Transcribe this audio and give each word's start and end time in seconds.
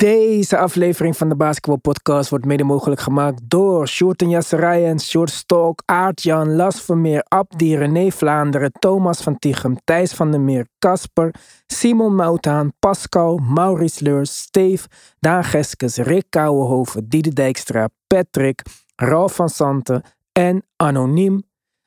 Deze 0.00 0.58
aflevering 0.58 1.16
van 1.16 1.28
de 1.28 1.36
Basketball 1.36 1.76
Podcast 1.76 2.30
wordt 2.30 2.44
mede 2.44 2.64
mogelijk 2.64 3.00
gemaakt 3.00 3.40
door 3.50 3.88
Sjoerd 3.88 4.22
en 4.22 4.28
Jasserijen, 4.28 5.00
Sjoerd 5.00 5.30
Stok, 5.30 5.82
Aart-Jan, 5.84 6.54
Las 6.54 6.82
Vermeer, 6.82 7.24
Abdi, 7.28 7.76
René 7.76 8.10
Vlaanderen, 8.10 8.72
Thomas 8.72 9.22
van 9.22 9.38
Tichem, 9.38 9.76
Thijs 9.84 10.12
van 10.12 10.30
der 10.30 10.40
Meer, 10.40 10.66
Casper, 10.78 11.34
Simon 11.66 12.14
Moutaan, 12.14 12.72
Pascal, 12.78 13.36
Maurice 13.36 14.04
Leurs, 14.04 14.38
Steve, 14.38 14.88
Daan 15.18 15.44
Geskes, 15.44 15.96
Rick 15.96 16.24
Kouwenhoven, 16.28 17.08
Diede 17.08 17.32
Dijkstra, 17.32 17.88
Patrick, 18.06 18.62
Ralf 18.96 19.34
van 19.34 19.48
Santen 19.48 20.02
en 20.32 20.62
Anoniem. 20.76 21.42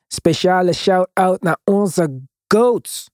Speciale 0.06 0.72
shout-out 0.72 1.42
naar 1.42 1.58
onze 1.64 2.20
GOATs. 2.46 3.10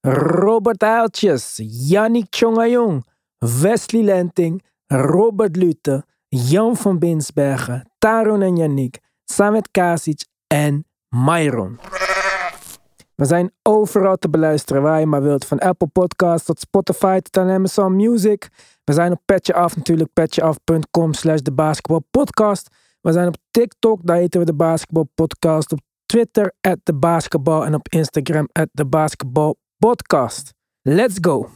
Robert 0.00 0.82
Uiltjes, 0.82 1.60
Yannick 1.88 2.26
Chongayong, 2.30 3.04
Wesley 3.40 4.02
Lenting, 4.02 4.62
Robert 4.86 5.56
Lute, 5.56 6.04
Jan 6.28 6.76
van 6.76 6.98
Binsbergen, 6.98 7.90
Taron 7.98 8.42
en 8.42 8.56
Yannick, 8.56 8.98
Samet 9.24 9.70
Kasic 9.70 10.26
en 10.46 10.84
Myron. 11.08 11.78
We 13.14 13.26
zijn 13.26 13.52
overal 13.62 14.16
te 14.16 14.28
beluisteren 14.30 14.82
waar 14.82 15.00
je 15.00 15.06
maar 15.06 15.22
wilt. 15.22 15.44
Van 15.44 15.58
Apple 15.58 15.86
Podcasts 15.86 16.46
tot 16.46 16.60
Spotify 16.60 17.20
tot 17.20 17.36
Amazon 17.36 17.96
Music. 17.96 18.48
We 18.84 18.92
zijn 18.92 19.12
op 19.12 19.20
Petje 19.24 19.54
Af 19.54 19.76
natuurlijk. 19.76 20.12
Petjeaf.com 20.12 21.12
slash 21.12 21.40
de 21.40 21.52
basketbalpodcast. 21.52 22.68
We 23.00 23.12
zijn 23.12 23.28
op 23.28 23.36
TikTok. 23.50 24.06
Daar 24.06 24.16
heten 24.16 24.40
we 24.40 24.46
de 24.46 24.54
basketbalpodcast. 24.54 25.72
Op 25.72 25.80
Twitter 26.06 26.52
at 26.60 26.78
de 26.82 26.94
basketbal. 26.94 27.64
En 27.64 27.74
op 27.74 27.88
Instagram 27.88 28.48
at 28.52 28.68
de 28.72 28.86
basketbalpodcast. 28.86 30.54
Let's 30.82 31.18
go. 31.20 31.48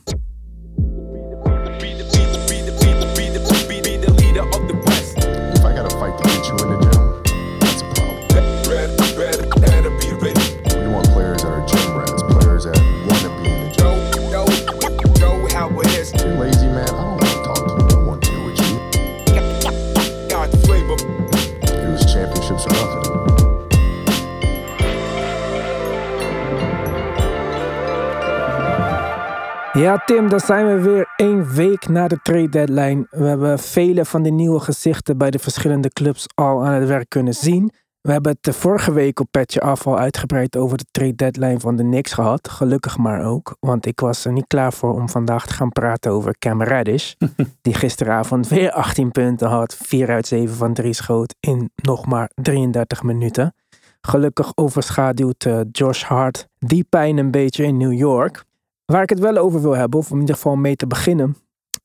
Ja, 29.74 30.02
Tim, 30.04 30.28
dan 30.28 30.40
zijn 30.40 30.66
we 30.66 30.80
weer 30.80 31.12
één 31.16 31.54
week 31.54 31.88
na 31.88 32.08
de 32.08 32.18
trade 32.22 32.48
deadline. 32.48 33.06
We 33.10 33.24
hebben 33.24 33.58
vele 33.58 34.04
van 34.04 34.22
de 34.22 34.30
nieuwe 34.30 34.60
gezichten 34.60 35.18
bij 35.18 35.30
de 35.30 35.38
verschillende 35.38 35.88
clubs 35.88 36.26
al 36.34 36.64
aan 36.64 36.72
het 36.72 36.88
werk 36.88 37.08
kunnen 37.08 37.34
zien. 37.34 37.72
We 38.00 38.12
hebben 38.12 38.32
het 38.32 38.42
de 38.42 38.52
vorige 38.52 38.92
week 38.92 39.20
op 39.20 39.26
Petje 39.30 39.60
Af 39.60 39.86
al 39.86 39.98
uitgebreid 39.98 40.56
over 40.56 40.78
de 40.78 40.84
trade 40.90 41.14
deadline 41.14 41.60
van 41.60 41.76
de 41.76 41.82
Knicks 41.82 42.12
gehad. 42.12 42.48
Gelukkig 42.48 42.98
maar 42.98 43.24
ook, 43.24 43.56
want 43.60 43.86
ik 43.86 44.00
was 44.00 44.24
er 44.24 44.32
niet 44.32 44.46
klaar 44.46 44.72
voor 44.72 44.94
om 44.94 45.08
vandaag 45.08 45.46
te 45.46 45.54
gaan 45.54 45.72
praten 45.72 46.10
over 46.10 46.38
Cam 46.38 46.62
Reddish. 46.62 47.14
die 47.62 47.74
gisteravond 47.74 48.48
weer 48.48 48.70
18 48.70 49.10
punten 49.10 49.48
had, 49.48 49.76
4 49.76 50.10
uit 50.10 50.26
7 50.26 50.56
van 50.56 50.74
3 50.74 50.92
schoot 50.92 51.34
in 51.40 51.70
nog 51.74 52.06
maar 52.06 52.30
33 52.34 53.02
minuten. 53.02 53.54
Gelukkig 54.00 54.52
overschaduwt 54.54 55.44
eh, 55.44 55.60
Josh 55.72 56.02
Hart 56.02 56.48
die 56.58 56.86
pijn 56.88 57.18
een 57.18 57.30
beetje 57.30 57.64
in 57.64 57.76
New 57.76 57.92
York. 57.92 58.44
Waar 58.84 59.02
ik 59.02 59.10
het 59.10 59.18
wel 59.18 59.36
over 59.36 59.62
wil 59.62 59.76
hebben, 59.76 59.98
of 59.98 60.10
in 60.10 60.20
ieder 60.20 60.34
geval 60.34 60.56
mee 60.56 60.76
te 60.76 60.86
beginnen, 60.86 61.36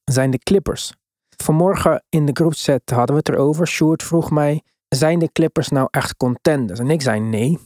zijn 0.03 0.31
de 0.31 0.37
Clippers. 0.37 0.93
Vanmorgen 1.37 2.03
in 2.09 2.25
de 2.25 2.31
groepset 2.33 2.89
hadden 2.89 3.15
we 3.15 3.21
het 3.25 3.29
erover. 3.29 3.67
Sjoerd 3.67 4.03
vroeg 4.03 4.31
mij, 4.31 4.63
zijn 4.87 5.19
de 5.19 5.31
Clippers 5.31 5.69
nou 5.69 5.87
echt 5.91 6.17
contenders? 6.17 6.79
En 6.79 6.89
ik 6.89 7.01
zei 7.01 7.19
nee. 7.19 7.59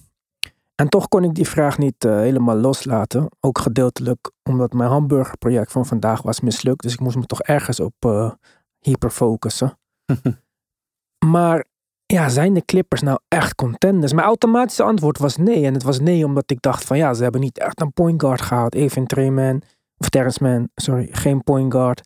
En 0.75 0.89
toch 0.89 1.07
kon 1.07 1.23
ik 1.23 1.33
die 1.33 1.47
vraag 1.47 1.77
niet 1.77 2.05
eh, 2.05 2.15
helemaal 2.15 2.55
loslaten. 2.55 3.29
Ook 3.39 3.57
gedeeltelijk 3.57 4.31
omdat 4.43 4.73
mijn 4.73 4.89
hamburgerproject 4.89 5.71
van 5.71 5.85
vandaag 5.85 6.21
was 6.21 6.39
mislukt. 6.39 6.83
Dus 6.83 6.93
ik 6.93 6.99
moest 6.99 7.15
me 7.15 7.25
toch 7.25 7.41
ergens 7.41 7.79
op 7.79 7.93
eh, 7.99 8.31
hyper 8.79 9.09
focussen. 9.09 9.79
maar 11.33 11.65
ja, 12.05 12.29
zijn 12.29 12.53
de 12.53 12.65
Clippers 12.65 13.01
nou 13.01 13.19
echt 13.27 13.55
contenders? 13.55 14.13
Mijn 14.13 14.27
automatische 14.27 14.83
antwoord 14.83 15.17
was 15.17 15.37
nee. 15.37 15.65
En 15.65 15.73
het 15.73 15.83
was 15.83 15.99
nee 15.99 16.25
omdat 16.25 16.51
ik 16.51 16.61
dacht 16.61 16.83
van 16.83 16.97
ja, 16.97 17.13
ze 17.13 17.23
hebben 17.23 17.41
niet 17.41 17.57
echt 17.59 17.81
een 17.81 17.93
point 17.93 18.21
guard 18.21 18.41
gehaald. 18.41 18.75
Even 18.75 19.07
Treyman, 19.07 19.61
of 19.97 20.09
Terrence 20.09 20.43
Mann, 20.43 20.69
sorry, 20.75 21.07
geen 21.11 21.43
point 21.43 21.73
guard. 21.73 22.01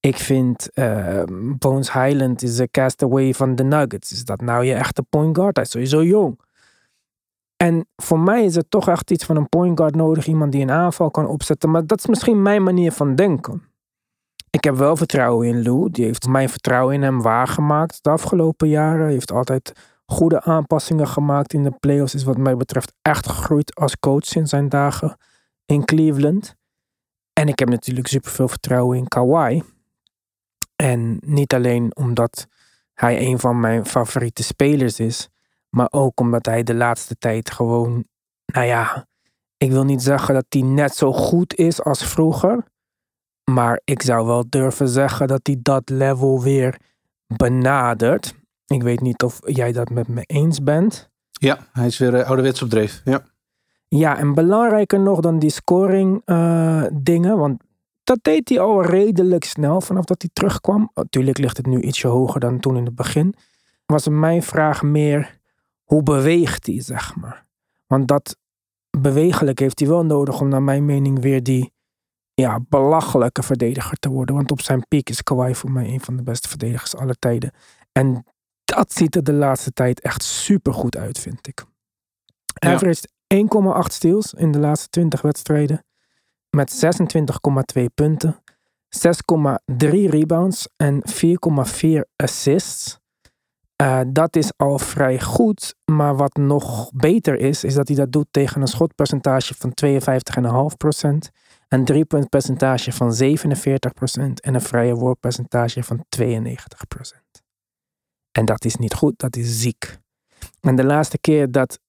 Ik 0.00 0.16
vind 0.16 0.70
eh, 0.72 1.22
Bones 1.58 1.92
Highland 1.92 2.42
is 2.42 2.58
een 2.58 2.70
castaway 2.70 3.34
van 3.34 3.54
de 3.54 3.64
Nuggets. 3.64 4.12
Is 4.12 4.24
dat 4.24 4.40
nou 4.40 4.64
je 4.64 4.74
echte 4.74 5.02
point 5.02 5.36
guard? 5.36 5.56
Hij 5.56 5.64
is 5.64 5.70
sowieso 5.70 6.04
jong. 6.04 6.40
En 7.56 7.88
voor 7.96 8.20
mij 8.20 8.44
is 8.44 8.54
het 8.54 8.70
toch 8.70 8.88
echt 8.88 9.10
iets 9.10 9.24
van 9.24 9.36
een 9.36 9.48
point 9.48 9.78
guard 9.78 9.94
nodig. 9.94 10.26
Iemand 10.26 10.52
die 10.52 10.62
een 10.62 10.70
aanval 10.70 11.10
kan 11.10 11.26
opzetten. 11.26 11.70
Maar 11.70 11.86
dat 11.86 11.98
is 11.98 12.06
misschien 12.06 12.42
mijn 12.42 12.62
manier 12.62 12.92
van 12.92 13.14
denken. 13.14 13.69
Ik 14.50 14.64
heb 14.64 14.74
wel 14.74 14.96
vertrouwen 14.96 15.48
in 15.48 15.62
Lou. 15.62 15.90
Die 15.90 16.04
heeft 16.04 16.26
mijn 16.26 16.48
vertrouwen 16.48 16.94
in 16.94 17.02
hem 17.02 17.22
waargemaakt 17.22 17.98
de 18.02 18.10
afgelopen 18.10 18.68
jaren. 18.68 19.02
Hij 19.02 19.12
heeft 19.12 19.32
altijd 19.32 19.72
goede 20.06 20.42
aanpassingen 20.42 21.08
gemaakt 21.08 21.52
in 21.52 21.62
de 21.62 21.70
playoffs. 21.80 22.14
Is 22.14 22.24
wat 22.24 22.36
mij 22.36 22.56
betreft 22.56 22.92
echt 23.02 23.28
gegroeid 23.28 23.74
als 23.74 23.98
coach 23.98 24.24
sinds 24.24 24.50
zijn 24.50 24.68
dagen 24.68 25.16
in 25.66 25.84
Cleveland. 25.84 26.54
En 27.32 27.48
ik 27.48 27.58
heb 27.58 27.68
natuurlijk 27.68 28.06
superveel 28.06 28.48
vertrouwen 28.48 28.98
in 28.98 29.08
Kawhi. 29.08 29.62
En 30.76 31.18
niet 31.20 31.54
alleen 31.54 31.96
omdat 31.96 32.46
hij 32.94 33.20
een 33.20 33.38
van 33.38 33.60
mijn 33.60 33.86
favoriete 33.86 34.42
spelers 34.42 35.00
is. 35.00 35.28
Maar 35.68 35.88
ook 35.90 36.20
omdat 36.20 36.46
hij 36.46 36.62
de 36.62 36.74
laatste 36.74 37.16
tijd 37.18 37.50
gewoon, 37.50 38.04
nou 38.46 38.66
ja, 38.66 39.06
ik 39.56 39.70
wil 39.70 39.84
niet 39.84 40.02
zeggen 40.02 40.34
dat 40.34 40.46
hij 40.48 40.62
net 40.62 40.94
zo 40.94 41.12
goed 41.12 41.54
is 41.54 41.82
als 41.82 42.04
vroeger. 42.04 42.64
Maar 43.52 43.80
ik 43.84 44.02
zou 44.02 44.26
wel 44.26 44.44
durven 44.48 44.88
zeggen 44.88 45.28
dat 45.28 45.40
hij 45.42 45.58
dat 45.62 45.88
level 45.88 46.42
weer 46.42 46.80
benadert. 47.26 48.34
Ik 48.66 48.82
weet 48.82 49.00
niet 49.00 49.22
of 49.22 49.40
jij 49.44 49.72
dat 49.72 49.90
met 49.90 50.08
me 50.08 50.22
eens 50.22 50.62
bent. 50.62 51.10
Ja, 51.30 51.58
hij 51.72 51.86
is 51.86 51.98
weer 51.98 52.14
uh, 52.14 52.26
ouderwets 52.26 52.62
op 52.62 52.70
dreef. 52.70 53.00
Ja. 53.04 53.22
Ja, 53.88 54.18
en 54.18 54.34
belangrijker 54.34 55.00
nog 55.00 55.20
dan 55.20 55.38
die 55.38 55.50
scoring 55.50 56.22
uh, 56.26 56.84
dingen. 56.92 57.38
Want 57.38 57.62
dat 58.04 58.18
deed 58.22 58.48
hij 58.48 58.60
al 58.60 58.84
redelijk 58.84 59.44
snel 59.44 59.80
vanaf 59.80 60.04
dat 60.04 60.22
hij 60.22 60.30
terugkwam. 60.32 60.90
Natuurlijk 60.94 61.38
ligt 61.38 61.56
het 61.56 61.66
nu 61.66 61.80
ietsje 61.80 62.08
hoger 62.08 62.40
dan 62.40 62.60
toen 62.60 62.76
in 62.76 62.84
het 62.84 62.94
begin. 62.94 63.34
Was 63.86 64.08
mijn 64.08 64.42
vraag 64.42 64.82
meer, 64.82 65.40
hoe 65.84 66.02
beweegt 66.02 66.66
hij, 66.66 66.82
zeg 66.82 67.16
maar? 67.16 67.46
Want 67.86 68.08
dat 68.08 68.36
bewegelijk 68.90 69.58
heeft 69.58 69.78
hij 69.78 69.88
wel 69.88 70.04
nodig 70.04 70.40
om 70.40 70.48
naar 70.48 70.62
mijn 70.62 70.84
mening 70.84 71.20
weer 71.20 71.42
die 71.42 71.72
ja, 72.40 72.60
belachelijke 72.68 73.42
verdediger 73.42 73.98
te 73.98 74.08
worden. 74.08 74.34
Want 74.34 74.50
op 74.50 74.60
zijn 74.60 74.86
piek 74.88 75.10
is 75.10 75.22
Kawhi 75.22 75.54
voor 75.54 75.70
mij 75.70 75.88
een 75.88 76.00
van 76.00 76.16
de 76.16 76.22
beste 76.22 76.48
verdedigers 76.48 76.96
aller 76.96 77.18
tijden. 77.18 77.52
En 77.92 78.24
dat 78.64 78.92
ziet 78.92 79.16
er 79.16 79.24
de 79.24 79.32
laatste 79.32 79.72
tijd 79.72 80.00
echt 80.00 80.22
super 80.22 80.74
goed 80.74 80.96
uit, 80.96 81.18
vind 81.18 81.46
ik. 81.46 81.64
Hij 82.58 82.78
heeft 82.80 83.08
1,8 83.34 83.38
steals 83.92 84.34
in 84.34 84.52
de 84.52 84.58
laatste 84.58 84.88
20 84.88 85.22
wedstrijden. 85.22 85.84
Met 86.50 86.84
26,2 87.76 87.84
punten. 87.94 88.42
6,3 88.98 89.86
rebounds 89.88 90.68
en 90.76 91.02
4,4 91.10 92.00
assists. 92.16 92.98
Uh, 93.82 94.00
dat 94.08 94.36
is 94.36 94.52
al 94.56 94.78
vrij 94.78 95.20
goed. 95.20 95.74
Maar 95.84 96.16
wat 96.16 96.36
nog 96.36 96.90
beter 96.94 97.38
is, 97.38 97.64
is 97.64 97.74
dat 97.74 97.88
hij 97.88 97.96
dat 97.96 98.12
doet 98.12 98.26
tegen 98.30 98.60
een 98.60 98.68
schotpercentage 98.68 99.54
van 99.54 99.72
52,5%. 99.86 101.30
Een 101.70 101.84
driepuntpercentage 101.84 102.92
van 102.92 103.12
47% 103.14 103.16
en 104.34 104.54
een 104.54 104.60
vrije 104.60 104.94
worppercentage 104.94 105.82
van 105.82 106.04
92%. 106.18 106.22
En 108.32 108.44
dat 108.44 108.64
is 108.64 108.76
niet 108.76 108.94
goed, 108.94 109.18
dat 109.18 109.36
is 109.36 109.60
ziek. 109.60 109.98
En 110.60 110.76
de 110.76 110.84
laatste 110.84 111.18
keer 111.18 111.50
dat 111.50 111.80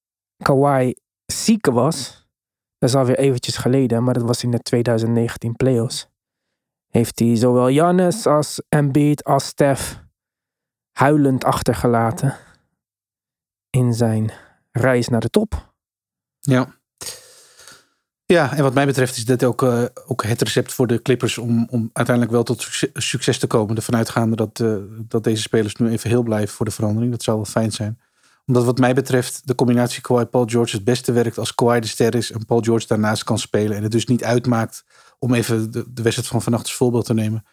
Kawhi 0.43 0.93
ziek 1.25 1.65
was, 1.65 2.27
dat 2.77 2.89
is 2.89 2.95
alweer 2.95 3.17
eventjes 3.17 3.57
geleden, 3.57 4.03
maar 4.03 4.13
dat 4.13 4.23
was 4.23 4.43
in 4.43 4.51
de 4.51 4.59
2019 4.59 5.55
playoffs. 5.55 6.07
Heeft 6.87 7.19
hij 7.19 7.35
zowel 7.35 7.69
Jannes 7.69 8.25
als 8.25 8.61
Embiid 8.69 9.23
als 9.23 9.45
Steph 9.45 9.99
huilend 10.91 11.43
achtergelaten 11.43 12.37
in 13.69 13.93
zijn 13.93 14.31
reis 14.71 15.07
naar 15.07 15.21
de 15.21 15.29
top. 15.29 15.73
Ja. 16.39 16.79
Ja, 18.31 18.55
en 18.55 18.63
wat 18.63 18.73
mij 18.73 18.85
betreft 18.85 19.17
is 19.17 19.25
dit 19.25 19.43
ook, 19.43 19.61
uh, 19.61 19.83
ook 20.05 20.23
het 20.23 20.41
recept 20.41 20.73
voor 20.73 20.87
de 20.87 21.01
Clippers 21.01 21.37
om, 21.37 21.67
om 21.69 21.89
uiteindelijk 21.93 22.35
wel 22.35 22.43
tot 22.43 22.67
succes, 22.93 23.37
te 23.37 23.47
komen. 23.47 23.75
Ervan 23.75 23.95
uitgaande 23.95 24.35
dat, 24.35 24.59
uh, 24.59 24.75
dat 25.07 25.23
deze 25.23 25.41
spelers 25.41 25.75
nu 25.75 25.89
even 25.89 26.09
heel 26.09 26.23
blijven 26.23 26.55
voor 26.55 26.65
de 26.65 26.71
verandering. 26.71 27.11
Dat 27.11 27.23
zou 27.23 27.37
wel 27.37 27.45
fijn 27.45 27.71
zijn. 27.71 27.99
Omdat 28.45 28.63
wat 28.63 28.77
mij 28.77 28.93
betreft 28.93 29.47
de 29.47 29.55
combinatie 29.55 30.01
Kawhi-Paul 30.01 30.45
George 30.45 30.75
het 30.75 30.85
beste 30.85 31.11
werkt 31.11 31.37
als 31.37 31.55
Kawhi 31.55 31.79
de 31.79 31.87
ster 31.87 32.15
is 32.15 32.31
en 32.31 32.45
Paul 32.45 32.61
George 32.61 32.87
daarnaast 32.87 33.23
kan 33.23 33.39
spelen. 33.39 33.77
En 33.77 33.83
het 33.83 33.91
dus 33.91 34.05
niet 34.05 34.23
uitmaakt 34.23 34.83
om 35.19 35.33
even 35.33 35.71
de, 35.71 35.85
wedstrijd 35.93 36.27
van 36.27 36.41
vannacht 36.41 36.63
als 36.63 36.75
voorbeeld 36.75 37.05
te 37.05 37.13
nemen. 37.13 37.43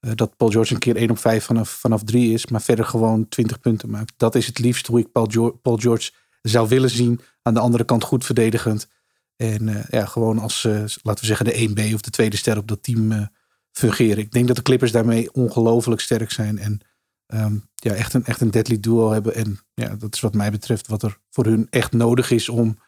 Eh, 0.00 0.10
dat 0.14 0.36
Paul 0.36 0.50
George 0.50 0.72
een 0.72 0.78
keer 0.78 0.96
1 0.96 1.10
op 1.10 1.18
5 1.18 1.44
vanaf, 1.44 1.68
vanaf 1.68 2.02
3 2.04 2.32
is, 2.32 2.46
maar 2.46 2.62
verder 2.62 2.84
gewoon 2.84 3.28
20 3.28 3.60
punten 3.60 3.90
maakt. 3.90 4.12
Dat 4.16 4.34
is 4.34 4.46
het 4.46 4.58
liefst 4.58 4.86
hoe 4.86 4.98
ik 4.98 5.12
Paul 5.12 5.58
Paul 5.62 5.76
George 5.76 6.10
zou 6.42 6.68
willen 6.68 6.90
zien. 6.90 7.20
Aan 7.42 7.54
de 7.54 7.60
andere 7.60 7.84
kant 7.84 8.04
goed 8.04 8.24
verdedigend. 8.24 8.88
En 9.38 9.68
eh, 9.68 9.84
ja, 9.90 10.06
gewoon 10.06 10.38
als, 10.38 10.64
eh, 10.64 10.72
laten 11.02 11.20
we 11.20 11.26
zeggen, 11.26 11.46
de 11.46 11.68
1B 11.68 11.94
of 11.94 12.00
de 12.00 12.10
tweede 12.10 12.36
ster 12.36 12.56
op 12.56 12.68
dat 12.68 12.82
team 12.82 13.12
eh, 13.12 13.26
fungeren. 13.72 14.18
Ik 14.18 14.32
denk 14.32 14.46
dat 14.46 14.56
de 14.56 14.62
Clippers 14.62 14.92
daarmee 14.92 15.32
ongelooflijk 15.32 16.00
sterk 16.00 16.30
zijn. 16.30 16.58
En 16.58 16.80
ehm, 17.26 17.56
ja, 17.74 17.92
echt 17.92 18.14
een, 18.14 18.24
echt 18.24 18.40
een 18.40 18.50
deadly 18.50 18.80
duo 18.80 19.10
hebben. 19.10 19.34
En 19.34 19.60
ja, 19.74 19.96
dat 19.96 20.14
is 20.14 20.20
wat 20.20 20.34
mij 20.34 20.50
betreft 20.50 20.86
wat 20.86 21.02
er 21.02 21.18
voor 21.30 21.44
hun 21.44 21.66
echt 21.70 21.92
nodig 21.92 22.30
is 22.30 22.48
om 22.48 22.78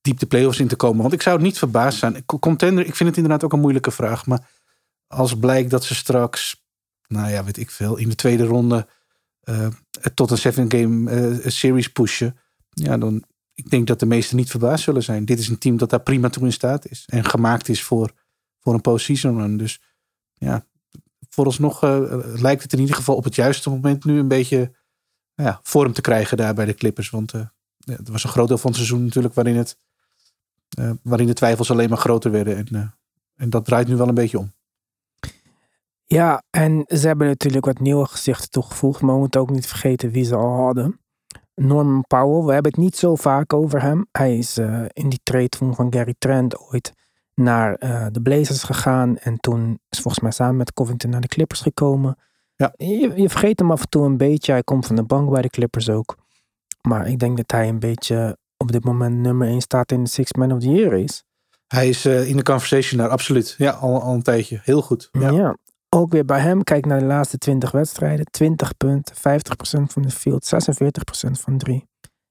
diep 0.00 0.18
de 0.18 0.26
playoffs 0.26 0.60
in 0.60 0.68
te 0.68 0.76
komen. 0.76 1.00
Want 1.00 1.12
ik 1.12 1.22
zou 1.22 1.36
het 1.36 1.44
niet 1.44 1.58
verbaasd 1.58 1.98
zijn. 1.98 2.24
Contender, 2.24 2.86
ik 2.86 2.94
vind 2.94 3.08
het 3.08 3.18
inderdaad 3.18 3.44
ook 3.44 3.52
een 3.52 3.60
moeilijke 3.60 3.90
vraag. 3.90 4.26
Maar 4.26 4.48
als 5.06 5.38
blijkt 5.38 5.70
dat 5.70 5.84
ze 5.84 5.94
straks, 5.94 6.64
nou 7.06 7.30
ja, 7.30 7.44
weet 7.44 7.56
ik 7.56 7.70
veel, 7.70 7.96
in 7.96 8.08
de 8.08 8.14
tweede 8.14 8.44
ronde 8.44 8.86
eh, 9.40 9.66
tot 10.14 10.30
een 10.30 10.38
seven 10.38 10.72
game 10.72 11.10
eh, 11.10 11.50
series 11.50 11.88
pushen. 11.88 12.36
Ja, 12.68 12.98
dan 12.98 13.24
ik 13.64 13.70
denk 13.70 13.86
dat 13.86 14.00
de 14.00 14.06
meesten 14.06 14.36
niet 14.36 14.50
verbaasd 14.50 14.84
zullen 14.84 15.02
zijn. 15.02 15.24
Dit 15.24 15.38
is 15.38 15.48
een 15.48 15.58
team 15.58 15.76
dat 15.76 15.90
daar 15.90 16.00
prima 16.00 16.28
toe 16.28 16.44
in 16.44 16.52
staat 16.52 16.88
is. 16.88 17.04
En 17.06 17.24
gemaakt 17.24 17.68
is 17.68 17.82
voor, 17.82 18.12
voor 18.60 18.74
een 18.74 18.80
postseason 18.80 19.38
run. 19.38 19.56
Dus 19.56 19.80
ja, 20.34 20.66
vooralsnog 21.28 21.84
uh, 21.84 22.00
lijkt 22.40 22.62
het 22.62 22.72
in 22.72 22.78
ieder 22.78 22.94
geval 22.94 23.16
op 23.16 23.24
het 23.24 23.34
juiste 23.34 23.70
moment 23.70 24.04
nu 24.04 24.18
een 24.18 24.28
beetje 24.28 24.72
ja, 25.34 25.60
vorm 25.62 25.92
te 25.92 26.00
krijgen 26.00 26.36
daar 26.36 26.54
bij 26.54 26.64
de 26.64 26.74
Clippers. 26.74 27.10
Want 27.10 27.34
uh, 27.34 27.40
ja, 27.76 27.96
het 27.96 28.08
was 28.08 28.24
een 28.24 28.30
groot 28.30 28.48
deel 28.48 28.58
van 28.58 28.70
het 28.70 28.78
seizoen 28.78 29.04
natuurlijk 29.04 29.34
waarin, 29.34 29.56
het, 29.56 29.76
uh, 30.78 30.90
waarin 31.02 31.26
de 31.26 31.34
twijfels 31.34 31.70
alleen 31.70 31.88
maar 31.88 31.98
groter 31.98 32.30
werden. 32.30 32.56
En, 32.56 32.94
en 33.36 33.50
dat 33.50 33.64
draait 33.64 33.88
nu 33.88 33.96
wel 33.96 34.08
een 34.08 34.14
beetje 34.14 34.38
om. 34.38 34.52
Ja, 36.04 36.42
en 36.50 36.84
ze 36.86 37.06
hebben 37.06 37.26
natuurlijk 37.26 37.64
wat 37.64 37.80
nieuwe 37.80 38.06
gezichten 38.06 38.50
toegevoegd. 38.50 39.00
Maar 39.00 39.14
we 39.14 39.20
moeten 39.20 39.40
ook 39.40 39.50
niet 39.50 39.66
vergeten 39.66 40.10
wie 40.10 40.24
ze 40.24 40.34
al 40.34 40.64
hadden. 40.64 41.00
Norman 41.62 42.04
Powell, 42.06 42.44
we 42.44 42.52
hebben 42.52 42.72
het 42.72 42.80
niet 42.80 42.96
zo 42.96 43.14
vaak 43.14 43.52
over 43.52 43.82
hem. 43.82 44.06
Hij 44.12 44.38
is 44.38 44.58
uh, 44.58 44.84
in 44.92 45.08
die 45.08 45.20
trade 45.22 45.56
van 45.56 45.92
Gary 45.92 46.14
Trent 46.18 46.58
ooit 46.58 46.92
naar 47.34 47.76
uh, 47.84 48.06
de 48.12 48.22
Blazers 48.22 48.62
gegaan. 48.62 49.18
En 49.18 49.40
toen 49.40 49.78
is 49.88 50.00
volgens 50.00 50.22
mij 50.22 50.32
samen 50.32 50.56
met 50.56 50.72
Covington 50.72 51.10
naar 51.10 51.20
de 51.20 51.28
Clippers 51.28 51.60
gekomen. 51.60 52.18
Ja. 52.56 52.74
Je, 52.76 53.12
je 53.14 53.28
vergeet 53.28 53.58
hem 53.58 53.70
af 53.70 53.80
en 53.80 53.88
toe 53.88 54.04
een 54.04 54.16
beetje. 54.16 54.52
Hij 54.52 54.62
komt 54.62 54.86
van 54.86 54.96
de 54.96 55.04
bank 55.04 55.30
bij 55.30 55.42
de 55.42 55.50
Clippers 55.50 55.90
ook. 55.90 56.16
Maar 56.80 57.08
ik 57.08 57.18
denk 57.18 57.36
dat 57.36 57.50
hij 57.50 57.68
een 57.68 57.78
beetje 57.78 58.38
op 58.56 58.72
dit 58.72 58.84
moment 58.84 59.16
nummer 59.16 59.48
1 59.48 59.60
staat 59.60 59.92
in 59.92 60.04
de 60.04 60.10
Six 60.10 60.32
Man 60.32 60.52
of 60.52 60.60
the 60.60 60.70
Year 60.70 60.92
is. 60.92 61.24
Hij 61.66 61.88
is 61.88 62.06
uh, 62.06 62.28
in 62.28 62.36
de 62.36 62.42
conversation 62.42 63.00
daar, 63.00 63.08
absoluut. 63.08 63.54
Ja, 63.58 63.70
al, 63.70 64.02
al 64.02 64.14
een 64.14 64.22
tijdje. 64.22 64.60
Heel 64.62 64.82
goed. 64.82 65.08
Ja. 65.12 65.30
ja. 65.30 65.56
Ook 65.96 66.12
weer 66.12 66.24
bij 66.24 66.40
hem, 66.40 66.62
kijk 66.62 66.86
naar 66.86 66.98
de 66.98 67.04
laatste 67.04 67.38
20 67.38 67.70
wedstrijden. 67.70 68.26
20 68.30 68.76
punten, 68.76 69.16
50% 69.16 69.18
van 69.92 70.02
de 70.02 70.10
field, 70.10 70.44
46% 70.44 71.30
van 71.30 71.58
3. 71.58 71.88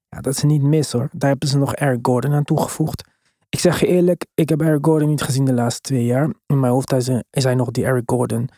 Ja, 0.08 0.20
dat 0.20 0.34
is 0.34 0.42
niet 0.42 0.62
mis 0.62 0.92
hoor. 0.92 1.08
Daar 1.12 1.30
hebben 1.30 1.48
ze 1.48 1.58
nog 1.58 1.74
Eric 1.74 1.98
Gordon 2.02 2.32
aan 2.32 2.44
toegevoegd. 2.44 3.08
Ik 3.48 3.58
zeg 3.58 3.80
je 3.80 3.86
eerlijk, 3.86 4.26
ik 4.34 4.48
heb 4.48 4.60
Eric 4.60 4.84
Gordon 4.84 5.08
niet 5.08 5.22
gezien 5.22 5.44
de 5.44 5.52
laatste 5.52 5.80
twee 5.80 6.04
jaar. 6.04 6.24
In 6.46 6.60
mijn 6.60 6.72
hoofd 6.72 6.92
is 7.30 7.44
hij 7.44 7.54
nog 7.54 7.70
die 7.70 7.84
Eric 7.84 8.10
Gordon 8.10 8.48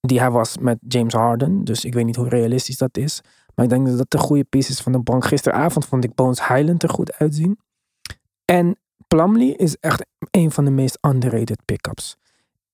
die 0.00 0.20
hij 0.20 0.30
was 0.30 0.58
met 0.58 0.78
James 0.88 1.12
Harden. 1.12 1.64
Dus 1.64 1.84
ik 1.84 1.94
weet 1.94 2.04
niet 2.04 2.16
hoe 2.16 2.28
realistisch 2.28 2.78
dat 2.78 2.96
is. 2.96 3.20
Maar 3.54 3.64
ik 3.64 3.70
denk 3.70 3.86
dat 3.86 3.98
dat 3.98 4.10
de 4.10 4.18
goede 4.18 4.44
pieces 4.44 4.80
van 4.80 4.92
de 4.92 4.98
bank. 4.98 5.24
Gisteravond 5.24 5.86
vond 5.86 6.04
ik 6.04 6.14
Bones 6.14 6.46
Highland 6.46 6.82
er 6.82 6.88
goed 6.88 7.12
uitzien. 7.12 7.58
En 8.44 8.78
Plumlee 9.08 9.56
is 9.56 9.76
echt 9.76 10.06
een 10.30 10.50
van 10.50 10.64
de 10.64 10.70
meest 10.70 10.98
underrated 11.00 11.64
pickups. 11.64 12.16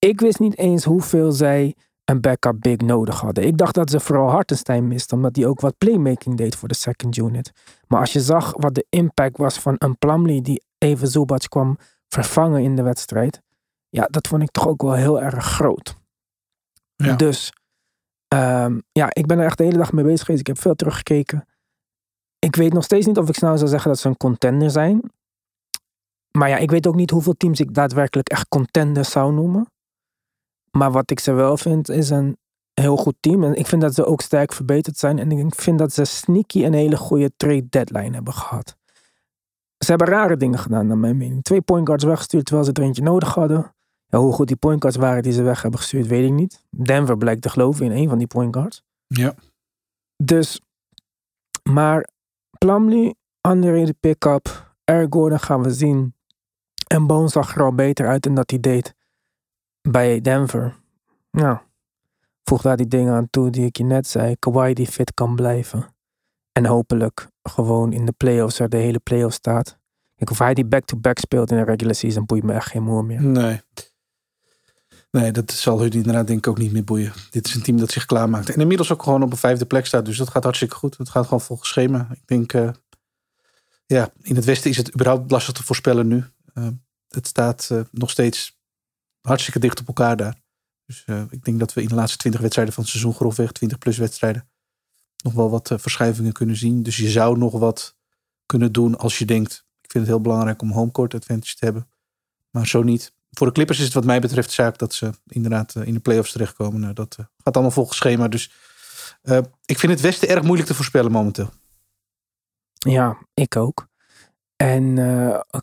Ik 0.06 0.20
wist 0.20 0.38
niet 0.38 0.58
eens 0.58 0.84
hoeveel 0.84 1.32
zij 1.32 1.76
een 2.04 2.20
backup 2.20 2.60
big 2.60 2.76
nodig 2.76 3.20
hadden. 3.20 3.46
Ik 3.46 3.56
dacht 3.56 3.74
dat 3.74 3.90
ze 3.90 4.00
vooral 4.00 4.30
Hartenstein 4.30 4.88
misten, 4.88 5.16
omdat 5.16 5.36
hij 5.36 5.46
ook 5.46 5.60
wat 5.60 5.78
playmaking 5.78 6.36
deed 6.36 6.56
voor 6.56 6.68
de 6.68 6.74
second 6.74 7.16
unit. 7.16 7.52
Maar 7.86 8.00
als 8.00 8.12
je 8.12 8.20
zag 8.20 8.52
wat 8.56 8.74
de 8.74 8.86
impact 8.88 9.36
was 9.36 9.58
van 9.58 9.74
een 9.78 9.98
Plumlee 9.98 10.42
die 10.42 10.62
even 10.78 11.08
Zubac 11.08 11.48
kwam 11.48 11.78
vervangen 12.08 12.62
in 12.62 12.76
de 12.76 12.82
wedstrijd. 12.82 13.42
Ja, 13.88 14.06
dat 14.10 14.28
vond 14.28 14.42
ik 14.42 14.50
toch 14.50 14.68
ook 14.68 14.82
wel 14.82 14.94
heel 14.94 15.20
erg 15.20 15.44
groot. 15.44 15.96
Ja. 16.96 17.16
Dus 17.16 17.52
um, 18.34 18.82
ja, 18.92 19.08
ik 19.12 19.26
ben 19.26 19.38
er 19.38 19.44
echt 19.44 19.58
de 19.58 19.64
hele 19.64 19.78
dag 19.78 19.92
mee 19.92 20.04
bezig 20.04 20.24
geweest. 20.24 20.40
Ik 20.40 20.46
heb 20.46 20.58
veel 20.58 20.74
teruggekeken. 20.74 21.46
Ik 22.38 22.56
weet 22.56 22.72
nog 22.72 22.84
steeds 22.84 23.06
niet 23.06 23.18
of 23.18 23.28
ik 23.28 23.34
snel 23.34 23.56
zou 23.56 23.68
zeggen 23.70 23.90
dat 23.90 24.00
ze 24.00 24.08
een 24.08 24.16
contender 24.16 24.70
zijn. 24.70 25.02
Maar 26.30 26.48
ja, 26.48 26.56
ik 26.56 26.70
weet 26.70 26.86
ook 26.86 26.94
niet 26.94 27.10
hoeveel 27.10 27.36
teams 27.36 27.60
ik 27.60 27.74
daadwerkelijk 27.74 28.28
echt 28.28 28.48
contender 28.48 29.04
zou 29.04 29.32
noemen. 29.32 29.71
Maar 30.78 30.92
wat 30.92 31.10
ik 31.10 31.20
ze 31.20 31.32
wel 31.32 31.56
vind, 31.56 31.88
is 31.88 32.10
een 32.10 32.36
heel 32.74 32.96
goed 32.96 33.16
team. 33.20 33.44
En 33.44 33.54
ik 33.54 33.66
vind 33.66 33.82
dat 33.82 33.94
ze 33.94 34.04
ook 34.04 34.20
sterk 34.20 34.52
verbeterd 34.52 34.98
zijn. 34.98 35.18
En 35.18 35.30
ik 35.30 35.54
vind 35.54 35.78
dat 35.78 35.92
ze 35.92 36.04
sneaky 36.04 36.64
een 36.64 36.72
hele 36.72 36.96
goede 36.96 37.32
trade 37.36 37.68
deadline 37.68 38.14
hebben 38.14 38.34
gehad. 38.34 38.76
Ze 39.78 39.90
hebben 39.90 40.08
rare 40.08 40.36
dingen 40.36 40.58
gedaan, 40.58 40.86
naar 40.86 40.98
mijn 40.98 41.16
mening. 41.16 41.42
Twee 41.42 41.60
point 41.60 41.86
guards 41.86 42.04
weggestuurd 42.04 42.44
terwijl 42.44 42.66
ze 42.66 42.72
er 42.72 42.82
eentje 42.82 43.02
nodig 43.02 43.34
hadden. 43.34 43.74
Ja, 44.06 44.18
hoe 44.18 44.32
goed 44.32 44.46
die 44.46 44.56
point 44.56 44.80
guards 44.80 44.98
waren 44.98 45.22
die 45.22 45.32
ze 45.32 45.42
weg 45.42 45.62
hebben 45.62 45.80
gestuurd, 45.80 46.06
weet 46.06 46.24
ik 46.24 46.32
niet. 46.32 46.64
Denver 46.70 47.16
blijkt 47.16 47.42
te 47.42 47.48
geloven 47.48 47.84
in 47.84 47.92
een 47.92 48.08
van 48.08 48.18
die 48.18 48.26
point 48.26 48.54
guards. 48.56 48.82
Ja. 49.06 49.34
Dus, 50.16 50.60
maar 51.62 52.08
Plumlee, 52.58 53.14
underrated 53.48 54.00
pick-up. 54.00 54.74
Eric 54.84 55.12
Gordon 55.12 55.40
gaan 55.40 55.62
we 55.62 55.70
zien. 55.70 56.14
En 56.86 57.06
Bones 57.06 57.32
zag 57.32 57.54
er 57.54 57.62
al 57.62 57.74
beter 57.74 58.06
uit 58.08 58.22
dan 58.22 58.34
dat 58.34 58.50
hij 58.50 58.60
deed 58.60 58.94
bij 59.82 60.20
Denver. 60.20 60.80
Nou, 61.30 61.58
voeg 62.44 62.62
daar 62.62 62.76
die 62.76 62.88
dingen 62.88 63.14
aan 63.14 63.30
toe 63.30 63.50
die 63.50 63.66
ik 63.66 63.76
je 63.76 63.84
net 63.84 64.06
zei. 64.06 64.36
Kawhi 64.38 64.72
die 64.72 64.86
fit 64.86 65.14
kan 65.14 65.36
blijven. 65.36 65.94
En 66.52 66.66
hopelijk 66.66 67.28
gewoon 67.42 67.92
in 67.92 68.04
de 68.04 68.12
playoffs 68.12 68.58
er 68.58 68.68
de 68.68 68.76
hele 68.76 68.98
playoff 68.98 69.34
staat. 69.34 69.78
Kijk, 70.16 70.30
of 70.30 70.38
hij 70.38 70.54
die 70.54 70.64
back-to-back 70.64 71.18
speelt 71.18 71.50
in 71.50 71.56
de 71.56 71.64
regular 71.64 71.94
season 71.94 72.26
boeit 72.26 72.42
me 72.42 72.52
echt 72.52 72.68
geen 72.68 72.82
moer 72.82 73.04
meer. 73.04 73.22
Nee. 73.22 73.60
Nee, 75.10 75.32
dat 75.32 75.50
zal 75.50 75.80
hun 75.80 75.90
inderdaad 75.90 76.26
denk 76.26 76.38
ik 76.38 76.48
ook 76.48 76.58
niet 76.58 76.72
meer 76.72 76.84
boeien. 76.84 77.12
Dit 77.30 77.46
is 77.46 77.54
een 77.54 77.62
team 77.62 77.78
dat 77.78 77.90
zich 77.90 78.06
klaarmaakt. 78.06 78.50
En 78.50 78.60
inmiddels 78.60 78.92
ook 78.92 79.02
gewoon 79.02 79.22
op 79.22 79.30
een 79.30 79.36
vijfde 79.36 79.66
plek 79.66 79.86
staat. 79.86 80.04
Dus 80.04 80.16
dat 80.16 80.30
gaat 80.30 80.42
hartstikke 80.42 80.74
goed. 80.74 80.98
Het 80.98 81.08
gaat 81.08 81.24
gewoon 81.24 81.40
volgens 81.40 81.68
schema. 81.68 82.08
Ik 82.12 82.26
denk, 82.26 82.52
uh, 82.52 82.70
ja, 83.86 84.12
in 84.22 84.36
het 84.36 84.44
westen 84.44 84.70
is 84.70 84.76
het 84.76 84.94
überhaupt 84.94 85.30
lastig 85.30 85.54
te 85.54 85.62
voorspellen 85.62 86.06
nu. 86.06 86.24
Uh, 86.54 86.66
het 87.08 87.26
staat 87.26 87.68
uh, 87.72 87.80
nog 87.90 88.10
steeds 88.10 88.60
hartstikke 89.22 89.58
dicht 89.58 89.80
op 89.80 89.86
elkaar 89.86 90.16
daar. 90.16 90.42
Dus 90.86 91.02
uh, 91.06 91.22
ik 91.30 91.44
denk 91.44 91.58
dat 91.58 91.72
we 91.72 91.82
in 91.82 91.88
de 91.88 91.94
laatste 91.94 92.18
20 92.18 92.40
wedstrijden 92.40 92.74
van 92.74 92.82
het 92.82 92.92
seizoen 92.92 93.14
grofweg, 93.14 93.52
20 93.52 93.78
plus 93.78 93.98
wedstrijden, 93.98 94.48
nog 95.24 95.32
wel 95.32 95.50
wat 95.50 95.70
uh, 95.70 95.78
verschuivingen 95.78 96.32
kunnen 96.32 96.56
zien. 96.56 96.82
Dus 96.82 96.96
je 96.96 97.10
zou 97.10 97.38
nog 97.38 97.52
wat 97.52 97.96
kunnen 98.46 98.72
doen 98.72 98.98
als 98.98 99.18
je 99.18 99.24
denkt, 99.24 99.64
ik 99.80 99.90
vind 99.90 100.04
het 100.04 100.12
heel 100.12 100.22
belangrijk 100.22 100.62
om 100.62 100.70
homecourt 100.70 101.14
advantage 101.14 101.56
te 101.56 101.64
hebben. 101.64 101.88
Maar 102.50 102.66
zo 102.66 102.82
niet. 102.82 103.12
Voor 103.30 103.46
de 103.46 103.52
Clippers 103.52 103.78
is 103.78 103.84
het 103.84 103.94
wat 103.94 104.04
mij 104.04 104.20
betreft 104.20 104.50
zaak 104.50 104.78
dat 104.78 104.94
ze 104.94 105.10
inderdaad 105.26 105.74
uh, 105.74 105.86
in 105.86 105.94
de 105.94 106.00
playoffs 106.00 106.32
terechtkomen. 106.32 106.80
Nou, 106.80 106.92
dat 106.92 107.16
gaat 107.16 107.54
allemaal 107.54 107.70
volgens 107.70 107.96
schema. 107.96 108.28
Dus 108.28 108.50
ik 109.64 109.78
vind 109.78 109.92
het 109.92 110.00
Westen 110.00 110.28
erg 110.28 110.42
moeilijk 110.42 110.68
te 110.68 110.74
voorspellen 110.74 111.12
momenteel. 111.12 111.50
Ja, 112.72 113.26
ik 113.34 113.56
ook. 113.56 113.86
En 114.56 114.98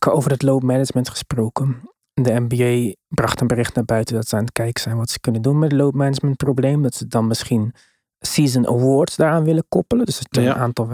over 0.06 0.32
het 0.32 0.42
load 0.42 0.62
management 0.62 1.10
gesproken 1.10 1.90
de 2.24 2.46
NBA 2.48 2.94
bracht 3.08 3.42
een 3.42 3.48
bericht 3.48 3.76
naar 3.76 3.86
buiten 3.86 4.16
dat 4.16 4.28
ze 4.28 4.36
aan 4.36 4.42
het 4.42 4.52
kijken 4.52 4.82
zijn 4.82 4.98
wat 4.98 5.10
ze 5.10 5.20
kunnen 5.20 5.42
doen 5.42 5.60
met 5.60 5.72
het 5.72 5.80
load 5.80 5.94
management 5.94 6.38
probleem. 6.38 6.82
Dat 6.82 6.96
ze 6.96 7.08
dan 7.08 7.28
misschien 7.28 7.74
season 8.20 8.68
awards 8.68 9.16
daaraan 9.16 9.44
willen 9.44 9.66
koppelen. 9.70 10.06
Dus 10.06 10.20
dat 10.20 10.44
ja. 10.44 10.56
een 10.56 10.62
aantal. 10.62 10.86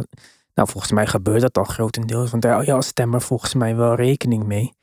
Nou, 0.53 0.70
volgens 0.70 0.91
mij 0.91 1.08
gebeurt 1.08 1.41
dat 1.41 1.58
al 1.58 1.63
grotendeels. 1.63 2.32
Want 2.32 2.44
daar 2.44 2.65
je 2.65 2.74
als 2.74 2.88
stemmer 2.88 3.22
volgens 3.22 3.53
mij 3.53 3.75
wel 3.75 3.96
rekening 3.96 4.44
mee. 4.44 4.74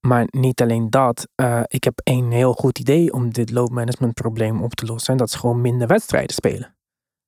Maar 0.00 0.26
niet 0.30 0.60
alleen 0.62 0.90
dat. 0.90 1.28
Uh, 1.40 1.60
ik 1.66 1.84
heb 1.84 2.00
een 2.04 2.32
heel 2.32 2.52
goed 2.52 2.78
idee 2.78 3.12
om 3.12 3.32
dit 3.32 3.50
load 3.50 3.70
management 3.70 4.14
probleem 4.14 4.62
op 4.62 4.74
te 4.74 4.86
lossen. 4.86 5.12
En 5.12 5.18
dat 5.18 5.28
is 5.28 5.34
gewoon 5.34 5.60
minder 5.60 5.86
wedstrijden 5.86 6.34
spelen. 6.34 6.74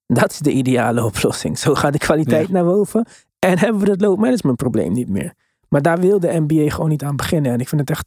Dat 0.06 0.30
is 0.30 0.38
de 0.38 0.52
ideale 0.52 1.04
oplossing. 1.10 1.58
Zo 1.58 1.74
gaat 1.74 1.92
de 1.92 1.98
kwaliteit 1.98 2.46
ja. 2.46 2.52
naar 2.52 2.64
boven. 2.64 3.06
En 3.38 3.58
hebben 3.58 3.80
we 3.80 3.86
dat 3.86 4.00
load 4.00 4.18
management 4.18 4.56
probleem 4.56 4.92
niet 4.92 5.08
meer. 5.08 5.34
Maar 5.68 5.82
daar 5.82 5.98
wil 5.98 6.20
de 6.20 6.44
NBA 6.46 6.70
gewoon 6.70 6.88
niet 6.88 7.04
aan 7.04 7.16
beginnen. 7.16 7.52
En 7.52 7.60
ik 7.60 7.68
vind 7.68 7.80
het 7.80 7.90
echt 7.90 8.06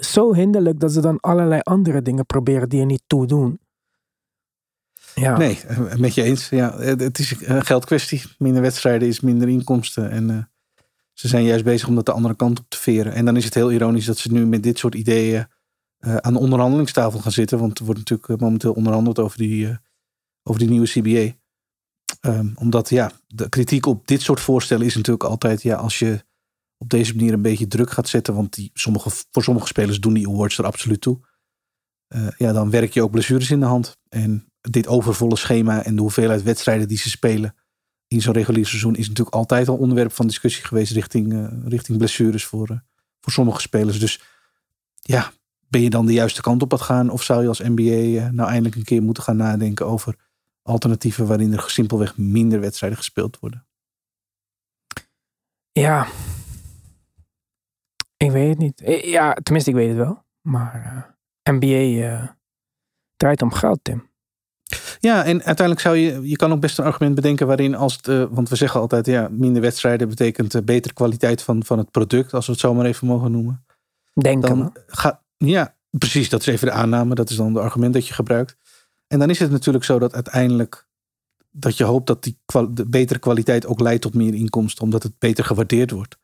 zo 0.00 0.34
hinderlijk 0.34 0.80
dat 0.80 0.92
ze 0.92 1.00
dan 1.00 1.20
allerlei 1.20 1.60
andere 1.60 2.02
dingen 2.02 2.26
proberen 2.26 2.68
die 2.68 2.80
er 2.80 2.86
niet 2.86 3.02
toe 3.06 3.26
doen. 3.26 3.58
Ja. 5.14 5.36
Nee, 5.36 5.58
met 5.96 6.14
je 6.14 6.22
eens. 6.22 6.48
Ja, 6.48 6.78
het 6.78 7.18
is 7.18 7.34
een 7.40 7.64
geldkwestie. 7.64 8.22
Minder 8.38 8.62
wedstrijden 8.62 9.08
is 9.08 9.20
minder 9.20 9.48
inkomsten. 9.48 10.10
En 10.10 10.30
uh, 10.30 10.42
ze 11.12 11.28
zijn 11.28 11.44
juist 11.44 11.64
bezig 11.64 11.88
om 11.88 11.94
dat 11.94 12.06
de 12.06 12.12
andere 12.12 12.34
kant 12.34 12.58
op 12.58 12.64
te 12.68 12.78
veren. 12.78 13.12
En 13.12 13.24
dan 13.24 13.36
is 13.36 13.44
het 13.44 13.54
heel 13.54 13.72
ironisch 13.72 14.04
dat 14.04 14.18
ze 14.18 14.32
nu 14.32 14.46
met 14.46 14.62
dit 14.62 14.78
soort 14.78 14.94
ideeën 14.94 15.46
uh, 16.00 16.16
aan 16.16 16.32
de 16.32 16.38
onderhandelingstafel 16.38 17.20
gaan 17.20 17.32
zitten. 17.32 17.58
Want 17.58 17.78
er 17.78 17.84
wordt 17.84 18.00
natuurlijk 18.00 18.40
momenteel 18.40 18.72
onderhandeld 18.72 19.18
over 19.18 19.38
die, 19.38 19.78
over 20.42 20.60
die 20.60 20.70
nieuwe 20.70 20.86
CBA. 20.86 21.34
Um, 22.20 22.52
omdat 22.54 22.88
ja, 22.88 23.12
de 23.26 23.48
kritiek 23.48 23.86
op 23.86 24.06
dit 24.06 24.22
soort 24.22 24.40
voorstellen 24.40 24.86
is 24.86 24.94
natuurlijk 24.94 25.24
altijd, 25.24 25.62
ja, 25.62 25.76
als 25.76 25.98
je 25.98 26.24
op 26.84 26.90
deze 26.90 27.14
manier 27.14 27.32
een 27.32 27.42
beetje 27.42 27.66
druk 27.66 27.90
gaat 27.90 28.08
zetten. 28.08 28.34
Want 28.34 28.54
die, 28.54 28.70
sommige, 28.74 29.10
voor 29.30 29.42
sommige 29.42 29.66
spelers 29.66 30.00
doen 30.00 30.14
die 30.14 30.28
awards 30.28 30.58
er 30.58 30.64
absoluut 30.64 31.00
toe. 31.00 31.18
Uh, 32.08 32.28
ja, 32.36 32.52
dan 32.52 32.70
werk 32.70 32.92
je 32.92 33.02
ook 33.02 33.10
blessures 33.10 33.50
in 33.50 33.60
de 33.60 33.66
hand. 33.66 33.98
En 34.08 34.52
dit 34.60 34.86
overvolle 34.86 35.36
schema 35.36 35.84
en 35.84 35.94
de 35.94 36.00
hoeveelheid 36.00 36.42
wedstrijden 36.42 36.88
die 36.88 36.98
ze 36.98 37.08
spelen 37.08 37.54
in 38.08 38.20
zo'n 38.20 38.32
regulier 38.32 38.66
seizoen 38.66 38.96
is 38.96 39.08
natuurlijk 39.08 39.36
altijd 39.36 39.68
al 39.68 39.76
onderwerp 39.76 40.12
van 40.12 40.26
discussie 40.26 40.64
geweest 40.64 40.92
richting, 40.92 41.32
eh, 41.32 41.46
richting 41.64 41.98
blessures 41.98 42.44
voor, 42.44 42.68
eh, 42.68 42.76
voor 43.20 43.32
sommige 43.32 43.60
spelers. 43.60 43.98
Dus 43.98 44.22
ja, 45.00 45.32
ben 45.68 45.80
je 45.80 45.90
dan 45.90 46.06
de 46.06 46.12
juiste 46.12 46.40
kant 46.40 46.62
op 46.62 46.72
aan 46.72 46.78
het 46.78 46.86
gaan? 46.86 47.10
Of 47.10 47.22
zou 47.22 47.42
je 47.42 47.48
als 47.48 47.58
NBA 47.58 48.22
eh, 48.22 48.28
nou 48.30 48.48
eindelijk 48.48 48.74
een 48.74 48.84
keer 48.84 49.02
moeten 49.02 49.22
gaan 49.22 49.36
nadenken 49.36 49.86
over 49.86 50.16
alternatieven 50.62 51.26
waarin 51.26 51.52
er 51.52 51.64
simpelweg 51.70 52.16
minder 52.16 52.60
wedstrijden 52.60 52.98
gespeeld 52.98 53.38
worden? 53.40 53.66
Ja. 55.72 56.06
Ik 58.24 58.30
weet 58.30 58.48
het 58.48 58.58
niet. 58.58 58.80
Eh, 58.80 59.04
Ja, 59.04 59.34
tenminste, 59.42 59.70
ik 59.70 59.76
weet 59.76 59.88
het 59.88 59.96
wel. 59.96 60.22
Maar 60.40 61.06
eh, 61.42 61.54
NBA 61.54 62.06
eh, 62.06 62.28
draait 63.16 63.42
om 63.42 63.52
geld, 63.52 63.78
Tim. 63.82 64.12
Ja, 65.00 65.24
en 65.24 65.42
uiteindelijk 65.42 65.80
zou 65.80 65.96
je, 65.96 66.28
je 66.28 66.36
kan 66.36 66.52
ook 66.52 66.60
best 66.60 66.78
een 66.78 66.84
argument 66.84 67.14
bedenken 67.14 67.46
waarin 67.46 67.74
als 67.74 67.96
het, 67.96 68.08
eh, 68.08 68.24
want 68.30 68.48
we 68.48 68.56
zeggen 68.56 68.80
altijd, 68.80 69.06
ja, 69.06 69.28
minder 69.30 69.62
wedstrijden 69.62 70.08
betekent 70.08 70.54
eh, 70.54 70.62
betere 70.62 70.94
kwaliteit 70.94 71.42
van, 71.42 71.64
van 71.64 71.78
het 71.78 71.90
product, 71.90 72.34
als 72.34 72.46
we 72.46 72.52
het 72.52 72.60
zo 72.60 72.74
maar 72.74 72.86
even 72.86 73.06
mogen 73.06 73.30
noemen. 73.30 73.64
Denken. 74.14 74.58
Dan 74.58 74.72
ja, 75.36 75.74
precies, 75.90 76.28
dat 76.28 76.40
is 76.40 76.46
even 76.46 76.66
de 76.66 76.72
aanname, 76.72 77.14
dat 77.14 77.30
is 77.30 77.36
dan 77.36 77.54
het 77.54 77.64
argument 77.64 77.94
dat 77.94 78.06
je 78.08 78.14
gebruikt. 78.14 78.56
En 79.06 79.18
dan 79.18 79.30
is 79.30 79.38
het 79.38 79.50
natuurlijk 79.50 79.84
zo 79.84 79.98
dat 79.98 80.14
uiteindelijk, 80.14 80.86
dat 81.50 81.76
je 81.76 81.84
hoopt 81.84 82.06
dat 82.06 82.22
die 82.22 82.38
de 82.70 82.86
betere 82.86 83.18
kwaliteit 83.18 83.66
ook 83.66 83.80
leidt 83.80 84.02
tot 84.02 84.14
meer 84.14 84.34
inkomsten, 84.34 84.84
omdat 84.84 85.02
het 85.02 85.18
beter 85.18 85.44
gewaardeerd 85.44 85.90
wordt. 85.90 86.18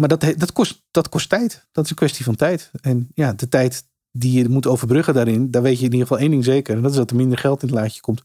Maar 0.00 0.08
dat, 0.08 0.34
dat, 0.36 0.52
kost, 0.52 0.82
dat 0.90 1.08
kost 1.08 1.28
tijd. 1.28 1.66
Dat 1.72 1.84
is 1.84 1.90
een 1.90 1.96
kwestie 1.96 2.24
van 2.24 2.36
tijd. 2.36 2.70
En 2.80 3.08
ja, 3.14 3.32
de 3.32 3.48
tijd 3.48 3.84
die 4.12 4.38
je 4.38 4.48
moet 4.48 4.66
overbruggen 4.66 5.14
daarin, 5.14 5.50
daar 5.50 5.62
weet 5.62 5.78
je 5.78 5.84
in 5.84 5.92
ieder 5.92 6.06
geval 6.06 6.22
één 6.22 6.30
ding 6.30 6.44
zeker. 6.44 6.76
En 6.76 6.82
dat 6.82 6.90
is 6.90 6.96
dat 6.96 7.10
er 7.10 7.16
minder 7.16 7.38
geld 7.38 7.62
in 7.62 7.68
het 7.68 7.76
laadje 7.76 8.00
komt. 8.00 8.22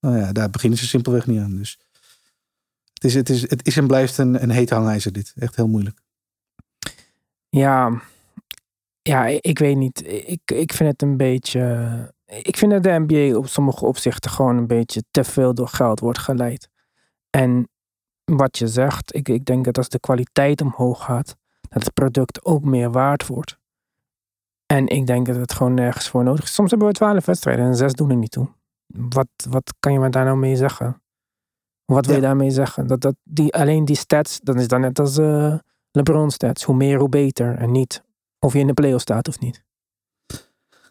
Nou 0.00 0.18
ja, 0.18 0.32
daar 0.32 0.50
beginnen 0.50 0.78
ze 0.78 0.86
simpelweg 0.86 1.26
niet 1.26 1.40
aan. 1.40 1.56
Dus 1.56 1.78
het 2.92 3.04
is, 3.04 3.14
het 3.14 3.28
is, 3.28 3.40
het 3.50 3.66
is 3.66 3.76
en 3.76 3.86
blijft 3.86 4.18
een, 4.18 4.42
een 4.42 4.50
heet 4.50 4.70
hangijzer 4.70 5.12
dit. 5.12 5.32
Echt 5.36 5.56
heel 5.56 5.68
moeilijk. 5.68 6.00
Ja, 7.48 8.02
ja, 9.02 9.26
ik 9.26 9.44
ik 9.44 9.58
weet 9.58 9.76
niet. 9.76 10.08
Ik, 10.08 10.50
ik 10.50 10.72
vind 10.72 10.90
het 10.90 11.02
een 11.02 11.16
beetje. 11.16 12.14
Ik 12.26 12.56
vind 12.56 12.70
dat 12.70 12.82
de 12.82 13.04
NBA 13.06 13.36
op 13.36 13.48
sommige 13.48 13.84
opzichten 13.84 14.30
gewoon 14.30 14.56
een 14.56 14.66
beetje 14.66 15.04
te 15.10 15.24
veel 15.24 15.54
door 15.54 15.68
geld 15.68 16.00
wordt 16.00 16.18
geleid. 16.18 16.68
En 17.30 17.68
wat 18.24 18.58
je 18.58 18.66
zegt, 18.68 19.14
ik, 19.14 19.28
ik 19.28 19.44
denk 19.44 19.64
dat 19.64 19.76
als 19.78 19.88
de 19.88 20.00
kwaliteit 20.00 20.60
omhoog 20.60 21.04
gaat, 21.04 21.36
dat 21.68 21.82
het 21.84 21.94
product 21.94 22.44
ook 22.44 22.64
meer 22.64 22.90
waard 22.90 23.26
wordt. 23.26 23.58
En 24.66 24.86
ik 24.88 25.06
denk 25.06 25.26
dat 25.26 25.36
het 25.36 25.52
gewoon 25.52 25.74
nergens 25.74 26.08
voor 26.08 26.22
nodig 26.24 26.44
is. 26.44 26.54
Soms 26.54 26.70
hebben 26.70 26.88
we 26.88 26.94
twaalf 26.94 27.24
wedstrijden 27.24 27.64
en 27.64 27.74
zes 27.76 27.92
doen 27.92 28.10
er 28.10 28.16
niet 28.16 28.30
toe. 28.30 28.48
Wat, 28.86 29.28
wat 29.48 29.74
kan 29.80 29.92
je 29.92 29.98
me 29.98 30.08
daar 30.10 30.24
nou 30.24 30.36
mee 30.36 30.56
zeggen? 30.56 31.02
Wat 31.84 32.06
wil 32.06 32.14
je 32.14 32.20
Ja. 32.20 32.26
daarmee 32.26 32.50
zeggen? 32.50 32.86
Dat, 32.86 33.00
dat 33.00 33.14
die, 33.22 33.54
alleen 33.54 33.84
die 33.84 33.96
stats, 33.96 34.40
dan 34.42 34.58
is 34.58 34.68
dat 34.68 34.80
net 34.80 34.98
als 34.98 35.18
eh, 35.18 35.54
LeBron 35.90 36.30
stats. 36.30 36.62
Hoe 36.64 36.74
meer, 36.76 36.98
hoe 36.98 37.08
beter. 37.08 37.56
En 37.56 37.70
niet 37.70 38.02
of 38.38 38.52
je 38.52 38.58
in 38.58 38.66
de 38.66 38.72
play 38.74 38.98
staat 38.98 39.28
of 39.28 39.40
niet. 39.40 39.62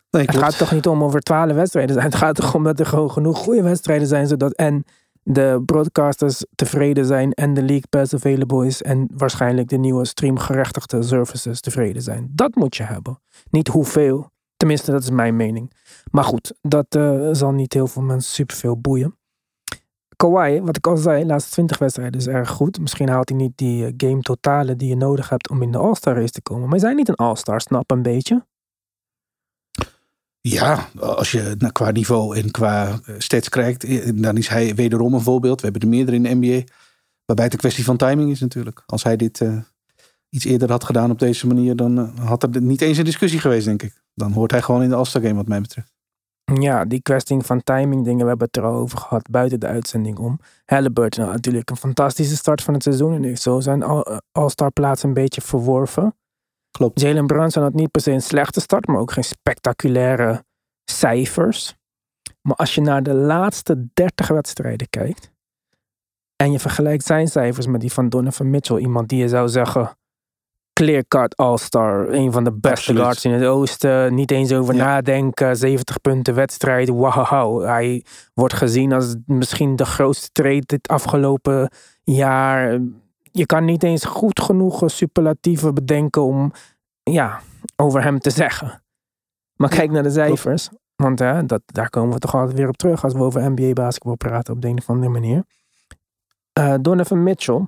Nee, 0.10 0.22
Het 0.22 0.32
klopt. 0.32 0.46
gaat 0.46 0.58
toch 0.58 0.72
niet 0.72 0.88
om 0.88 1.04
over 1.04 1.20
twaalf 1.20 1.54
wedstrijden 1.54 1.94
zijn. 1.94 2.06
Het 2.06 2.16
gaat 2.16 2.36
toch 2.36 2.56
om 2.56 2.64
dat 2.64 2.80
er 2.80 2.86
gewoon 2.86 3.12
genoeg 3.12 3.38
goede 3.38 3.62
wedstrijden 3.64 4.08
zijn. 4.08 4.28
Zodat 4.28 4.54
en 4.54 4.84
de 5.24 5.62
broadcasters 5.66 6.46
tevreden 6.56 7.06
zijn. 7.06 7.32
En 7.32 7.54
de 7.54 7.62
League 7.62 7.88
Pass 7.90 8.14
available 8.14 8.66
is. 8.66 8.82
En 8.82 9.10
waarschijnlijk 9.14 9.70
de 9.70 9.78
nieuwe 9.78 10.06
streamgerechtigde 10.06 11.04
services 11.04 11.62
tevreden 11.62 12.02
zijn. 12.02 12.32
Dat 12.32 12.56
moet 12.56 12.76
je 12.76 12.84
hebben. 12.84 13.20
Niet 13.50 13.68
hoeveel. 13.68 14.32
Tenminste, 14.58 14.92
dat 14.92 15.04
is 15.04 15.10
mijn 15.10 15.36
mening. 15.36 15.72
Maar 16.12 16.24
goed, 16.24 16.54
dat 16.62 16.86
eh, 16.90 17.30
zal 17.32 17.52
niet 17.52 17.74
heel 17.74 17.88
veel 17.88 18.02
mensen 18.02 18.34
superveel 18.34 18.80
boeien. 18.80 19.18
Kawhi, 20.16 20.62
wat 20.62 20.78
ik 20.78 20.88
al 20.88 20.98
zei, 20.98 21.26
laatste 21.26 21.52
20 21.52 21.78
wedstrijden 21.78 22.20
is 22.20 22.28
erg 22.28 22.50
goed. 22.50 22.80
Misschien 22.80 23.10
haalt 23.10 23.30
hij 23.30 23.38
niet 23.38 23.58
die 23.58 23.86
eh, 23.86 23.94
game 23.98 24.22
totale 24.22 24.76
die 24.76 24.90
je 24.90 24.96
nodig 24.96 25.30
hebt 25.30 25.50
om 25.50 25.62
in 25.62 25.72
de 25.72 25.78
All-Star 25.78 26.16
race 26.16 26.32
te 26.32 26.42
komen. 26.42 26.70
Maar 26.70 26.80
hij 26.80 26.90
is 26.90 26.96
niet 26.96 27.10
een 27.10 27.16
All-Star, 27.16 27.62
snap 27.62 27.92
een 27.92 28.02
beetje. 28.02 28.46
Ja, 30.50 30.90
als 31.00 31.32
je 31.32 31.56
qua 31.72 31.92
niveau 31.92 32.38
en 32.38 32.52
qua 32.52 33.00
eh, 33.06 33.16
stats 33.18 33.50
kijkt, 33.50 33.84
eh, 33.84 34.10
dan 34.14 34.38
is 34.38 34.48
hij 34.48 34.76
wederom 34.76 35.14
een 35.14 35.22
voorbeeld. 35.22 35.62
We 35.62 35.64
hebben 35.64 35.82
er 35.82 35.96
meerdere 35.96 36.18
in 36.18 36.24
de 36.24 36.36
NBA. 36.36 36.64
Waarbij 37.26 37.46
het 37.46 37.54
een 37.54 37.60
kwestie 37.60 37.84
van 37.84 37.98
timing 37.98 38.32
is 38.32 38.40
natuurlijk. 38.40 38.84
Als 38.86 39.04
hij 39.04 39.16
dit 39.16 39.42
eh, 39.42 39.58
iets 40.30 40.46
eerder 40.46 40.70
had 40.72 40.84
gedaan 40.84 41.12
op 41.12 41.20
deze 41.20 41.48
manier, 41.48 41.76
dan 41.76 41.98
had 42.20 42.44
er 42.44 42.62
niet 42.62 42.82
eens 42.82 42.98
een 42.98 43.04
discussie 43.04 43.40
geweest, 43.40 43.66
denk 43.66 43.84
ik. 43.84 44.02
Dan 44.14 44.32
hoort 44.32 44.52
hij 44.52 44.62
gewoon 44.62 44.84
in 44.84 44.90
de 44.90 44.96
All-Star 44.96 45.22
Game, 45.22 45.36
wat 45.36 45.48
mij 45.48 45.62
betreft. 45.62 45.92
Ja, 46.60 46.86
die 46.86 47.02
kwestie 47.02 47.42
van 47.42 47.64
timing 47.64 48.04
dingen, 48.04 48.22
we 48.22 48.28
hebben 48.30 48.48
het 48.48 48.58
er 48.58 48.64
al 48.64 48.76
over 48.76 48.98
gehad 48.98 49.30
buiten 49.30 49.60
de 49.60 49.68
uitzending 49.68 50.18
om. 50.18 50.40
Halliburton 50.66 51.26
natuurlijk 51.26 51.70
een 51.70 51.78
fantastische 51.78 52.36
start 52.36 52.62
van 52.62 52.74
het 52.74 52.84
seizoen 52.84 53.24
en 53.24 53.38
zo 53.38 53.60
zijn 53.60 53.84
All- 53.84 54.20
All-Star 54.32 54.72
plaats 54.72 55.04
een 55.04 55.14
beetje 55.14 55.42
verworven. 55.42 56.16
Klopt. 56.78 57.00
Jalen 57.00 57.28
Brunson 57.28 57.64
had 57.64 57.74
niet 57.74 57.92
per 57.92 58.02
se 58.02 58.12
een 58.12 58.22
slechte 58.22 58.60
start, 58.62 58.88
maar 58.88 58.98
ook 59.00 59.12
geen 59.12 59.24
spectaculaire 59.24 60.44
cijfers. 60.86 61.76
Maar 62.42 62.56
als 62.56 62.76
je 62.76 62.82
naar 62.82 63.04
de 63.04 63.14
laatste 63.14 63.88
30 63.94 64.28
wedstrijden 64.28 64.90
kijkt 64.90 65.32
en 66.36 66.52
je 66.52 66.60
vergelijkt 66.60 67.06
zijn 67.06 67.28
cijfers 67.28 67.68
met 67.68 67.82
die 67.82 67.92
van 67.94 68.10
Donovan 68.10 68.50
Mitchell, 68.50 68.78
iemand 68.78 69.10
die 69.10 69.20
je 69.20 69.28
zou 69.28 69.50
zeggen 69.50 69.98
clear-cut 70.74 71.38
all-star, 71.38 72.10
een 72.10 72.32
van 72.32 72.44
de 72.44 72.52
beste 72.52 72.70
Absoluut. 72.70 73.02
guards 73.02 73.26
in 73.26 73.32
het 73.32 73.44
oosten, 73.44 74.14
niet 74.14 74.32
eens 74.32 74.52
over 74.54 74.76
Ja. 74.76 74.84
nadenken, 74.86 75.58
70 75.58 76.02
punten 76.02 76.36
wedstrijd, 76.36 76.90
wauw. 76.90 77.60
Hij 77.60 78.06
wordt 78.34 78.54
gezien 78.54 78.94
als 78.94 79.16
misschien 79.26 79.76
de 79.76 79.86
grootste 79.86 80.30
trade 80.32 80.64
dit 80.66 80.88
afgelopen 80.88 81.72
jaar. 82.04 82.80
Je 83.34 83.46
kan 83.46 83.66
niet 83.66 83.84
eens 83.84 84.06
goed 84.06 84.42
genoeg 84.42 84.84
superlatieven 84.86 85.74
bedenken 85.74 86.22
om 86.22 86.52
ja, 87.04 87.42
over 87.76 88.04
hem 88.04 88.20
te 88.20 88.30
zeggen. 88.30 88.84
Maar 89.56 89.70
kijk 89.70 89.92
naar 89.92 90.04
de 90.04 90.12
cijfers. 90.12 90.70
Want 90.96 91.20
hè, 91.20 91.46
dat, 91.46 91.62
daar 91.66 91.90
komen 91.90 92.14
we 92.14 92.20
toch 92.20 92.36
altijd 92.36 92.58
weer 92.58 92.68
op 92.68 92.78
terug 92.78 93.04
als 93.04 93.14
we 93.14 93.20
over 93.20 93.52
NBA 93.52 93.74
basketbal 93.74 94.16
praten 94.16 94.54
op 94.54 94.62
de 94.62 94.68
een 94.68 94.78
of 94.78 94.90
andere 94.90 95.12
manier. 95.12 95.44
Eh, 96.54 96.76
Donovan 96.82 97.24
Mitchell, 97.24 97.66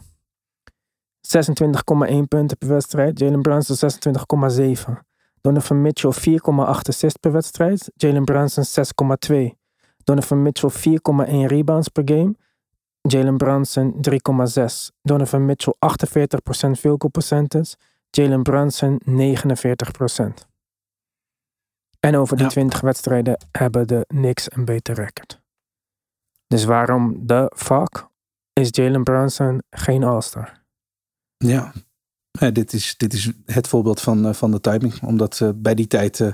26,1 1.21 2.27
punten 2.27 2.57
per 2.57 2.67
wedstrijd. 2.67 3.19
Jalen 3.19 3.41
Brunson 3.41 3.75
26,7. 3.75 4.91
Donovan 5.41 5.81
Mitchell 5.81 6.11
4,8 6.13 6.87
assists 6.87 7.19
per 7.19 7.31
wedstrijd. 7.31 7.91
Jalen 7.95 8.23
Brunson 8.23 8.63
6,2. 8.63 9.35
Donovan 10.03 10.41
Mitchell 10.41 10.69
4,1 10.69 11.45
rebounds 11.45 11.87
per 11.87 12.03
game. 12.05 12.35
Jalen 13.07 13.37
Brunson 13.37 13.93
3,6. 13.93 14.95
Donovan 15.01 15.45
Mitchell 15.45 15.73
48% 15.79 15.79
field 16.79 17.01
goal 17.01 17.11
percentage. 17.11 17.75
Jalen 18.09 18.43
Brunson 18.43 19.01
49%. 19.05 20.47
En 21.99 22.15
over 22.15 22.35
die 22.35 22.45
Ja. 22.45 22.51
20 22.51 22.81
wedstrijden 22.81 23.37
hebben 23.51 23.87
de 23.87 24.05
Knicks 24.07 24.47
een 24.51 24.65
beter 24.65 24.95
record. 24.95 25.41
Dus 26.47 26.63
waarom 26.63 27.27
de 27.27 27.51
fuck 27.55 28.07
is 28.53 28.67
Jalen 28.71 29.03
Brunson 29.03 29.61
geen 29.69 30.03
All-Star? 30.03 30.63
Ja, 31.37 31.71
Ja, 32.39 32.49
dit, 32.51 32.73
is, 32.73 32.97
dit 32.97 33.13
is 33.13 33.31
het 33.45 33.67
voorbeeld 33.67 34.01
van, 34.01 34.25
eh, 34.25 34.33
van 34.33 34.51
de 34.51 34.59
timing. 34.61 35.03
Omdat 35.03 35.39
eh, 35.41 35.49
bij 35.55 35.73
die 35.75 35.87
tijd 35.87 36.19
eh, 36.19 36.33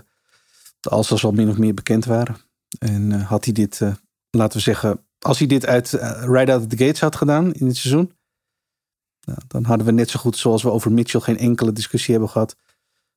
de 0.80 0.90
Alstars 0.90 1.26
al 1.26 1.32
min 1.32 1.50
of 1.50 1.58
meer 1.58 1.74
bekend 1.74 2.06
waren. 2.06 2.38
En 2.80 3.12
had 3.12 3.46
hij 3.46 3.54
dit, 3.54 3.82
laten 4.30 4.58
we 4.58 4.64
zeggen, 4.64 5.06
als 5.26 5.38
hij 5.38 5.48
dit 5.48 5.66
uit 5.66 5.94
eh, 5.94 6.24
right 6.26 6.50
out 6.50 6.62
of 6.62 6.68
the 6.68 6.78
gates 6.78 7.00
had 7.00 7.16
gedaan 7.16 7.54
in 7.54 7.68
het 7.68 7.78
seizoen. 7.78 8.12
nou, 9.22 9.40
dan 9.48 9.64
hadden 9.64 9.86
we 9.86 9.92
net 9.92 10.10
zo 10.10 10.20
goed 10.20 10.38
zoals 10.38 10.64
we 10.64 10.72
over 10.72 10.92
Mitchell 10.92 11.20
geen 11.20 11.38
enkele 11.38 11.72
discussie 11.72 12.12
hebben 12.12 12.30
gehad. 12.30 12.56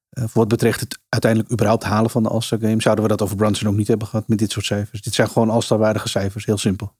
Eh, 0.08 0.22
voor 0.24 0.40
wat 0.40 0.48
betreft 0.48 0.80
het 0.80 0.98
uiteindelijk 1.08 1.52
überhaupt 1.52 1.84
halen 1.84 2.10
van 2.10 2.22
de 2.22 2.28
All-Star 2.28 2.58
Game. 2.58 2.82
Zouden 2.82 3.04
we 3.04 3.10
dat 3.10 3.22
over 3.22 3.36
Brunson 3.36 3.68
ook 3.68 3.76
niet 3.76 3.88
hebben 3.88 4.06
gehad 4.06 4.28
met 4.28 4.38
dit 4.38 4.50
soort 4.50 4.64
cijfers. 4.64 5.02
Dit 5.02 5.14
zijn 5.14 5.28
gewoon 5.28 5.50
All-Star 5.50 5.78
waardige 5.78 6.08
cijfers, 6.08 6.44
heel 6.44 6.58
simpel. 6.58 6.94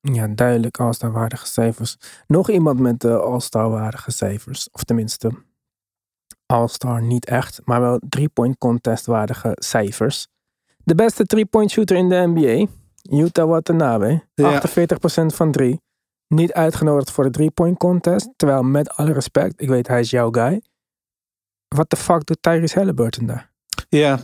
Ja, 0.00 0.26
duidelijk 0.26 0.80
All-Star 0.80 1.12
waardige 1.12 1.46
cijfers. 1.46 1.96
Nog 2.26 2.50
iemand 2.50 2.78
met 2.78 3.00
de 3.00 3.20
All-Star 3.20 3.70
waardige 3.70 4.10
cijfers. 4.10 4.70
Of 4.70 4.84
tenminste, 4.84 5.32
All-Star 6.46 7.02
niet 7.02 7.26
echt, 7.26 7.60
maar 7.64 7.80
wel 7.80 8.00
three-point 8.08 8.58
contest 8.58 9.06
waardige 9.06 9.52
cijfers. 9.54 10.28
De 10.84 10.94
beste 10.94 11.24
three-point 11.24 11.70
shooter 11.70 11.96
in 11.96 12.08
de 12.08 12.26
NBA, 12.26 12.70
Utah 13.10 13.48
Watanabe. 13.48 14.24
Ja. 14.34 14.62
48% 14.68 15.26
van 15.26 15.52
drie. 15.52 15.80
Niet 16.28 16.52
uitgenodigd 16.52 17.10
voor 17.10 17.24
de 17.24 17.30
three-point 17.30 17.78
contest. 17.78 18.28
Terwijl 18.36 18.62
met 18.62 18.90
alle 18.90 19.12
respect, 19.12 19.60
ik 19.60 19.68
weet 19.68 19.88
hij 19.88 20.00
is 20.00 20.10
jouw 20.10 20.30
guy. 20.30 20.62
Wat 21.68 21.90
de 21.90 21.96
fuck 21.96 22.26
doet 22.26 22.42
Tyrese 22.42 22.78
Halliburton 22.78 23.26
daar? 23.26 23.50
Ja, 23.88 24.18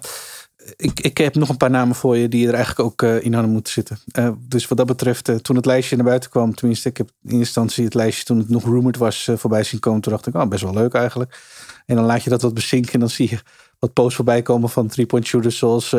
ik, 0.76 1.00
ik 1.00 1.18
heb 1.18 1.34
nog 1.34 1.48
een 1.48 1.56
paar 1.56 1.70
namen 1.70 1.94
voor 1.94 2.16
je 2.16 2.28
die 2.28 2.48
er 2.48 2.54
eigenlijk 2.54 2.88
ook 2.88 3.02
eh, 3.02 3.24
in 3.24 3.32
hadden 3.32 3.52
moeten 3.52 3.72
zitten. 3.72 3.98
Eh, 4.12 4.30
dus 4.38 4.68
wat 4.68 4.78
dat 4.78 4.86
betreft, 4.86 5.28
eh, 5.28 5.34
toen 5.34 5.56
het 5.56 5.66
lijstje 5.66 5.96
naar 5.96 6.04
buiten 6.04 6.30
kwam, 6.30 6.54
tenminste, 6.54 6.88
ik 6.88 6.96
heb 6.96 7.08
in 7.08 7.14
eerste 7.22 7.38
instantie 7.38 7.84
het 7.84 7.94
lijstje 7.94 8.24
toen 8.24 8.38
het 8.38 8.48
nog 8.48 8.64
rumored 8.64 8.96
was 8.96 9.30
voorbij 9.34 9.62
zien 9.62 9.80
komen. 9.80 10.00
Toen 10.00 10.12
dacht 10.12 10.26
ik, 10.26 10.34
oh, 10.34 10.48
best 10.48 10.62
wel 10.62 10.72
leuk 10.72 10.94
eigenlijk. 10.94 11.40
En 11.86 11.96
dan 11.96 12.04
laat 12.04 12.22
je 12.22 12.30
dat 12.30 12.42
wat 12.42 12.54
bezinken 12.54 12.92
en 12.92 13.00
dan 13.00 13.10
zie 13.10 13.30
je 13.30 13.38
wat 13.78 13.92
posts 13.92 14.14
voorbij 14.14 14.42
komen 14.42 14.68
van 14.68 14.88
three-point 14.88 15.26
shooters 15.26 15.58
zoals 15.58 15.96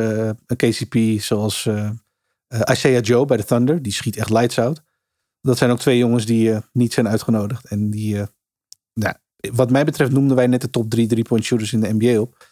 KCP, 0.56 0.96
zoals 1.20 1.70
Isaiah 2.72 3.04
Joe 3.04 3.26
bij 3.26 3.38
de 3.38 3.44
Thunder, 3.44 3.82
die 3.82 3.94
schiet 3.94 4.16
echt 4.18 4.30
lights 4.30 4.60
out. 4.60 4.82
Dat 5.42 5.58
zijn 5.58 5.72
ook 5.72 5.80
twee 5.80 5.98
jongens 5.98 6.26
die 6.26 6.52
eh, 6.54 6.62
niet 6.74 6.94
zijn 6.94 7.08
uitgenodigd. 7.08 7.66
En 7.66 7.90
die, 7.90 8.20
eh, 8.20 8.28
nou, 8.94 9.16
wat 9.54 9.72
mij 9.72 9.86
betreft 9.86 10.12
noemden 10.12 10.36
wij 10.36 10.48
net 10.48 10.62
de 10.62 10.70
top 10.70 10.90
drie 10.90 11.08
drie-point 11.08 11.44
shooters 11.44 11.74
in 11.74 11.80
de 11.80 11.94
NBA 11.94 12.20
op. 12.20 12.48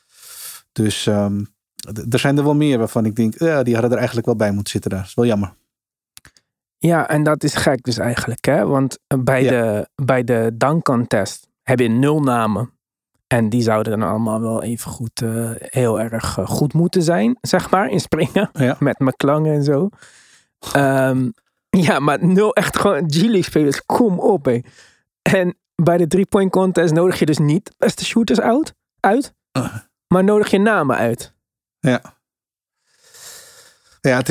Dus 0.72 1.04
d- 1.04 2.14
er 2.14 2.20
zijn 2.20 2.38
er 2.38 2.44
wel 2.44 2.56
meer 2.56 2.78
waarvan 2.78 3.06
ik 3.06 3.16
denk, 3.16 3.40
ja, 3.40 3.64
die 3.64 3.74
hadden 3.74 3.92
er 3.92 3.98
eigenlijk 3.98 4.26
wel 4.28 4.36
bij 4.36 4.52
moeten 4.52 4.72
zitten 4.72 4.92
daar. 4.92 5.04
is 5.06 5.14
wel 5.14 5.26
jammer. 5.26 5.54
Ja, 6.78 7.10
en 7.10 7.24
dat 7.24 7.44
is 7.44 7.54
gek 7.54 7.84
dus 7.84 7.98
eigenlijk, 7.98 8.46
hè? 8.46 8.66
Want 8.66 9.00
bij, 9.24 9.44
Ja. 9.44 9.50
de, 9.50 9.90
bij 10.06 10.24
de 10.24 10.52
dunk 10.58 10.84
contest 10.84 11.48
heb 11.62 11.80
je 11.80 11.88
nul 11.88 12.20
namen. 12.22 12.72
En 13.34 13.50
die 13.50 13.62
zouden 13.62 14.00
dan 14.00 14.10
allemaal 14.10 14.42
wel 14.42 14.64
even 14.64 14.92
goed, 14.92 15.22
eh, 15.22 15.52
heel 15.58 16.00
erg 16.00 16.38
eh, 16.38 16.48
goed 16.48 16.74
moeten 16.74 17.02
zijn, 17.04 17.38
zeg 17.42 17.70
maar, 17.70 17.90
in 17.90 18.00
springen. 18.00 18.50
Ja. 18.54 18.76
Met 18.80 19.00
McClung 19.00 19.48
en 19.48 19.64
zo. 19.64 19.90
Ehm, 20.74 21.30
ja, 21.70 22.00
maar 22.00 22.26
nul 22.26 22.54
echt 22.54 22.78
gewoon 22.80 23.12
G-League 23.12 23.44
spelers, 23.44 23.86
kom 23.86 24.20
op, 24.20 24.46
hé. 24.46 24.60
En 25.22 25.58
bij 25.76 25.98
de 25.98 26.08
three-point 26.08 26.52
contest 26.52 26.94
nodig 26.94 27.20
je 27.20 27.26
dus 27.26 27.38
niet 27.38 27.76
beste 27.78 28.06
shooters 28.06 28.40
uit, 28.40 28.74
uit 29.00 29.34
Uh. 29.58 29.76
maar 30.08 30.24
nodig 30.24 30.52
je 30.52 30.60
namen 30.60 30.96
uit. 30.96 31.34
Ja. 31.80 32.13
Ja, 34.06 34.18
het 34.18 34.30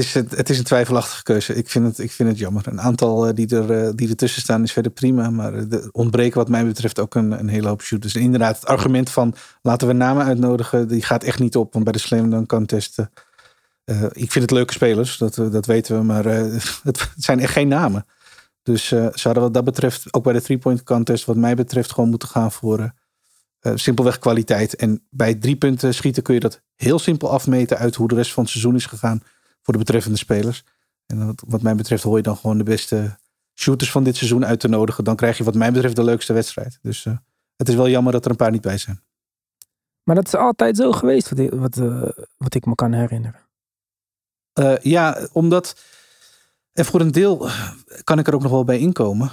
is, 0.49 0.59
een 0.59 0.65
twijfelachtige 0.65 1.23
keuze. 1.23 1.55
Ik 1.55 1.71
vind 1.71 1.87
het, 1.87 1.99
ik 1.99 2.11
vind 2.11 2.29
het 2.29 2.39
jammer. 2.39 2.69
Een 2.69 2.81
aantal 2.81 3.27
eh, 3.27 3.35
die, 3.35 3.57
er, 3.57 3.71
eh, 3.71 3.93
die 3.95 4.09
ertussen 4.09 4.43
staan 4.43 4.63
is 4.63 4.73
verder 4.73 4.93
prima. 4.93 5.31
Maar 5.31 5.55
er 5.55 5.89
ontbreken 5.93 6.39
wat 6.39 6.49
mij 6.49 6.65
betreft 6.65 6.99
ook 6.99 7.15
een, 7.15 7.31
een 7.31 7.49
hele 7.49 7.69
hoop 7.69 7.83
shooters. 7.83 8.15
En 8.15 8.21
inderdaad, 8.21 8.57
het 8.57 8.67
argument 8.67 9.11
van 9.11 9.35
laten 9.63 9.89
we 9.89 9.95
namen 9.95 10.25
uitnodigen, 10.25 10.89
die 10.89 11.03
gaat 11.03 11.25
echt 11.25 11.39
niet 11.39 11.57
op. 11.57 11.73
Want 11.73 11.85
bij 11.85 11.93
de 11.93 11.99
Slam 11.99 12.31
Dunk 12.31 12.49
Contest, 12.49 12.99
eh, 12.99 13.07
eh, 13.85 14.03
ik 14.13 14.33
vind 14.33 14.45
het 14.45 14.51
leuke 14.51 14.73
spelers, 14.73 15.19
dat, 15.19 15.39
eh, 15.39 15.51
dat 15.51 15.67
weten 15.67 15.99
we. 15.99 16.05
Maar 16.05 16.27
eh, 16.27 16.61
het, 16.83 17.11
zijn 17.17 17.41
echt 17.41 17.53
geen 17.53 17.69
namen. 17.69 18.07
Dus 18.63 18.93
eh, 18.93 19.07
hadden 19.13 19.43
wat 19.43 19.55
dat 19.55 19.65
betreft, 19.65 20.15
ook 20.15 20.25
bij 20.25 20.33
de 20.33 20.43
three-point 20.43 20.83
contest, 20.83 21.25
wat 21.25 21.37
mij 21.37 21.55
betreft, 21.55 21.93
gewoon 21.93 22.11
moeten 22.11 22.29
gaan 22.29 22.53
voor 22.53 22.79
eh, 22.79 22.89
eh, 23.61 23.73
simpelweg 23.77 24.19
kwaliteit. 24.19 24.77
En 24.77 25.07
bij 25.11 25.35
drie 25.35 25.57
punten 25.57 25.95
schieten 25.95 26.23
kun 26.23 26.35
je 26.35 26.41
dat 26.41 26.63
heel 26.77 26.99
simpel 26.99 27.31
afmeten 27.31 27.79
uit 27.79 27.95
hoe 27.95 28.09
de 28.09 28.15
rest 28.15 28.33
van 28.33 28.43
het 28.43 28.53
seizoen 28.53 28.75
is 28.75 28.87
gegaan 28.87 29.23
voor 29.63 29.73
de 29.73 29.79
betreffende 29.79 30.19
spelers. 30.19 30.65
En 31.07 31.35
wat, 31.47 31.63
mij 31.63 31.75
betreft 31.75 32.03
hoor 32.03 32.17
je 32.17 32.23
dan 32.23 32.37
gewoon 32.37 32.59
de 32.59 32.65
beste 32.65 33.19
shooters 33.55 33.91
van 33.91 34.05
dit 34.05 34.17
seizoen 34.17 34.45
uit 34.47 34.61
te 34.61 34.69
nodigen. 34.69 35.05
Dan 35.05 35.17
krijg 35.17 35.39
je 35.39 35.45
wat 35.45 35.55
mij 35.55 35.73
betreft 35.73 35.97
de 35.97 36.05
leukste 36.05 36.33
wedstrijd. 36.33 36.79
Dus 36.83 37.07
eh, 37.07 37.17
het 37.57 37.69
is 37.69 37.75
wel 37.75 37.89
jammer 37.89 38.13
dat 38.13 38.25
er 38.25 38.31
een 38.31 38.37
paar 38.37 38.51
niet 38.51 38.61
bij 38.61 38.79
zijn. 38.79 39.03
Maar 40.03 40.15
dat 40.15 40.27
is 40.27 40.35
altijd 40.35 40.77
zo 40.77 40.93
geweest, 40.93 41.29
wat, 41.29 41.39
ik- 41.39 41.51
wat, 41.53 41.77
eh, 41.77 42.09
wat 42.37 42.55
ik 42.55 42.67
me 42.67 42.75
kan 42.75 42.93
herinneren. 42.93 43.41
Eh, 44.53 44.77
ja, 44.79 45.29
omdat. 45.33 45.81
En 46.73 46.85
voor 46.85 47.01
een 47.01 47.13
deel 47.13 47.49
kan 48.05 48.19
ik 48.19 48.27
er 48.27 48.35
ook 48.35 48.43
nog 48.43 48.51
wel 48.51 48.65
bij 48.65 48.79
inkomen. 48.79 49.31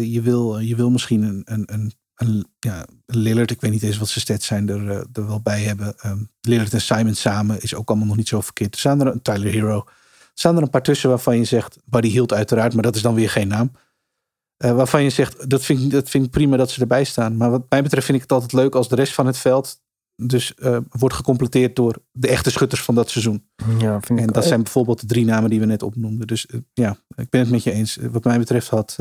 Je, 0.00 0.20
wil, 0.22 0.58
je 0.58 0.76
wil 0.76 0.90
misschien 0.90 1.22
een, 1.22 1.42
een, 1.44 1.72
een, 1.72 1.92
een, 2.20 2.46
ja, 2.58 2.86
Lillard, 3.06 3.50
ik 3.50 3.60
weet 3.60 3.70
niet 3.70 3.82
eens 3.82 3.98
wat 3.98 4.08
zijn 4.08 4.24
stats 4.24 4.46
zijn, 4.46 4.68
er, 4.68 4.90
eh, 4.90 4.96
er 5.12 5.26
wel 5.26 5.40
bij 5.40 5.62
hebben. 5.62 5.94
Um, 6.06 6.30
Lillard 6.40 6.72
en 6.72 6.80
Simon 6.80 7.14
samen 7.14 7.62
is 7.62 7.74
ook 7.74 7.88
allemaal 7.88 8.06
nog 8.06 8.16
niet 8.16 8.28
zo 8.28 8.40
verkeerd. 8.40 8.74
Er 8.74 8.80
staan 8.80 9.00
er 9.00 9.06
een 9.06 9.22
Tyler 9.22 9.52
Hero. 9.52 9.76
Er 9.76 10.30
staan 10.34 10.56
er 10.56 10.62
een 10.62 10.70
paar 10.70 10.82
tussen 10.82 11.08
waarvan 11.08 11.36
je 11.36 11.44
zegt, 11.44 11.78
Buddy 11.84 12.08
Hield 12.08 12.32
uiteraard, 12.32 12.74
maar 12.74 12.82
dat 12.82 12.96
is 12.96 13.02
dan 13.02 13.14
weer 13.14 13.30
geen 13.30 13.48
naam. 13.48 13.72
Eh, 14.56 14.72
waarvan 14.72 15.02
je 15.02 15.10
zegt, 15.10 15.50
dat 15.50 15.64
vind, 15.64 15.80
ik, 15.80 15.90
dat 15.90 16.10
vind 16.10 16.24
ik 16.24 16.30
prima 16.30 16.56
dat 16.56 16.70
ze 16.70 16.80
erbij 16.80 17.04
staan. 17.04 17.36
Maar 17.36 17.50
wat 17.50 17.64
mij 17.68 17.82
betreft 17.82 18.06
vind 18.06 18.16
ik 18.16 18.22
het 18.22 18.32
altijd 18.32 18.52
leuk 18.52 18.74
als 18.74 18.88
de 18.88 18.96
rest 18.96 19.14
van 19.14 19.26
het 19.26 19.38
veld 19.38 19.80
dus 20.22 20.54
eh, 20.54 20.76
wordt 20.90 21.14
gecompleteerd 21.14 21.76
door 21.76 21.96
de 22.12 22.28
echte 22.28 22.50
schutters 22.50 22.82
van 22.82 22.94
dat 22.94 23.10
seizoen. 23.10 23.44
Ja, 23.78 24.00
vind 24.00 24.18
En 24.18 24.28
ik 24.28 24.34
dat 24.34 24.44
zijn 24.44 24.62
bijvoorbeeld 24.62 25.00
de 25.00 25.06
drie 25.06 25.24
namen 25.24 25.50
die 25.50 25.60
we 25.60 25.66
net 25.66 25.82
opnoemden. 25.82 26.26
Dus 26.26 26.46
ja, 26.72 26.96
ik 27.14 27.30
ben 27.30 27.40
het 27.40 27.50
met 27.50 27.62
je 27.62 27.72
eens. 27.72 27.98
Wat 28.10 28.24
mij 28.24 28.38
betreft 28.38 28.68
had 28.68 28.96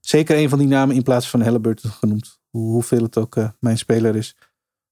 zeker 0.00 0.38
een 0.38 0.48
van 0.48 0.58
die 0.58 0.68
namen 0.68 0.96
in 0.96 1.02
plaats 1.02 1.28
van 1.28 1.42
Halliburton 1.42 1.90
genoemd. 1.90 2.39
Hoe- 2.50 2.70
Hoeveel 2.72 3.02
het 3.02 3.18
ook 3.18 3.36
eh, 3.36 3.48
mijn 3.58 3.78
speler 3.78 4.16
is. 4.16 4.36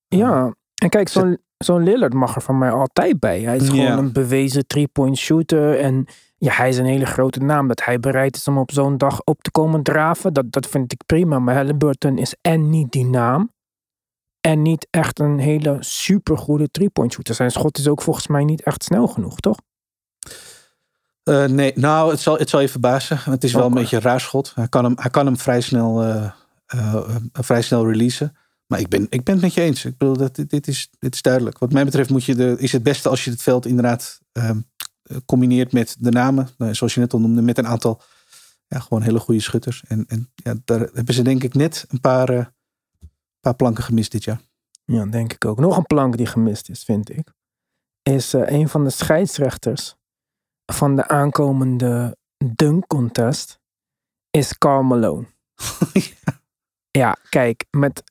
Ja, 0.09 0.55
en 0.75 0.89
kijk, 0.89 1.09
zo'n 1.09 1.39
zo'n 1.57 1.83
Lillard 1.83 2.13
mag 2.15 2.35
er 2.35 2.43
van 2.43 2.59
mij 2.59 2.71
altijd 2.71 3.19
bij. 3.21 3.41
Hij 3.41 3.57
is 3.57 3.69
gewoon 3.69 3.85
een 3.99 4.13
bewezen 4.13 4.67
three-point 4.67 5.17
shooter. 5.17 5.79
En 5.81 6.07
ja, 6.37 6.53
hij 6.53 6.69
is 6.69 6.79
een 6.79 6.85
hele 6.85 7.07
grote 7.07 7.41
naam. 7.41 7.69
Dat 7.69 7.85
hij 7.85 8.01
bereid 8.01 8.37
is 8.37 8.49
om 8.49 8.59
op 8.59 8.71
zo'n 8.73 8.97
dag 8.99 9.21
op 9.25 9.43
te 9.43 9.51
komen 9.51 9.83
draven, 9.83 10.33
dat, 10.33 10.53
dat 10.53 10.67
vind 10.67 10.93
ik 10.93 11.01
prima. 11.07 11.39
Maar 11.39 11.55
Halliburton 11.55 12.19
is 12.19 12.35
en 12.41 12.71
niet 12.71 12.93
die 12.93 13.05
naam. 13.05 13.53
En 14.41 14.63
niet 14.63 14.87
echt 14.91 15.19
een 15.19 15.39
hele 15.39 15.77
supergoede 15.81 16.71
three-point 16.71 17.13
shooter. 17.13 17.35
Zijn 17.35 17.51
schot 17.51 17.79
is 17.79 17.89
ook 17.89 18.03
volgens 18.03 18.27
mij 18.27 18.45
niet 18.45 18.63
echt 18.63 18.85
snel 18.85 19.07
genoeg, 19.07 19.41
toch? 19.41 19.57
Eh, 21.23 21.45
nee, 21.45 21.73
nou, 21.75 22.11
het 22.11 22.21
zal, 22.21 22.39
het 22.39 22.49
zal 22.49 22.61
je 22.61 22.69
verbazen. 22.69 23.19
Het 23.19 23.45
is 23.45 23.53
wel 23.53 23.67
een 23.67 23.75
beetje 23.75 23.97
een 23.97 24.03
raar 24.03 24.21
schot. 24.21 24.53
Hij 24.55 24.69
kan 24.69 24.85
hem, 24.85 24.95
hij 25.01 25.11
kan 25.11 25.27
hem 25.27 25.37
vrij, 25.37 25.61
snel, 25.61 26.03
eh, 26.03 26.31
eh, 26.69 27.17
vrij 27.33 27.63
snel 27.63 27.87
releasen. 27.91 28.37
Maar 28.67 28.81
ik 28.81 28.89
ben, 28.89 29.07
ik 29.11 29.25
ben 29.25 29.35
het 29.35 29.43
met 29.43 29.55
je 29.55 29.61
eens. 29.61 29.85
Ik 29.85 29.97
bedoel, 29.97 30.17
dat, 30.17 30.35
dit, 30.47 30.69
is, 30.69 30.91
dit 30.99 31.15
is 31.15 31.23
duidelijk. 31.23 31.59
Wat 31.59 31.73
mij 31.73 31.85
betreft 31.85 32.11
moet 32.11 32.25
je 32.25 32.35
de, 32.35 32.57
is 32.59 32.73
het 32.73 32.83
beste 32.83 33.09
als 33.09 33.25
je 33.25 33.31
het 33.31 33.43
veld 33.43 33.67
inderdaad 33.67 34.21
ehm, 34.33 34.61
eh, 35.03 35.17
combineert 35.27 35.73
met 35.73 35.97
de 35.99 36.11
namen. 36.11 36.49
Nou, 36.59 36.75
zoals 36.75 36.95
je 36.95 37.01
net 37.01 37.13
al 37.13 37.21
noemde, 37.21 37.43
met 37.43 37.59
een 37.59 37.67
aantal 37.67 38.03
ja, 38.67 38.79
gewoon 38.79 39.03
hele 39.03 39.19
goede 39.19 39.41
schutters. 39.41 39.85
En, 39.87 40.05
en 40.07 40.31
ja, 40.35 40.55
daar 40.65 40.81
hebben 40.81 41.15
ze 41.15 41.23
denk 41.23 41.43
ik 41.43 41.55
net 41.55 41.87
een 41.89 42.01
paar, 42.01 42.29
eh, 42.29 42.47
paar 43.41 43.55
planken 43.55 43.85
gemist 43.85 44.13
dit 44.13 44.25
jaar. 44.25 44.41
Ja, 44.85 45.07
denk 45.07 45.33
ik 45.33 45.45
ook. 45.45 45.59
Nog 45.59 45.77
een 45.77 45.87
plank 45.87 46.17
die 46.17 46.27
gemist 46.27 46.69
is, 46.69 46.85
vind 46.85 47.11
ik. 47.11 47.33
Is 48.03 48.33
een 48.33 48.69
van 48.69 48.85
de 48.85 48.91
scheidsrechters 48.91 49.97
van 50.73 50.97
de 50.97 51.09
aankomende 51.09 52.17
dunk 52.55 52.87
contest. 52.87 53.61
Is 54.31 54.59
Carl 54.59 54.83
Malone. 54.83 55.27
Ja, 55.93 56.38
kijk, 57.29 57.65
met, 57.71 58.03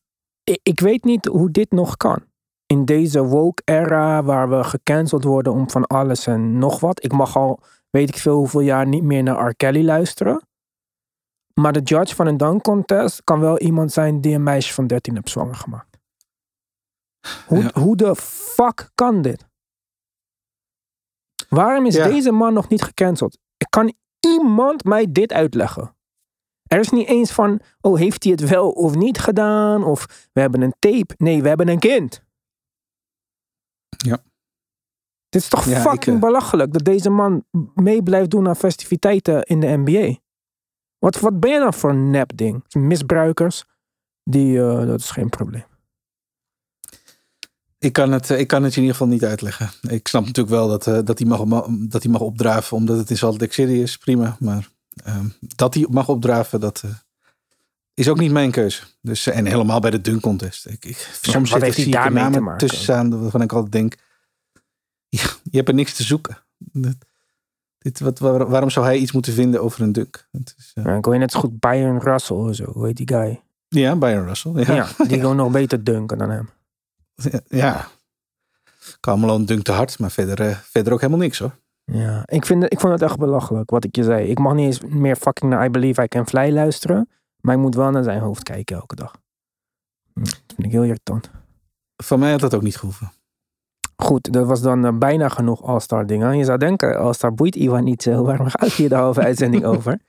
ik, 0.44 0.60
ik 0.64 0.80
weet 0.80 1.04
niet 1.04 1.26
hoe 1.26 1.52
dit 1.52 1.72
nog 1.72 1.98
kan. 1.98 2.26
In 2.66 2.86
deze 2.86 3.24
woke 3.24 3.62
era 3.66 4.24
waar 4.24 4.50
we 4.50 4.64
gecanceld 4.64 5.24
worden 5.24 5.54
om 5.54 5.70
van 5.70 5.88
alles 5.88 6.28
en 6.28 6.58
nog 6.58 6.80
wat. 6.80 7.04
Ik 7.04 7.12
mag 7.12 7.36
al, 7.36 7.60
weet 7.90 8.10
ik 8.10 8.18
veel 8.18 8.36
hoeveel 8.38 8.60
jaar 8.62 8.88
niet 8.88 9.04
meer 9.04 9.24
naar 9.24 9.48
R. 9.50 9.56
Kelly 9.56 9.86
luisteren. 9.86 10.42
Maar 11.54 11.74
de 11.74 11.82
judge 11.82 12.16
van 12.16 12.28
een 12.28 12.38
dunk 12.38 12.64
contest 12.64 13.24
kan 13.24 13.40
wel 13.40 13.60
iemand 13.60 13.92
zijn 13.92 14.22
die 14.22 14.36
een 14.36 14.44
meisje 14.44 14.74
van 14.74 14.88
13 14.88 15.16
heeft 15.16 15.30
zwanger 15.30 15.56
gemaakt. 15.56 15.98
Hoe, 17.48 17.64
Ja. 17.64 17.72
hoe 17.82 17.96
de 17.96 18.16
fuck 18.16 18.92
kan 18.96 19.22
dit? 19.22 19.46
Waarom 21.50 21.86
is 21.86 21.96
Ja. 21.96 22.04
deze 22.08 22.32
man 22.32 22.54
nog 22.54 22.70
niet 22.70 22.82
gecanceld? 22.82 23.38
Kan 23.70 23.94
iemand 24.20 24.84
mij 24.84 25.12
dit 25.12 25.34
uitleggen? 25.34 25.96
Er 26.68 26.80
is 26.80 26.90
niet 26.90 27.08
eens 27.08 27.32
van, 27.32 27.60
oh, 27.82 27.98
heeft 27.98 28.24
hij 28.24 28.32
het 28.32 28.50
wel 28.50 28.70
of 28.70 28.96
niet 28.96 29.20
gedaan? 29.20 29.84
Of 29.84 30.30
we 30.34 30.42
hebben 30.42 30.62
een 30.62 30.76
tape. 30.80 31.14
Nee, 31.18 31.42
we 31.42 31.48
hebben 31.48 31.68
een 31.68 31.80
kind. 31.80 32.24
Ja. 33.98 34.24
Dit 35.30 35.42
is 35.42 35.48
toch 35.48 35.66
Ja, 35.66 35.82
fucking 35.82 36.16
eh, 36.16 36.22
belachelijk 36.22 36.74
dat 36.74 36.84
deze 36.84 37.10
man 37.10 37.46
mee 37.74 38.04
blijft 38.04 38.30
doen 38.30 38.48
aan 38.48 38.56
festiviteiten 38.56 39.44
in 39.44 39.60
de 39.60 39.68
NBA. 39.68 40.18
Wat, 41.00 41.20
wat 41.20 41.40
ben 41.40 41.52
je 41.52 41.60
dan 41.60 41.74
voor 41.74 41.90
een 41.90 42.10
nep 42.12 42.32
ding? 42.36 42.64
Misbruikers, 42.74 43.66
die, 44.24 44.60
eh, 44.60 44.86
dat 44.86 45.00
is 45.00 45.12
geen 45.12 45.30
probleem. 45.30 45.66
Ik 47.80 47.94
kan, 47.94 48.12
het, 48.12 48.30
eh, 48.30 48.40
ik 48.40 48.48
kan 48.48 48.64
het 48.64 48.74
je 48.74 48.80
in 48.80 48.86
ieder 48.86 48.98
geval 48.98 49.14
niet 49.14 49.26
uitleggen. 49.26 49.70
Ik 49.82 50.08
snap 50.08 50.26
natuurlijk 50.26 50.56
wel 50.56 50.68
dat, 50.68 50.84
dat, 51.06 51.20
hij, 51.20 51.28
mag, 51.28 51.68
dat 51.70 52.04
hij 52.04 52.12
mag 52.12 52.22
opdraven 52.22 52.78
omdat 52.78 52.98
het 52.98 53.10
in 53.10 53.18
Salt 53.18 53.42
Lake 53.42 53.54
City 53.54 53.72
is. 53.72 53.98
Prima. 53.98 54.38
Maar 54.40 54.70
dat 55.40 55.74
hij 55.74 55.88
mag 55.90 56.10
opdraven, 56.10 56.60
dat 56.60 56.82
eh, 56.86 56.92
is 57.94 58.10
ook 58.10 58.18
niet 58.20 58.32
mijn 58.32 58.52
keuze. 58.52 58.84
Dus, 59.02 59.28
eh, 59.28 59.38
en 59.38 59.46
helemaal 59.46 59.80
bij 59.80 59.92
de 59.92 60.02
dunk 60.02 60.22
contest. 60.22 60.66
Ik, 60.68 60.86
ik, 60.86 60.98
soms 61.22 61.50
zit 61.50 61.74
zie 61.74 61.86
ik 61.86 62.02
te 62.02 62.10
namen 62.10 62.58
tussen 62.58 62.80
staan 62.82 63.22
waarvan 63.22 63.42
ik 63.42 63.52
altijd 63.54 63.72
denk... 63.72 63.96
Ja, 65.10 65.24
je 65.44 65.58
hebt 65.58 65.68
er 65.68 65.74
niks 65.76 65.94
te 65.94 66.04
zoeken. 66.04 66.38
Dat- 66.58 66.96
dit, 67.78 68.00
wat, 68.00 68.20
waar- 68.20 68.48
waarom 68.50 68.70
zou 68.70 68.86
hij 68.86 68.98
iets 68.98 69.12
moeten 69.12 69.34
vinden 69.34 69.62
over 69.62 69.82
een 69.82 69.92
dunk? 69.92 70.28
Het 70.32 70.54
is, 70.58 70.72
eh, 70.74 70.84
Ja, 70.84 70.96
ik 70.96 71.06
hoor 71.06 71.18
net 71.18 71.32
zo 71.32 71.40
goed 71.40 71.60
Byron 71.60 72.00
Russell 72.00 72.36
of 72.36 72.56
zo, 72.56 72.64
hoe 72.72 72.86
heet 72.86 72.98
die 72.98 73.08
guy? 73.08 73.42
ja, 73.68 73.96
Byron 73.96 74.28
Russell. 74.28 74.52
Ja, 74.52 74.74
Ja, 74.74 74.88
die 75.08 75.20
gewoon 75.20 75.36
nog 75.36 75.52
beter 75.52 75.84
dunken 75.84 76.18
dan 76.18 76.30
hem. 76.30 76.50
ja. 77.48 77.88
Carmelo 79.00 79.44
dunkt 79.46 79.66
te 79.66 79.72
hard, 79.72 80.00
maar 80.00 80.12
verder, 80.12 80.42
eh, 80.50 80.58
verder 80.58 80.94
ook 80.94 81.00
helemaal 81.02 81.22
niks 81.22 81.40
hoor. 81.40 81.56
Ja, 81.92 82.24
ik, 82.26 82.46
vind, 82.46 82.64
ik 82.64 82.80
vond 82.80 82.94
het 82.94 83.02
echt 83.02 83.18
belachelijk 83.18 83.70
wat 83.70 83.84
ik 83.84 83.96
je 83.96 84.04
zei. 84.04 84.28
Ik 84.30 84.40
mag 84.40 84.54
niet 84.54 84.66
eens 84.66 84.82
meer 84.94 85.16
fucking 85.16 85.52
naar 85.52 85.66
I 85.66 85.70
Believe 85.70 86.04
I 86.04 86.08
Can 86.08 86.28
Fly 86.28 86.52
luisteren. 86.52 87.10
Maar 87.42 87.56
ik 87.56 87.62
moet 87.62 87.76
wel 87.76 87.92
naar 87.92 88.04
zijn 88.04 88.20
hoofd 88.22 88.44
kijken 88.44 88.76
elke 88.76 88.96
dag. 88.96 89.16
Hm, 90.14 90.24
Dat 90.24 90.54
vind 90.56 90.64
ik 90.64 90.72
heel 90.72 90.84
irritant. 90.84 91.30
Van 92.04 92.20
mij 92.20 92.32
had 92.32 92.40
dat 92.40 92.56
ook 92.56 92.62
niet 92.62 92.78
gehoeven. 92.78 93.12
Goed, 93.96 94.34
dat 94.34 94.48
was 94.48 94.62
dan 94.62 94.86
eh, 94.86 94.98
bijna 94.98 95.30
genoeg 95.30 95.64
All-Star 95.64 96.06
dingen. 96.06 96.38
Je 96.38 96.44
zou 96.44 96.58
denken, 96.58 96.98
All-Star 97.00 97.34
boeit 97.34 97.56
Ivan 97.56 97.84
niet 97.84 98.04
zo. 98.04 98.24
Waarom 98.24 98.48
gaat 98.50 98.74
hier 98.74 98.90
de 98.90 98.96
halve 98.96 99.22
uitzending 99.22 99.66
over? 99.74 100.00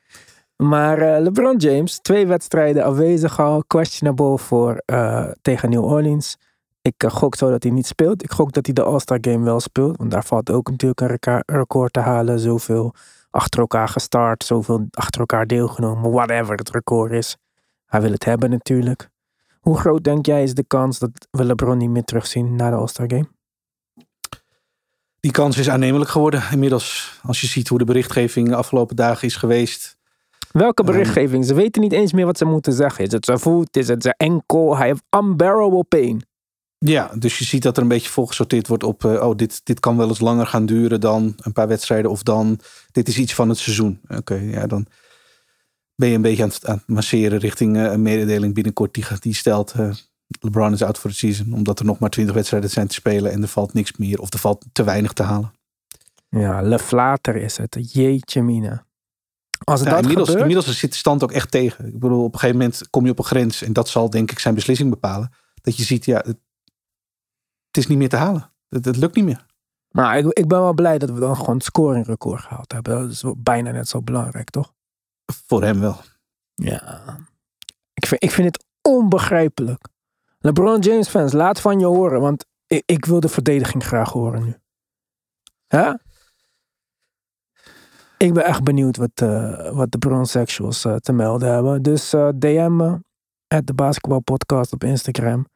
Maar 0.57 0.99
eh, 0.99 1.23
LeBron 1.23 1.57
James, 1.57 1.99
twee 1.99 2.27
wedstrijden 2.27 2.85
afwezig 2.85 3.41
al. 3.41 3.65
Questionable 3.67 4.39
voor, 4.39 4.83
eh, 4.85 5.31
tegen 5.43 5.71
New 5.71 5.85
Orleans. 5.85 6.39
Ik 6.83 7.05
uh, 7.05 7.11
gok 7.11 7.35
zo 7.35 7.51
dat 7.51 7.63
hij 7.63 7.73
niet 7.73 7.87
speelt. 7.87 8.23
Ik 8.23 8.33
gok 8.33 8.53
dat 8.53 8.67
hij 8.67 8.75
de 8.75 8.83
All-Star 8.83 9.19
Game 9.21 9.45
wel 9.45 9.61
speelt. 9.61 9.97
Want 9.97 10.11
daar 10.11 10.25
valt 10.25 10.51
ook 10.51 10.71
natuurlijk 10.71 11.01
een 11.01 11.43
record 11.47 11.93
te 11.93 12.01
halen. 12.01 12.39
Zoveel 12.39 12.95
achter 13.31 13.61
elkaar 13.61 13.89
gestart. 13.89 14.45
Zoveel 14.45 14.87
achter 14.91 15.21
elkaar 15.21 15.47
deelgenomen. 15.47 16.11
Whatever 16.11 16.55
het 16.57 16.71
record 16.71 17.13
is. 17.13 17.37
Hij 17.87 18.01
wil 18.01 18.13
het 18.13 18.25
hebben 18.25 18.51
natuurlijk. 18.51 19.09
Hoe 19.61 19.79
groot 19.79 20.05
denk 20.05 20.27
jij 20.27 20.43
is 20.43 20.55
de 20.55 20.65
kans 20.67 20.99
dat 20.99 21.11
we 21.31 21.45
LeBron 21.45 21.79
niet 21.79 21.91
meer 21.91 22.05
terugzien 22.05 22.57
na 22.57 22.71
de 22.71 22.77
All-Star 22.77 23.11
Game? 23.11 23.29
Die 25.21 25.31
kans 25.31 25.59
is 25.59 25.71
aannemelijk 25.71 26.11
geworden 26.11 26.43
inmiddels. 26.53 27.21
Als 27.23 27.41
je 27.41 27.47
ziet 27.47 27.69
hoe 27.69 27.79
de 27.79 27.85
berichtgeving 27.85 28.49
de 28.49 28.55
afgelopen 28.55 28.97
dagen 28.97 29.27
is 29.27 29.37
geweest. 29.37 29.97
Welke 30.53 30.83
ehm, 30.83 30.93
berichtgeving? 30.93 31.45
Ze 31.45 31.55
weten 31.55 31.83
niet 31.83 31.93
eens 31.93 32.13
meer 32.13 32.27
wat 32.27 32.39
ze 32.39 32.45
moeten 32.45 32.73
zeggen. 32.73 33.05
Is 33.05 33.13
het 33.13 33.25
zijn 33.25 33.39
voet? 33.39 33.77
Is 33.77 33.89
het 33.89 34.03
zijn 34.03 34.15
enkel? 34.17 34.77
Hij 34.77 34.87
heeft 34.87 35.03
unbearable 35.17 35.85
pain. 35.85 36.27
Ja, 36.79 37.11
dus 37.19 37.39
je 37.39 37.45
ziet 37.45 37.63
dat 37.63 37.77
er 37.77 37.83
een 37.83 37.89
beetje 37.89 38.11
volgesorteerd 38.11 38.69
wordt 38.69 38.85
op... 38.85 39.05
Uh, 39.05 39.23
oh, 39.23 39.37
dit, 39.37 39.61
dit 39.65 39.81
kan 39.81 39.97
wel 39.97 40.09
eens 40.09 40.21
langer 40.21 40.47
gaan 40.47 40.67
duren 40.67 41.01
dan 41.01 41.35
een 41.37 41.53
paar 41.53 41.69
wedstrijden. 41.69 42.11
Of 42.11 42.23
dan, 42.23 42.61
dit 42.93 43.09
is 43.09 43.19
iets 43.19 43.35
van 43.35 43.49
het 43.49 43.59
seizoen. 43.59 44.01
Oké, 44.09 44.35
ja, 44.35 44.67
dan 44.67 44.87
ben 45.95 46.09
je 46.09 46.15
een 46.15 46.23
beetje 46.23 46.43
aan 46.43 46.49
het, 46.49 46.67
aan 46.67 46.83
masseren 46.87 47.39
richting 47.39 47.77
uh, 47.77 47.83
een 47.83 48.03
mededeling 48.03 48.55
binnenkort. 48.55 48.95
Die, 48.95 49.05
die 49.21 49.35
stelt, 49.35 49.75
uh, 49.77 49.91
LeBron 50.41 50.73
is 50.73 50.83
out 50.83 50.99
for 50.99 51.11
the 51.11 51.17
season. 51.17 51.53
Omdat 51.53 51.79
er 51.79 51.85
nog 51.85 51.99
maar 51.99 52.11
twintig 52.11 52.35
wedstrijden 52.35 52.71
zijn 52.71 52.87
te 52.87 52.95
spelen. 52.95 53.33
En 53.33 53.43
er 53.43 53.49
valt 53.49 53.73
niks 53.73 53.97
meer. 53.97 54.21
Of 54.21 54.33
er 54.33 54.39
valt 54.39 54.65
te 54.73 54.85
weinig 54.85 55.13
te 55.13 55.23
halen. 55.23 55.53
Ja, 56.29 56.63
Leflater 56.63 57.37
is 57.37 57.57
het. 57.57 57.93
Jeetje 57.93 58.43
mina. 58.43 58.87
Als 59.65 59.81
het 59.81 59.89
ja, 59.89 59.95
dat 59.95 60.03
inmiddels, 60.03 60.29
gebeurt, 60.29 60.51
inmiddels 60.51 60.79
zit 60.79 60.91
de 60.91 60.97
stand 60.97 61.23
ook 61.23 61.33
echt 61.33 61.51
tegen. 61.51 61.87
Ik 61.87 61.99
bedoel, 61.99 62.25
op 62.25 62.33
een 62.33 62.39
gegeven 62.39 62.61
moment 62.61 62.91
kom 62.91 63.05
je 63.05 63.11
op 63.11 63.19
een 63.19 63.25
grens. 63.25 63.63
En 63.63 63.73
dat 63.73 63.89
zal 63.89 64.11
denk 64.11 64.31
ik 64.31 64.39
zijn 64.39 64.55
beslissing 64.55 64.91
bepalen. 64.91 65.33
Dat 65.61 65.77
je 65.77 65.83
ziet, 65.83 66.05
ja, 66.05 66.25
het, 67.69 67.77
is 67.77 67.87
niet 67.87 67.99
meer 67.99 68.09
te 68.09 68.17
halen. 68.17 68.53
Het, 68.69 68.85
het 68.85 68.97
lukt 68.97 69.15
niet 69.15 69.25
meer. 69.25 69.47
Maar 69.89 70.19
ik, 70.19 70.27
ik 70.27 70.49
ben 70.49 70.61
wel 70.61 70.75
blij 70.75 70.99
dat 70.99 71.11
we 71.11 71.21
dan 71.21 71.37
gewoon 71.37 71.55
het 71.55 71.65
scoringrecord 71.65 72.41
gehaald 72.41 72.73
hebben. 72.73 73.01
Dat 73.01 73.11
is 73.11 73.25
bijna 73.37 73.71
net 73.71 73.89
zo 73.89 74.03
belangrijk, 74.03 74.51
toch? 74.51 74.75
Voor 75.47 75.63
hem 75.63 75.81
wel. 75.81 76.01
Ja. 76.55 77.03
Ik 77.95 78.07
vind, 78.07 78.23
ik 78.23 78.31
vind 78.31 78.47
het 78.47 78.67
onbegrijpelijk. 78.83 79.89
LeBron 80.39 80.81
James 80.81 81.09
fans, 81.09 81.33
laat 81.33 81.61
van 81.61 81.79
je 81.79 81.87
horen. 81.87 82.21
Want 82.21 82.47
ik, 82.67 82.83
ik 82.87 83.05
wil 83.05 83.21
de 83.21 83.29
verdediging 83.29 83.85
graag 83.85 84.13
horen 84.13 84.45
nu. 84.45 84.57
Ja? 85.67 86.01
Ik 88.17 88.35
ben 88.35 88.45
echt 88.45 88.63
benieuwd 88.63 88.97
wat, 88.97 89.21
uh, 89.23 89.71
wat 89.71 89.93
de 89.93 89.99
bronsexuals 89.99 90.85
uh, 90.85 90.95
te 90.95 91.13
melden 91.13 91.53
hebben. 91.53 91.83
Dus 91.83 92.15
uh, 92.15 92.29
DM 92.35 92.77
me 92.77 93.01
at 93.49 93.67
de 93.67 93.75
basketbalpodcast 93.75 94.73
op 94.73 94.85
Instagram. 94.85 95.47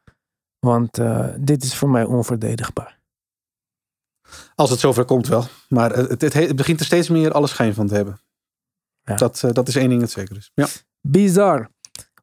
Want 0.63 0.99
dit 1.39 1.63
is 1.63 1.75
voor 1.75 1.89
mij 1.89 2.03
onverdedigbaar. 2.03 2.99
Als 4.55 4.69
het 4.69 4.79
zover 4.79 5.05
komt 5.05 5.27
wel. 5.27 5.45
Maar 5.69 5.95
het, 5.95 6.21
het, 6.21 6.33
het 6.33 6.55
begint 6.55 6.79
er 6.79 6.85
steeds 6.85 7.09
meer 7.09 7.31
alle 7.31 7.47
schijn 7.47 7.73
van 7.73 7.87
te 7.87 7.95
hebben. 7.95 8.19
Ja. 9.03 9.15
Dat, 9.15 9.43
dat 9.51 9.67
is 9.67 9.75
één 9.75 9.89
ding 9.89 10.01
dat 10.01 10.11
zeker 10.11 10.37
is. 10.37 10.51
Ja. 10.53 10.67
Bizar. 11.01 11.69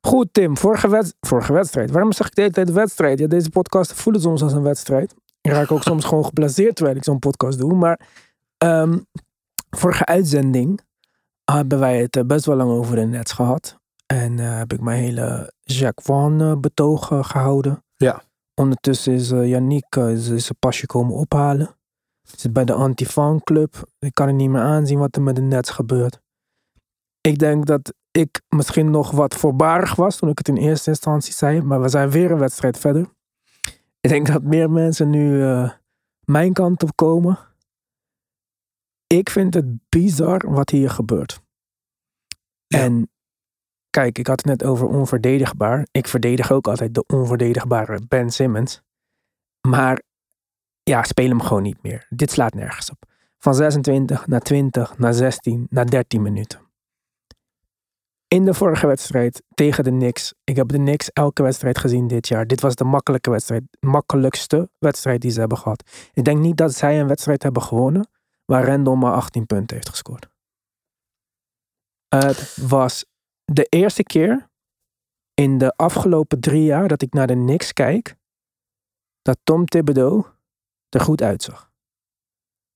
Goed 0.00 0.28
Tim, 0.32 0.56
vorige, 0.56 0.88
wed 0.88 1.14
vorige 1.20 1.52
wedstrijd. 1.52 1.90
Waarom 1.90 2.12
zeg 2.12 2.26
ik 2.26 2.34
de 2.34 2.40
hele 2.40 2.52
tijd 2.52 2.70
wedstrijd? 2.72 3.18
Ja, 3.18 3.26
deze 3.26 3.50
podcast 3.50 3.92
voelen 3.92 4.22
soms 4.22 4.42
als 4.42 4.52
een 4.52 4.62
wedstrijd. 4.62 5.14
Ik 5.40 5.50
raak 5.50 5.70
ook 5.70 5.82
soms 5.92 6.04
gewoon 6.04 6.24
geblaseerd 6.24 6.76
terwijl 6.76 6.96
ik 6.96 7.04
zo'n 7.04 7.18
podcast 7.18 7.58
doe. 7.58 7.74
Maar 7.74 8.00
um, 8.58 9.06
vorige 9.70 10.04
uitzending 10.06 10.80
hebben 11.44 11.78
wij 11.78 11.98
het 11.98 12.26
best 12.26 12.44
wel 12.44 12.56
lang 12.56 12.70
over 12.70 12.96
de 12.96 13.04
Nets 13.04 13.32
gehad. 13.32 13.78
En 14.06 14.38
uh, 14.38 14.56
heb 14.58 14.72
ik 14.72 14.80
mijn 14.80 15.02
hele 15.02 15.52
Jacques 15.60 16.06
Van 16.06 16.60
betoog 16.60 17.06
gehouden. 17.06 17.84
Ja. 17.96 18.22
Ondertussen 18.60 19.12
is 19.12 19.30
uh, 19.30 19.48
Yannick 19.48 19.96
is, 19.96 20.28
is 20.28 20.48
een 20.48 20.56
pasje 20.58 20.86
komen 20.86 21.14
ophalen. 21.14 21.76
Zit 22.22 22.52
bij 22.52 22.64
de 22.64 22.72
anti-fan 22.72 23.40
club. 23.40 23.88
Ik 23.98 24.14
kan 24.14 24.26
het 24.26 24.36
niet 24.36 24.50
meer 24.50 24.62
aanzien 24.62 24.98
wat 24.98 25.16
er 25.16 25.22
met 25.22 25.36
de 25.36 25.42
Nets 25.42 25.70
gebeurt. 25.70 26.20
Ik 27.20 27.38
denk 27.38 27.66
dat 27.66 27.94
ik 28.10 28.42
misschien 28.48 28.90
nog 28.90 29.10
wat 29.10 29.34
voorbarig 29.34 29.94
was 29.94 30.16
toen 30.16 30.28
ik 30.28 30.38
het 30.38 30.48
in 30.48 30.56
eerste 30.56 30.90
instantie 30.90 31.32
zei. 31.32 31.62
Maar 31.62 31.80
we 31.80 31.88
zijn 31.88 32.10
weer 32.10 32.30
een 32.30 32.38
wedstrijd 32.38 32.78
verder. 32.78 33.06
Ik 34.00 34.10
denk 34.10 34.26
dat 34.26 34.42
meer 34.42 34.70
mensen 34.70 35.10
nu 35.10 35.44
mijn 36.24 36.52
kant 36.52 36.82
op 36.82 36.96
komen 36.96 37.38
ik 39.14 39.30
vind 39.30 39.54
het 39.54 39.88
bizar 39.88 40.50
wat 40.50 40.70
hier 40.70 40.90
gebeurt. 40.90 41.40
En 42.66 43.10
kijk, 43.90 44.18
ik 44.18 44.26
had 44.26 44.36
het 44.36 44.60
net 44.60 44.68
over 44.68 44.86
onverdedigbaar. 44.86 45.86
Ik 45.90 46.08
verdedig 46.08 46.52
ook 46.52 46.68
altijd 46.68 46.94
de 46.94 47.04
onverdedigbare 47.06 48.00
Ben 48.08 48.30
Simmons. 48.30 48.82
Maar 49.68 50.02
ja, 50.82 51.02
speel 51.02 51.28
hem 51.28 51.42
gewoon 51.42 51.62
niet 51.62 51.82
meer. 51.82 52.06
Dit 52.08 52.30
slaat 52.30 52.54
nergens 52.54 52.90
op. 52.90 53.04
Van 53.38 53.54
26 53.54 54.26
naar 54.26 54.40
20, 54.40 54.98
naar 54.98 55.14
16, 55.14 55.66
naar 55.70 55.86
13 55.86 56.22
minuten. 56.22 56.60
In 58.28 58.44
de 58.44 58.54
vorige 58.54 58.86
wedstrijd 58.86 59.42
tegen 59.54 59.84
de 59.84 59.90
Knicks. 59.90 60.34
Ik 60.44 60.56
heb 60.56 60.68
de 60.68 60.78
Knicks 60.78 61.10
elke 61.12 61.42
wedstrijd 61.42 61.78
gezien 61.78 62.06
dit 62.06 62.28
jaar. 62.28 62.46
Dit 62.46 62.60
was 62.60 62.74
de 62.74 62.84
makkelijke 62.84 63.30
wedstrijd, 63.30 63.62
makkelijkste 63.80 64.70
wedstrijd 64.78 65.20
die 65.20 65.30
ze 65.30 65.40
hebben 65.40 65.58
gehad. 65.58 66.10
Ik 66.12 66.24
denk 66.24 66.40
niet 66.40 66.56
dat 66.56 66.74
zij 66.74 67.00
een 67.00 67.06
wedstrijd 67.06 67.42
hebben 67.42 67.62
gewonnen 67.62 68.08
waar 68.44 68.64
Randall 68.64 68.94
maar 68.94 69.12
18 69.12 69.46
punten 69.46 69.76
heeft 69.76 69.88
gescoord. 69.88 70.28
Het 72.08 72.56
was 72.68 73.04
de 73.52 73.64
eerste 73.64 74.02
keer 74.02 74.48
in 75.34 75.58
de 75.58 75.76
afgelopen 75.76 76.40
drie 76.40 76.64
jaar 76.64 76.88
dat 76.88 77.02
ik 77.02 77.12
naar 77.12 77.26
de 77.26 77.34
Knicks 77.34 77.72
kijk, 77.72 78.16
dat 79.22 79.38
Tom 79.44 79.64
Thibodeau 79.64 80.24
er 80.88 81.00
goed 81.00 81.22
uitzag. 81.22 81.70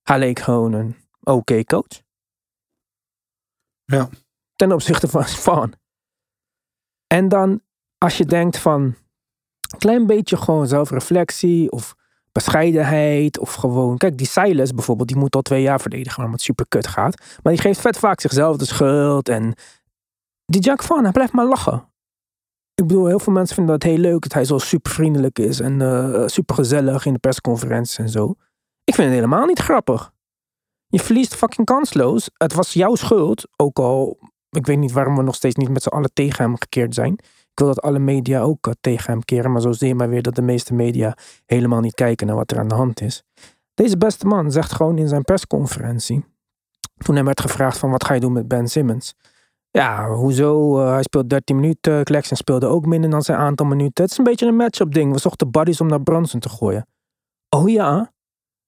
Hij 0.02 0.18
leek 0.18 0.38
gewoon 0.38 0.72
een 0.72 0.96
oké 1.22 1.64
coach. 1.64 2.02
Ja. 3.84 4.08
Ten 4.56 4.72
opzichte 4.72 5.08
van 5.08 5.24
Van. 5.48 5.74
En 7.06 7.28
dan 7.28 7.62
als 7.98 8.16
je 8.16 8.24
denkt 8.24 8.58
van 8.58 8.82
een 8.82 9.78
klein 9.78 10.06
beetje 10.06 10.36
gewoon 10.36 10.66
zelfreflectie 10.68 11.70
of 11.70 11.94
bescheidenheid 12.32 13.38
of 13.38 13.54
gewoon... 13.54 13.96
Kijk, 13.96 14.18
die 14.18 14.26
Silas 14.26 14.72
bijvoorbeeld, 14.72 15.08
die 15.08 15.16
moet 15.16 15.34
al 15.34 15.42
twee 15.42 15.62
jaar 15.62 15.80
verdedigen 15.80 16.16
waarom 16.16 16.34
het 16.34 16.42
super 16.42 16.66
kut 16.68 16.86
gaat. 16.86 17.22
Maar 17.42 17.52
die 17.52 17.62
geeft 17.62 17.80
vet 17.80 17.98
vaak 17.98 18.20
zichzelf 18.20 18.56
de 18.56 18.64
schuld 18.64 19.28
en... 19.28 19.54
Die 20.46 20.60
Jack 20.60 20.82
Van, 20.82 21.02
hij 21.02 21.12
blijft 21.12 21.32
maar 21.32 21.46
lachen. 21.46 21.92
Ik 22.74 22.86
bedoel, 22.86 23.06
heel 23.06 23.18
veel 23.18 23.32
mensen 23.32 23.54
vinden 23.54 23.78
dat 23.78 23.90
heel 23.90 23.98
leuk 23.98 24.22
dat 24.22 24.32
hij 24.32 24.44
zo 24.44 24.58
super 24.58 24.92
vriendelijk 24.92 25.38
is 25.38 25.60
en 25.60 25.80
uh, 25.80 26.26
super 26.26 26.54
gezellig 26.54 27.06
in 27.06 27.12
de 27.12 27.18
persconferenties 27.18 27.98
en 27.98 28.08
zo. 28.08 28.34
Ik 28.84 28.94
vind 28.94 29.06
het 29.06 29.16
helemaal 29.16 29.46
niet 29.46 29.58
grappig. 29.58 30.12
Je 30.86 31.00
verliest 31.00 31.34
fucking 31.34 31.66
kansloos. 31.66 32.30
Het 32.36 32.52
was 32.52 32.72
jouw 32.72 32.94
schuld, 32.94 33.48
ook 33.56 33.78
al 33.78 34.18
ik 34.56 34.66
weet 34.66 34.78
niet 34.78 34.92
waarom 34.92 35.16
we 35.16 35.22
nog 35.22 35.34
steeds 35.34 35.54
niet 35.54 35.68
met 35.68 35.82
z'n 35.82 35.88
allen 35.88 36.12
tegen 36.12 36.44
hem 36.44 36.56
gekeerd 36.58 36.94
zijn. 36.94 37.12
Ik 37.22 37.60
wil 37.60 37.66
dat 37.66 37.80
alle 37.80 37.98
media 37.98 38.40
ook 38.40 38.66
eh, 38.66 38.72
tegen 38.80 39.12
hem 39.12 39.24
keren, 39.24 39.52
maar 39.52 39.60
zo 39.60 39.72
zie 39.72 39.88
je 39.88 39.94
maar 39.94 40.08
weer 40.08 40.22
dat 40.22 40.34
de 40.34 40.42
meeste 40.42 40.74
media 40.74 41.16
helemaal 41.46 41.80
niet 41.80 41.94
kijken 41.94 42.26
naar 42.26 42.36
wat 42.36 42.50
er 42.50 42.58
aan 42.58 42.68
de 42.68 42.74
hand 42.74 43.00
is. 43.00 43.22
Deze 43.74 43.98
beste 43.98 44.26
man 44.26 44.50
zegt 44.52 44.72
gewoon 44.72 44.98
in 44.98 45.08
zijn 45.08 45.22
persconferentie, 45.22 46.24
toen 46.96 47.16
hem 47.16 47.24
werd 47.24 47.40
gevraagd 47.40 47.78
van 47.78 47.90
wat 47.90 48.04
ga 48.04 48.14
je 48.14 48.20
doen 48.20 48.32
met 48.32 48.48
Ben 48.48 48.68
Simmons. 48.68 49.14
Ja, 49.78 50.08
hoezo? 50.08 50.80
Uh, 50.80 50.92
hij 50.92 51.02
speelt 51.02 51.30
13 51.30 51.56
minuten. 51.56 52.04
Claxton 52.04 52.36
speelde 52.36 52.66
ook 52.66 52.86
minder 52.86 53.10
dan 53.10 53.22
zijn 53.22 53.38
aantal 53.38 53.66
minuten. 53.66 54.02
Het 54.02 54.12
is 54.12 54.18
een 54.18 54.24
beetje 54.24 54.46
een 54.46 54.56
match-up 54.56 54.92
ding. 54.92 55.12
We 55.12 55.18
zochten 55.18 55.50
buddies 55.50 55.80
om 55.80 55.86
naar 55.86 56.02
Bronson 56.02 56.40
te 56.40 56.48
gooien. 56.48 56.86
Oh 57.48 57.68
ja? 57.68 58.12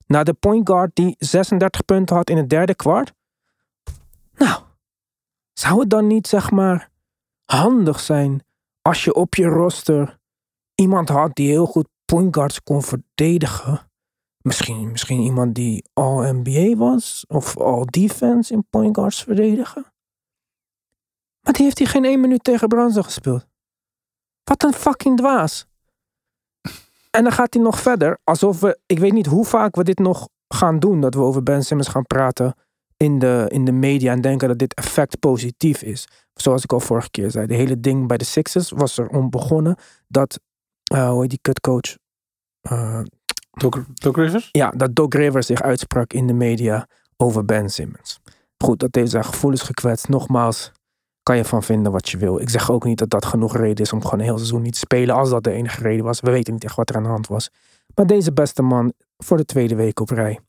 Naar 0.06 0.24
de 0.24 0.32
point 0.32 0.68
guard 0.68 0.90
die 0.94 1.14
36 1.18 1.84
punten 1.84 2.16
had 2.16 2.30
in 2.30 2.36
het 2.36 2.48
derde 2.48 2.74
kwart? 2.74 3.12
Nou, 4.34 4.60
zou 5.52 5.80
het 5.80 5.90
dan 5.90 6.06
niet, 6.06 6.26
zeg 6.26 6.50
maar, 6.50 6.90
handig 7.44 8.00
zijn 8.00 8.44
als 8.82 9.04
je 9.04 9.14
op 9.14 9.34
je 9.34 9.46
roster 9.46 10.18
iemand 10.74 11.08
had 11.08 11.34
die 11.34 11.48
heel 11.48 11.66
goed 11.66 11.88
point 12.04 12.34
guards 12.34 12.62
kon 12.62 12.82
verdedigen. 12.82 13.90
Misschien, 14.42 14.90
misschien 14.90 15.20
iemand 15.20 15.54
die 15.54 15.84
All-NBA 15.92 16.76
was 16.76 17.24
of 17.28 17.58
All-Defense 17.58 18.52
in 18.52 18.66
point 18.70 18.96
guards 18.96 19.22
verdedigen. 19.22 19.94
Maar 21.46 21.54
die 21.54 21.64
heeft 21.64 21.78
hij 21.78 21.86
geen 21.86 22.04
één 22.04 22.20
minuut 22.20 22.44
tegen 22.44 22.68
Branson 22.68 23.04
gespeeld. 23.04 23.46
Wat 24.44 24.62
een 24.62 24.72
fucking 24.72 25.16
dwaas. 25.16 25.66
En 27.10 27.22
dan 27.22 27.32
gaat 27.32 27.54
hij 27.54 27.62
nog 27.62 27.80
verder, 27.80 28.18
alsof 28.24 28.60
we, 28.60 28.78
ik 28.86 28.98
weet 28.98 29.12
niet 29.12 29.26
hoe 29.26 29.44
vaak 29.44 29.76
we 29.76 29.84
dit 29.84 29.98
nog 29.98 30.28
gaan 30.48 30.78
doen, 30.78 31.00
dat 31.00 31.14
we 31.14 31.20
over 31.20 31.42
Ben 31.42 31.64
Simmons 31.64 31.88
gaan 31.88 32.06
praten 32.06 32.54
in 32.96 33.18
de, 33.18 33.44
in 33.48 33.64
de 33.64 33.72
media 33.72 34.12
en 34.12 34.20
denken 34.20 34.48
dat 34.48 34.58
dit 34.58 34.74
effect 34.74 35.18
positief 35.18 35.82
is. 35.82 36.08
Zoals 36.34 36.62
ik 36.62 36.72
al 36.72 36.80
vorige 36.80 37.10
keer 37.10 37.30
zei, 37.30 37.46
de 37.46 37.54
hele 37.54 37.80
ding 37.80 38.08
bij 38.08 38.16
de 38.16 38.24
Sixers 38.24 38.70
was 38.70 38.98
er 38.98 39.08
om 39.08 39.30
begonnen 39.30 39.76
dat, 40.08 40.40
uh, 40.94 41.08
hoe 41.08 41.20
heet 41.20 41.30
die 41.30 41.38
kutcoach? 41.42 41.96
Uh, 42.70 43.00
Doc, 43.50 43.78
Doc 43.92 44.16
Rivers? 44.16 44.48
Ja, 44.52 44.70
dat 44.70 44.94
Doc 44.94 45.14
Rivers 45.14 45.46
zich 45.46 45.62
uitsprak 45.62 46.12
in 46.12 46.26
de 46.26 46.32
media 46.32 46.88
over 47.16 47.44
Ben 47.44 47.70
Simmons. 47.70 48.20
Goed, 48.64 48.78
dat 48.78 48.94
heeft 48.94 49.10
zijn 49.10 49.24
gevoelens 49.24 49.62
gekwetst. 49.62 50.08
Nogmaals, 50.08 50.72
Kan 51.26 51.36
je 51.36 51.44
van 51.44 51.62
vinden 51.62 51.92
wat 51.92 52.08
je 52.08 52.16
wil. 52.16 52.40
Ik 52.40 52.50
zeg 52.50 52.70
ook 52.70 52.84
niet 52.84 52.98
dat 52.98 53.10
dat 53.10 53.24
genoeg 53.24 53.56
reden 53.56 53.84
is 53.84 53.92
om 53.92 54.02
gewoon 54.02 54.18
een 54.18 54.24
heel 54.24 54.36
seizoen 54.36 54.62
niet 54.62 54.72
te 54.72 54.78
spelen. 54.78 55.14
Als 55.14 55.30
dat 55.30 55.44
de 55.44 55.50
enige 55.50 55.82
reden 55.82 56.04
was. 56.04 56.20
We 56.20 56.30
weten 56.30 56.52
niet 56.52 56.64
echt 56.64 56.76
wat 56.76 56.90
er 56.90 56.96
aan 56.96 57.02
de 57.02 57.08
hand 57.08 57.26
was. 57.26 57.50
Maar 57.94 58.06
deze 58.06 58.32
beste 58.32 58.62
man 58.62 58.92
voor 59.16 59.36
de 59.36 59.44
tweede 59.44 59.74
week 59.74 60.00
op 60.00 60.10
rij 60.10 60.40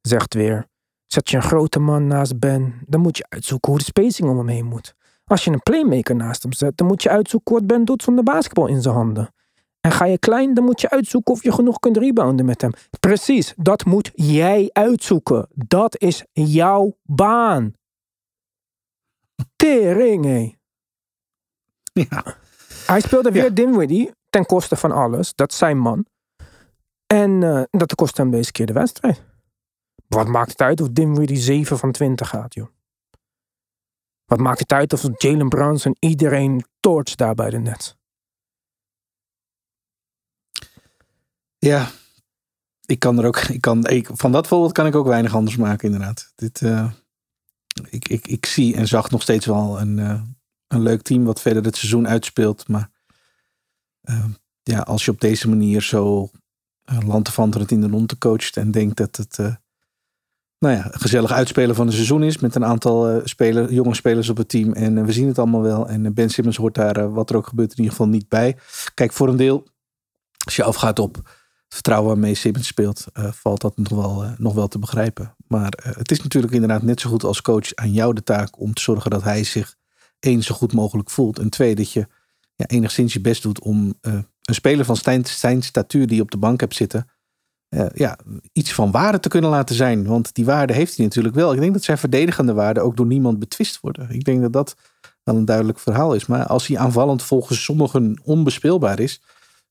zegt 0.00 0.34
weer. 0.34 0.66
Zet 1.06 1.30
je 1.30 1.36
een 1.36 1.42
grote 1.42 1.78
man 1.78 2.06
naast 2.06 2.38
Ben, 2.38 2.74
dan 2.86 3.00
moet 3.00 3.16
je 3.16 3.26
uitzoeken 3.28 3.70
hoe 3.70 3.78
de 3.78 3.84
spacing 3.84 4.30
om 4.30 4.38
hem 4.38 4.48
heen 4.48 4.66
moet. 4.66 4.94
Als 5.24 5.44
je 5.44 5.50
een 5.50 5.62
playmaker 5.62 6.16
naast 6.16 6.42
hem 6.42 6.52
zet, 6.52 6.76
dan 6.76 6.86
moet 6.86 7.02
je 7.02 7.08
uitzoeken 7.08 7.54
wat 7.54 7.66
Ben 7.66 7.84
doet 7.84 8.02
zonder 8.02 8.24
basketbal 8.24 8.66
in 8.66 8.82
zijn 8.82 8.94
handen. 8.94 9.34
En 9.80 9.90
ga 9.90 10.04
je 10.04 10.18
klein, 10.18 10.54
dan 10.54 10.64
moet 10.64 10.80
je 10.80 10.90
uitzoeken 10.90 11.32
of 11.32 11.42
je 11.42 11.52
genoeg 11.52 11.78
kunt 11.78 11.96
rebounden 11.96 12.46
met 12.46 12.60
hem. 12.60 12.72
Precies, 13.00 13.54
dat 13.56 13.84
moet 13.84 14.10
jij 14.14 14.70
uitzoeken. 14.72 15.48
Dat 15.54 16.00
is 16.00 16.24
jouw 16.32 16.96
baan. 17.02 17.78
Tering, 19.56 20.24
hé. 20.24 20.54
Ja. 21.92 22.36
Hij 22.86 23.00
speelde 23.00 23.30
weer 23.30 23.54
Dinwiddie 23.54 24.10
ten 24.30 24.46
koste 24.46 24.76
van 24.76 24.92
alles. 24.92 25.34
Dat 25.34 25.52
is 25.52 25.58
zijn 25.58 25.78
man. 25.78 26.06
En 27.06 27.42
uh, 27.42 27.62
dat 27.70 27.94
kostte 27.94 28.20
hem 28.20 28.30
deze 28.30 28.52
keer 28.52 28.66
de 28.66 28.72
wedstrijd. 28.72 29.22
Wat 30.06 30.26
maakt 30.26 30.50
het 30.50 30.60
uit 30.60 30.80
of 30.80 30.88
Dinwiddie 30.88 31.36
7 31.36 31.78
van 31.78 31.92
20 31.92 32.28
gaat, 32.28 32.54
joh? 32.54 32.68
Wat 34.24 34.38
maakt 34.38 34.58
het 34.58 34.72
uit 34.72 34.92
of 34.92 35.08
Jalen 35.16 35.48
Brunson 35.48 35.96
iedereen 35.98 36.64
torch 36.80 37.14
daar 37.14 37.34
bij 37.34 37.50
de 37.50 37.58
net? 37.58 37.96
Ja, 41.58 41.90
ik 42.84 42.98
kan 42.98 43.18
er 43.18 43.26
ook. 43.26 43.36
Ik 43.36 43.60
kan, 43.60 43.86
ik, 43.86 44.08
van 44.12 44.32
dat 44.32 44.46
voorbeeld 44.46 44.72
kan 44.72 44.86
ik 44.86 44.94
ook 44.94 45.06
weinig 45.06 45.34
anders 45.34 45.56
maken, 45.56 45.92
inderdaad. 45.92 46.32
Dit, 46.34 46.60
uh, 46.60 46.92
ik, 47.90 48.08
ik, 48.08 48.26
ik 48.26 48.46
zie 48.46 48.74
en 48.74 48.88
zag 48.88 49.10
nog 49.10 49.22
steeds 49.22 49.46
wel 49.46 49.80
een, 49.80 49.98
uh, 49.98 50.22
een 50.68 50.82
leuk 50.82 51.02
team 51.02 51.24
wat 51.24 51.40
verder 51.40 51.64
het 51.64 51.76
seizoen 51.76 52.08
uitspeelt. 52.08 52.68
Maar 52.68 52.90
uh, 54.02 54.24
ja, 54.62 54.80
als 54.80 55.04
je 55.04 55.10
op 55.10 55.20
deze 55.20 55.48
manier 55.48 55.82
zo 55.82 56.30
lantevanterend 57.06 57.70
in 57.70 57.80
de 57.80 57.88
ronde 57.88 58.18
coacht 58.18 58.56
en 58.56 58.70
denkt 58.70 58.96
dat 58.96 59.16
het 59.16 59.38
nou 60.60 60.74
ja, 60.76 60.88
gezellig 60.90 61.32
uitspelen 61.32 61.74
van 61.74 61.86
het 61.86 61.94
seizoen 61.94 62.22
is. 62.22 62.38
Met 62.38 62.54
een 62.54 62.64
aantal 62.64 63.16
uh, 63.16 63.20
speler, 63.24 63.72
jonge 63.72 63.94
spelers 63.94 64.28
op 64.28 64.36
het 64.36 64.48
team. 64.48 64.72
En 64.72 65.06
we 65.06 65.12
zien 65.12 65.26
het 65.26 65.38
allemaal 65.38 65.62
wel. 65.62 65.88
En 65.88 66.14
Ben 66.14 66.30
Simmons 66.30 66.56
hoort 66.56 66.74
daar, 66.74 67.12
wat 67.12 67.30
er 67.30 67.36
ook 67.36 67.46
gebeurt, 67.46 67.70
in 67.70 67.76
ieder 67.76 67.90
geval 67.90 68.08
niet 68.08 68.28
bij. 68.28 68.56
Kijk, 68.94 69.12
voor 69.12 69.28
een 69.28 69.36
deel, 69.36 69.66
als 70.44 70.56
je 70.56 70.62
afgaat 70.62 70.98
op 70.98 71.39
vertrouwen 71.74 72.08
waarmee 72.08 72.34
Simmons 72.34 72.66
speelt, 72.66 73.04
valt 73.12 73.60
dat 73.60 73.76
nog 73.76 73.88
wel, 73.88 74.34
nog 74.38 74.54
wel 74.54 74.68
te 74.68 74.78
begrijpen. 74.78 75.36
Maar 75.46 75.72
het 75.80 76.10
is 76.10 76.22
natuurlijk 76.22 76.52
inderdaad 76.52 76.82
net 76.82 77.00
zo 77.00 77.10
goed 77.10 77.24
als 77.24 77.42
coach 77.42 77.74
aan 77.74 77.92
jou 77.92 78.14
de 78.14 78.22
taak 78.22 78.60
om 78.60 78.74
te 78.74 78.82
zorgen 78.82 79.10
dat 79.10 79.22
hij 79.22 79.44
zich 79.44 79.76
één 80.18 80.42
zo 80.42 80.54
goed 80.54 80.72
mogelijk 80.72 81.10
voelt. 81.10 81.38
En 81.38 81.50
twee, 81.50 81.74
dat 81.74 81.92
je 81.92 82.06
ja, 82.54 82.66
enigszins 82.66 83.12
je 83.12 83.20
best 83.20 83.42
doet 83.42 83.60
om 83.60 83.94
een 84.00 84.54
speler 84.54 84.84
van 84.84 84.96
zijn, 84.96 85.26
zijn 85.26 85.62
statuur 85.62 86.06
die 86.06 86.16
je 86.16 86.22
op 86.22 86.30
de 86.30 86.38
bank 86.38 86.60
hebt 86.60 86.74
zitten 86.74 87.06
ja, 87.94 88.18
iets 88.52 88.72
van 88.72 88.90
waarde 88.90 89.20
te 89.20 89.28
kunnen 89.28 89.50
laten 89.50 89.74
zijn. 89.74 90.06
Want 90.06 90.34
die 90.34 90.44
waarde 90.44 90.72
heeft 90.72 90.96
hij 90.96 91.04
natuurlijk 91.06 91.34
wel. 91.34 91.52
Ik 91.52 91.60
denk 91.60 91.72
dat 91.72 91.82
zijn 91.82 91.98
verdedigende 91.98 92.52
waarden 92.52 92.82
ook 92.82 92.96
door 92.96 93.06
niemand 93.06 93.38
betwist 93.38 93.80
worden. 93.80 94.10
Ik 94.10 94.24
denk 94.24 94.40
dat 94.40 94.52
dat 94.52 94.76
wel 95.22 95.36
een 95.36 95.44
duidelijk 95.44 95.78
verhaal 95.78 96.14
is. 96.14 96.26
Maar 96.26 96.46
als 96.46 96.66
hij 96.66 96.78
aanvallend 96.78 97.22
volgens 97.22 97.64
sommigen 97.64 98.20
onbespeelbaar 98.24 99.00
is, 99.00 99.22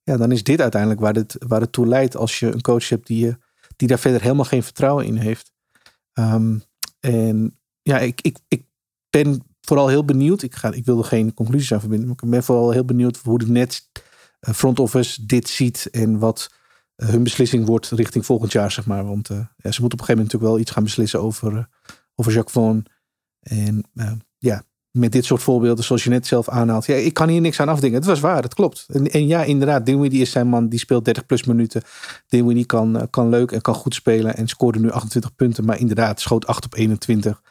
ja, 0.10 0.18
dan 0.18 0.32
is 0.32 0.44
dit 0.44 0.62
uiteindelijk 0.62 1.02
waar 1.02 1.14
het, 1.14 1.36
waar 1.48 1.62
het 1.62 1.72
toe 1.72 1.88
leidt 1.88 2.16
als 2.16 2.40
je 2.40 2.54
een 2.54 2.62
coach 2.62 2.90
hebt 2.90 3.08
die, 3.08 3.36
die 3.76 3.88
daar 3.88 4.00
verder 4.00 4.22
helemaal 4.22 4.46
geen 4.46 4.64
vertrouwen 4.64 5.06
in 5.06 5.16
heeft. 5.16 5.52
Um, 6.14 6.62
en 7.00 7.58
ja, 7.82 8.00
ik, 8.00 8.22
ik, 8.22 8.38
ik 8.48 8.66
ben 9.10 9.44
vooral 9.62 9.88
heel 9.88 10.06
benieuwd. 10.06 10.42
Ik, 10.42 10.56
ga, 10.56 10.72
ik 10.72 10.86
wil 10.86 10.98
er 10.98 11.04
geen 11.04 11.34
conclusies 11.34 11.74
aan 11.74 11.80
verbinden. 11.80 12.08
Maar 12.08 12.18
ik 12.24 12.30
ben 12.30 12.44
vooral 12.44 12.72
heel 12.72 12.86
benieuwd 12.86 13.18
hoe 13.18 13.40
de 13.40 13.48
net 13.48 13.90
eh, 14.40 14.54
front 14.54 14.80
office 14.80 15.26
dit 15.26 15.50
ziet 15.50 15.88
en 15.92 16.20
wat 16.20 16.52
hun 16.96 17.24
beslissing 17.24 17.66
wordt 17.66 17.90
richting 17.90 18.26
volgend 18.26 18.52
jaar, 18.52 18.72
zeg 18.72 18.86
maar. 18.86 19.06
Want 19.06 19.30
uh, 19.30 19.38
ja, 19.38 19.72
ze 19.72 19.82
moeten 19.82 19.84
op 19.84 19.92
een 19.92 20.06
gegeven 20.06 20.16
moment 20.16 20.32
natuurlijk 20.34 20.52
wel 20.52 20.60
iets 20.60 20.72
gaan 20.72 20.84
beslissen 20.84 21.22
over, 21.22 21.70
over 22.16 22.32
Jacques 22.32 22.54
Vaughan. 22.54 22.86
En 23.40 23.84
ja, 24.38 24.64
met 24.92 25.12
dit 25.12 25.26
soort 25.26 25.42
voorbeelden, 25.42 25.84
zoals 25.84 26.04
je 26.04 26.10
net 26.10 26.28
zelf 26.28 26.50
aanhaalt. 26.50 26.86
Ja, 26.86 26.96
ik 26.96 27.14
kan 27.14 27.30
hier 27.30 27.42
niks 27.42 27.60
aan 27.60 27.70
afdingen. 27.70 27.98
Het 27.98 28.06
was 28.06 28.20
waar, 28.20 28.44
het 28.44 28.54
klopt. 28.54 28.86
En, 28.88 29.12
en 29.12 29.28
ja, 29.28 29.44
inderdaad, 29.44 29.86
Dinwiddie 29.86 30.22
is 30.22 30.32
zijn 30.32 30.48
man. 30.48 30.70
Die 30.70 30.80
speelt 30.80 31.06
30 31.06 31.26
plus 31.26 31.44
minuten. 31.44 31.82
Dinwiddie 32.28 32.66
kan, 32.66 33.08
kan 33.10 33.30
leuk 33.30 33.52
en 33.52 33.62
kan 33.62 33.74
goed 33.74 33.94
spelen. 33.94 34.36
En 34.36 34.48
scoorde 34.48 34.80
nu 34.80 34.92
28 34.92 35.36
punten. 35.36 35.66
Maar 35.66 35.80
inderdaad, 35.80 36.20
schoot 36.20 36.48
8 36.48 36.66
op 36.66 36.76
21. 36.76 37.42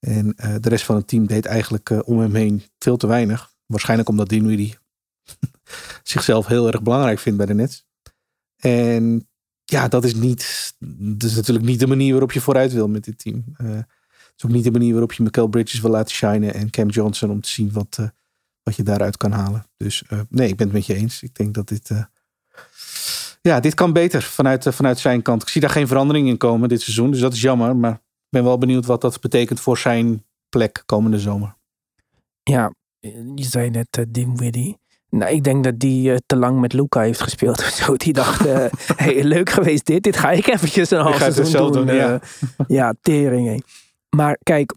En 0.00 0.34
de 0.60 0.68
rest 0.68 0.84
van 0.84 0.96
het 0.96 1.08
team 1.08 1.26
deed 1.26 1.46
eigenlijk 1.46 2.02
om 2.04 2.18
hem 2.18 2.34
heen 2.34 2.62
veel 2.78 2.96
te 2.96 3.06
weinig. 3.06 3.54
Waarschijnlijk 3.66 4.08
omdat 4.08 4.28
Dinwiddie 4.28 4.78
zichzelf 6.02 6.46
heel 6.46 6.66
erg 6.66 6.82
belangrijk 6.82 7.18
vindt 7.18 7.38
bij 7.38 7.46
de 7.46 7.54
Nets. 7.54 7.86
En 8.56 9.28
ja, 9.64 9.88
dat 9.88 10.04
is 10.04 10.14
niet. 10.14 10.74
Dat 10.98 11.30
is 11.30 11.36
natuurlijk 11.36 11.66
niet 11.66 11.80
de 11.80 11.86
manier 11.86 12.10
waarop 12.10 12.32
je 12.32 12.40
vooruit 12.40 12.72
wil 12.72 12.88
met 12.88 13.04
dit 13.04 13.18
team. 13.18 13.44
Uh, 13.58 13.78
is 14.36 14.44
ook 14.44 14.50
niet 14.50 14.64
de 14.64 14.70
manier 14.70 14.90
waarop 14.90 15.12
je 15.12 15.22
Michael 15.22 15.46
Bridges 15.46 15.80
wil 15.80 15.90
laten 15.90 16.14
shinen 16.14 16.54
en 16.54 16.70
Cam 16.70 16.88
Johnson 16.88 17.30
om 17.30 17.40
te 17.40 17.48
zien 17.48 17.72
wat, 17.72 17.96
uh, 18.00 18.06
wat 18.62 18.76
je 18.76 18.82
daaruit 18.82 19.16
kan 19.16 19.32
halen. 19.32 19.66
Dus 19.76 20.02
uh, 20.08 20.20
nee, 20.28 20.48
ik 20.48 20.56
ben 20.56 20.66
het 20.66 20.76
met 20.76 20.86
je 20.86 20.94
eens. 20.94 21.22
Ik 21.22 21.34
denk 21.34 21.54
dat 21.54 21.68
dit. 21.68 21.90
ja, 23.40 23.60
dit 23.60 23.74
kan 23.74 23.92
beter 23.92 24.22
vanuit, 24.22 24.66
vanuit 24.68 24.98
zijn 24.98 25.22
kant. 25.22 25.42
Ik 25.42 25.48
zie 25.48 25.60
daar 25.60 25.70
geen 25.70 25.86
verandering 25.86 26.28
in 26.28 26.36
komen 26.36 26.68
dit 26.68 26.82
seizoen. 26.82 27.10
Dus 27.10 27.20
dat 27.20 27.32
is 27.32 27.40
jammer. 27.40 27.76
Maar 27.76 27.92
ik 27.92 28.28
ben 28.30 28.44
wel 28.44 28.58
benieuwd 28.58 28.86
wat 28.86 29.00
dat 29.00 29.20
betekent 29.20 29.60
voor 29.60 29.78
zijn 29.78 30.24
plek 30.48 30.82
komende 30.86 31.18
zomer. 31.18 31.56
Ja, 32.42 32.72
je 33.34 33.44
zei 33.44 33.70
net 33.70 33.96
uh, 33.98 34.04
Dinwiddie. 34.08 34.78
Nou, 35.10 35.32
ik 35.32 35.44
denk 35.44 35.64
dat 35.64 35.78
die 35.78 36.10
uh, 36.10 36.16
te 36.26 36.36
lang 36.36 36.60
met 36.60 36.72
Luca 36.72 37.00
heeft 37.00 37.20
gespeeld 37.20 37.58
of 37.58 37.64
zo. 37.64 37.96
Die 38.04 38.12
dacht, 38.12 38.46
uh, 38.46 38.66
hey, 38.96 39.24
leuk 39.24 39.50
geweest 39.50 39.86
dit. 39.86 40.02
Dit 40.02 40.16
ga 40.16 40.30
ik 40.30 40.46
eventjes 40.46 40.90
een 40.90 41.00
half 41.00 41.16
seizoen 41.16 41.72
doen. 41.72 41.86
doen 41.86 41.96
ja. 41.96 42.20
Ja, 42.66 42.94
tering. 43.02 43.64
Maar 44.16 44.38
kijk, 44.42 44.74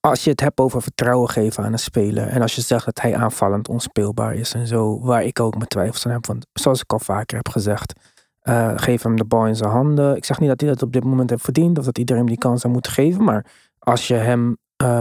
als 0.00 0.24
je 0.24 0.30
het 0.30 0.40
hebt 0.40 0.60
over 0.60 0.82
vertrouwen 0.82 1.28
geven 1.28 1.64
aan 1.64 1.72
een 1.72 1.78
speler. 1.78 2.28
En 2.28 2.42
als 2.42 2.54
je 2.54 2.60
zegt 2.60 2.84
dat 2.84 3.00
hij 3.00 3.16
aanvallend 3.16 3.68
onspeelbaar 3.68 4.34
is 4.34 4.54
en 4.54 4.66
zo. 4.66 5.00
Waar 5.00 5.24
ik 5.24 5.40
ook 5.40 5.54
mijn 5.54 5.68
twijfels 5.68 6.06
aan 6.06 6.12
heb. 6.12 6.26
Want 6.26 6.46
zoals 6.52 6.80
ik 6.80 6.92
al 6.92 6.98
vaker 6.98 7.36
heb 7.36 7.48
gezegd. 7.48 7.92
geef 8.76 9.02
hem 9.02 9.16
de 9.16 9.24
bal 9.24 9.46
in 9.46 9.56
zijn 9.56 9.70
handen. 9.70 10.16
Ik 10.16 10.24
zeg 10.24 10.40
niet 10.40 10.48
dat 10.48 10.60
hij 10.60 10.70
dat 10.70 10.82
op 10.82 10.92
dit 10.92 11.04
moment 11.04 11.30
heeft 11.30 11.44
verdiend. 11.44 11.78
Of 11.78 11.84
dat 11.84 11.98
iedereen 11.98 12.26
die 12.26 12.38
kans 12.38 12.60
zou 12.60 12.72
moeten 12.72 12.92
geven. 12.92 13.24
Maar 13.24 13.46
als 13.78 14.08
je 14.08 14.14
hem 14.14 14.56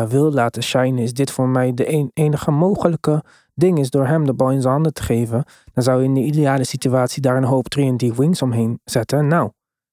wil 0.08 0.32
laten 0.32 0.64
shinen. 0.64 1.04
Is 1.04 1.14
dit 1.14 1.32
voor 1.32 1.48
mij 1.48 1.74
de 1.74 1.92
een, 1.92 2.12
enige 2.14 2.52
mogelijke 2.52 3.24
ding 3.54 3.80
is 3.80 3.90
door 3.90 4.08
hem 4.08 4.26
de 4.26 4.34
bal 4.34 4.52
in 4.52 4.62
zijn 4.62 4.74
handen 4.74 4.94
te 4.94 5.04
geven, 5.04 5.44
dan 5.74 5.84
zou 5.84 6.00
je 6.00 6.08
in 6.08 6.14
de 6.14 6.22
ideale 6.22 6.64
situatie 6.64 7.22
daar 7.22 7.38
een 7.38 7.44
hoop 7.44 7.68
3 7.68 7.96
d 7.96 8.18
wings 8.18 8.42
omheen 8.42 8.80
zetten. 8.84 9.28
Nou, 9.28 9.52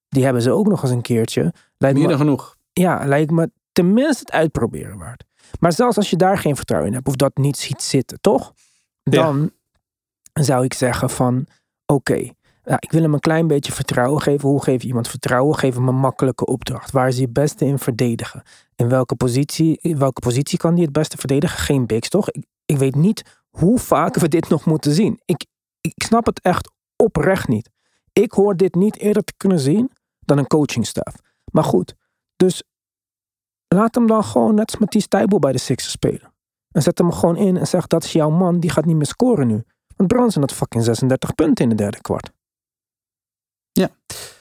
die 0.09 0.25
hebben 0.25 0.43
ze 0.43 0.51
ook 0.51 0.69
nog 0.69 0.83
eens 0.83 0.91
een 0.91 1.03
keertje. 1.03 1.53
Lijkt 1.77 1.99
Meer 1.99 2.09
dan 2.09 2.19
genoeg. 2.19 2.57
Ja, 2.79 3.05
lijkt 3.05 3.31
me 3.31 3.51
tenminste 3.73 4.21
het 4.21 4.33
uitproberen 4.33 4.99
waard. 4.99 5.25
Maar 5.61 5.73
zelfs 5.73 5.97
als 5.97 6.11
je 6.11 6.17
daar 6.17 6.39
geen 6.39 6.57
vertrouwen 6.57 6.91
in 6.91 6.97
hebt 6.97 7.09
of 7.09 7.17
dat 7.17 7.37
niet 7.37 7.57
ziet 7.57 7.83
zitten, 7.83 8.21
toch? 8.21 8.53
Dan 9.03 9.53
zou 10.33 10.65
ik 10.65 10.75
zeggen 10.75 11.11
van 11.11 11.47
oké, 11.87 12.31
ja, 12.69 12.77
ik 12.81 12.93
wil 12.93 13.03
hem 13.03 13.15
een 13.15 13.21
klein 13.21 13.47
beetje 13.47 13.73
vertrouwen 13.73 14.23
geven. 14.23 14.49
Hoe 14.49 14.63
geef 14.63 14.83
je 14.83 14.89
iemand 14.89 15.09
vertrouwen? 15.09 15.59
Geef 15.59 15.75
hem 15.75 15.89
een 15.89 15.95
makkelijke 15.95 16.47
opdracht. 16.47 16.91
Waar 16.91 17.09
is 17.09 17.15
hij 17.15 17.23
het 17.23 17.33
beste 17.33 17.65
in 17.65 17.79
verdedigen? 17.79 18.43
In 18.77 18.89
welke 18.89 19.17
positie, 19.17 19.79
in 19.81 19.99
welke 19.99 20.21
positie 20.21 20.59
kan 20.59 20.73
hij 20.73 20.83
het 20.83 20.93
beste 20.93 21.17
verdedigen? 21.17 21.59
Geen 21.59 21.87
bigs, 21.87 22.09
toch? 22.09 22.31
Ik, 22.31 22.45
ik 22.65 22.79
weet 22.79 22.95
niet 22.95 23.43
hoe 23.49 23.79
vaak 23.79 24.15
we 24.15 24.29
dit 24.29 24.49
nog 24.49 24.65
moeten 24.65 24.93
zien. 24.93 25.21
Ik, 25.25 25.47
ik 25.81 26.03
snap 26.03 26.27
het 26.27 26.41
echt 26.41 26.71
oprecht 26.97 27.49
niet. 27.49 27.71
Ik 28.13 28.33
hoor 28.33 28.57
dit 28.57 28.75
niet 28.75 28.99
eerder 28.99 29.25
te 29.25 29.33
kunnen 29.37 29.59
zien 29.59 29.91
dan 30.21 30.39
een 30.39 30.47
coachingstaf. 30.47 31.15
Maar 31.53 31.65
goed, 31.65 31.95
dus 32.39 32.63
laat 33.69 33.95
hem 33.95 34.07
dan 34.07 34.25
gewoon 34.25 34.55
net 34.55 34.71
als 34.71 34.81
Mathies 34.81 35.09
Tijbel 35.09 35.39
bij 35.39 35.53
de 35.53 35.59
Sixers 35.59 35.93
spelen. 35.93 36.33
En 36.71 36.83
zet 36.83 36.99
hem 36.99 37.13
gewoon 37.13 37.37
in 37.37 37.57
en 37.57 37.67
zeg 37.67 37.87
dat 37.87 38.05
is 38.05 38.13
jouw 38.13 38.31
man, 38.31 38.61
die 38.61 38.71
gaat 38.71 38.85
niet 38.85 38.97
meer 38.97 39.07
scoren 39.07 39.47
nu. 39.47 39.65
Want 39.97 40.09
Branson 40.09 40.41
had 40.41 40.53
fucking 40.53 40.85
36 40.85 41.35
punten 41.35 41.65
in 41.65 41.71
de 41.71 41.77
derde 41.77 42.01
kwart. 42.01 42.31
Ja. 43.73 43.89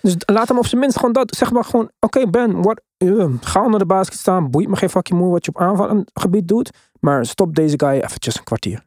Dus 0.01 0.15
laat 0.25 0.47
hem 0.47 0.57
op 0.57 0.65
zijn 0.65 0.81
minst 0.81 0.97
gewoon 0.97 1.13
dat. 1.13 1.35
Zeg 1.35 1.51
maar 1.51 1.63
gewoon: 1.63 1.91
Oké, 1.99 2.29
Ben, 2.29 2.61
what, 2.61 2.81
uh, 2.97 3.33
ga 3.41 3.63
onder 3.63 3.79
de 3.79 3.85
basket 3.85 4.19
staan. 4.19 4.51
Boeit 4.51 4.67
me 4.67 4.75
geen 4.75 4.89
fucking 4.89 5.19
moe 5.19 5.31
wat 5.31 5.45
je 5.45 5.51
op 5.51 5.61
aanvallend 5.61 6.11
gebied 6.13 6.47
doet. 6.47 6.69
Maar 6.99 7.25
stop 7.25 7.55
deze 7.55 7.79
guy 7.79 7.99
eventjes 7.99 8.37
een 8.37 8.43
kwartier. 8.43 8.85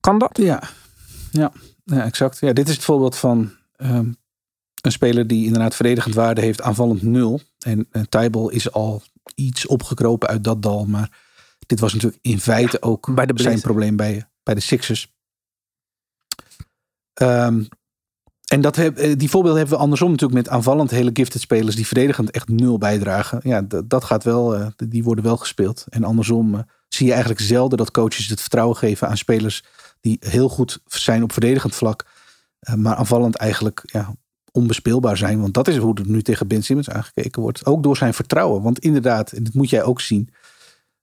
Kan 0.00 0.18
dat? 0.18 0.36
Ja, 0.36 0.62
ja, 1.30 1.52
ja 1.84 2.04
exact. 2.04 2.38
Ja, 2.38 2.52
dit 2.52 2.68
is 2.68 2.74
het 2.74 2.84
voorbeeld 2.84 3.16
van 3.16 3.52
um, 3.76 4.16
een 4.82 4.92
speler 4.92 5.26
die 5.26 5.46
inderdaad 5.46 5.74
verdedigend 5.74 6.14
waarde 6.14 6.40
heeft, 6.40 6.62
aanvallend 6.62 7.02
nul. 7.02 7.40
En 7.58 7.88
uh, 7.92 8.52
is 8.52 8.72
al 8.72 9.02
iets 9.34 9.66
opgekropen 9.66 10.28
uit 10.28 10.44
dat 10.44 10.62
dal. 10.62 10.84
Maar 10.84 11.10
dit 11.66 11.80
was 11.80 11.92
natuurlijk 11.92 12.22
in 12.22 12.40
feite 12.40 12.82
ook 12.82 13.14
bij 13.14 13.26
de 13.26 13.42
zijn 13.42 13.60
probleem 13.60 13.96
bij, 13.96 14.28
bij 14.42 14.54
de 14.54 14.60
Sixers. 14.60 15.12
Um, 17.22 17.68
en 18.46 18.60
dat 18.60 18.76
heb, 18.76 18.96
eh, 18.96 19.12
die 19.16 19.30
voorbeelden 19.30 19.60
hebben 19.60 19.76
we 19.76 19.82
andersom 19.82 20.10
natuurlijk 20.10 20.44
met 20.44 20.48
aanvallend 20.48 20.90
hele 20.90 21.10
gifted 21.12 21.40
spelers 21.40 21.76
die 21.76 21.86
verdedigend 21.86 22.30
echt 22.30 22.48
nul 22.48 22.78
bijdragen. 22.78 23.40
Ja, 23.42 23.62
dat 23.84 24.04
gaat 24.04 24.24
wel, 24.24 24.72
die 24.76 25.02
worden 25.02 25.24
wel 25.24 25.36
gespeeld. 25.36 25.84
En 25.88 26.04
andersom 26.04 26.64
zie 26.88 27.06
je 27.06 27.12
eigenlijk 27.12 27.42
zelden 27.42 27.78
dat 27.78 27.90
coaches 27.90 28.28
het 28.28 28.40
vertrouwen 28.40 28.76
geven 28.76 29.08
aan 29.08 29.16
spelers 29.16 29.62
die 30.02 30.16
heel 30.20 30.48
goed 30.48 30.80
zijn 30.86 31.22
op 31.22 31.32
verdedigend 31.32 31.74
vlak, 31.74 32.06
eh, 32.58 32.74
maar 32.74 32.94
aanvallend 32.94 33.36
eigenlijk 33.36 33.82
ja, 33.84 34.14
onbespeelbaar 34.52 35.16
zijn. 35.16 35.40
Want 35.40 35.54
dat 35.54 35.68
is 35.68 35.76
hoe 35.76 35.94
er 35.94 36.08
nu 36.08 36.22
tegen 36.22 36.48
Ben 36.48 36.62
Simmons 36.62 36.90
aangekeken 36.90 37.42
wordt. 37.42 37.66
Ook 37.66 37.82
door 37.82 37.96
zijn 37.96 38.14
vertrouwen. 38.14 38.62
Want 38.62 38.78
inderdaad, 38.78 39.32
en 39.32 39.44
dat 39.44 39.54
moet 39.54 39.70
jij 39.70 39.82
ook 39.82 40.00
zien. 40.00 40.28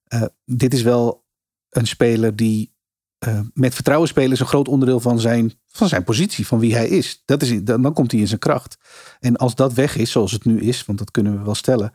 eh, 0.04 0.24
dit 0.46 0.74
is 0.74 0.82
wel 0.82 1.26
een 1.70 1.88
speler 1.88 2.36
die 2.36 2.74
eh, 3.20 3.40
met 3.54 3.74
vertrouwen 3.74 4.08
spelen 4.10 4.32
is 4.32 4.40
een 4.40 4.46
groot 4.46 4.68
onderdeel 4.68 5.00
van 5.00 5.20
zijn, 5.20 5.54
van 5.66 5.88
zijn 5.88 6.04
positie, 6.04 6.48
van 6.48 6.60
wie 6.60 6.76
hij 6.76 6.88
is. 6.88 7.22
Dat 7.26 7.42
is 7.42 7.64
dan, 7.64 7.82
dan 7.82 7.94
komt 7.94 8.12
hij 8.12 8.20
in 8.20 8.28
zijn 8.28 8.40
kracht. 8.40 8.78
En 9.20 9.36
als 9.36 9.56
dat 9.56 9.74
weg 9.74 9.96
is, 9.96 10.12
zoals 10.12 10.32
het 10.32 10.46
nu 10.46 10.60
is, 10.60 10.86
want 10.86 10.98
dat 10.98 11.12
kunnen 11.12 11.38
we 11.38 11.44
wel 11.44 11.56
stellen, 11.56 11.92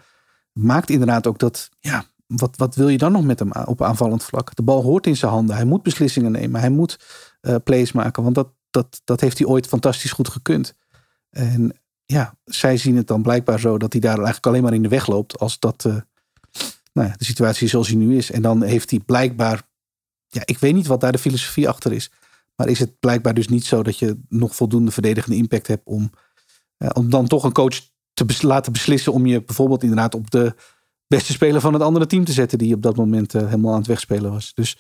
maakt 0.53 0.91
inderdaad 0.91 1.27
ook 1.27 1.39
dat, 1.39 1.69
ja, 1.81 2.05
wat, 2.27 2.57
wat 2.57 2.75
wil 2.75 2.89
je 2.89 2.99
dan 2.99 3.13
nog 3.13 3.25
met 3.25 3.39
hem 3.39 3.53
op 3.53 3.83
aanvallend 3.83 4.25
vlak? 4.25 4.57
De 4.57 4.63
bal 4.63 4.83
hoort 4.83 5.07
in 5.07 5.17
zijn 5.17 5.31
handen. 5.31 5.57
Hij 5.57 5.65
moet 5.65 5.83
beslissingen 5.83 6.33
nemen. 6.33 6.61
Hij 6.61 6.71
moet 6.71 6.99
eh, 7.41 7.55
plays 7.65 7.93
maken. 7.93 8.23
Want 8.23 8.35
dat, 8.35 8.49
dat, 8.71 9.01
dat 9.05 9.21
heeft 9.21 9.39
hij 9.39 9.47
ooit 9.47 9.67
fantastisch 9.67 10.13
goed 10.13 10.29
gekund. 10.29 10.75
En 11.35 11.73
ja, 12.05 12.37
zij 12.45 12.77
zien 12.77 12.97
het 12.97 13.07
dan 13.07 13.23
blijkbaar 13.23 13.61
zo 13.61 13.79
dat 13.79 13.93
hij 13.93 14.01
daar 14.01 14.17
eigenlijk 14.17 14.47
alleen 14.47 14.63
maar 14.63 14.75
in 14.75 14.83
de 14.83 14.89
weg 14.89 15.07
loopt. 15.07 15.39
Als 15.39 15.59
dat 15.59 15.85
eh, 15.85 15.97
nou 16.93 17.09
ja, 17.09 17.15
de 17.17 17.25
situatie 17.25 17.69
zoals 17.69 17.89
hij 17.89 17.97
nu 17.97 18.17
is. 18.17 18.31
En 18.31 18.43
dan 18.43 18.63
heeft 18.63 18.91
hij 18.91 18.99
blijkbaar. 18.99 19.63
Ja, 20.29 20.43
ik 20.45 20.59
weet 20.59 20.75
niet 20.75 20.87
wat 20.87 21.01
daar 21.01 21.13
de 21.13 21.19
filosofie 21.19 21.69
achter 21.69 21.93
is. 21.93 22.11
Maar 22.57 22.69
is 22.69 22.79
het 22.79 22.99
blijkbaar 23.01 23.35
dus 23.35 23.49
niet 23.49 23.65
zo 23.65 23.83
dat 23.83 23.99
je 23.99 24.19
nog 24.29 24.57
voldoende 24.57 24.91
verdedigende 24.91 25.37
impact 25.37 25.67
hebt 25.67 25.87
om, 25.87 26.11
eh, 26.77 26.89
om 26.93 27.11
dan 27.11 27.27
toch 27.27 27.45
een 27.45 27.53
coach 27.53 27.81
te 28.13 28.47
laten 28.47 28.73
beslissen 28.73 29.13
om 29.13 29.27
je 29.27 29.45
bijvoorbeeld 29.45 29.83
inderdaad 29.83 30.15
op 30.15 30.31
de 30.31 30.55
beste 31.07 31.33
speler 31.33 31.61
van 31.61 31.73
het 31.73 31.83
andere 31.83 32.07
team 32.07 32.25
te 32.25 32.33
zetten 32.33 32.59
die 32.59 32.75
op 32.75 32.83
dat 32.83 32.97
moment 32.97 33.35
eh, 33.35 33.45
helemaal 33.45 33.73
aan 33.73 33.79
het 33.79 33.87
wegspelen 33.87 34.31
was. 34.31 34.55
Dus 34.55 34.77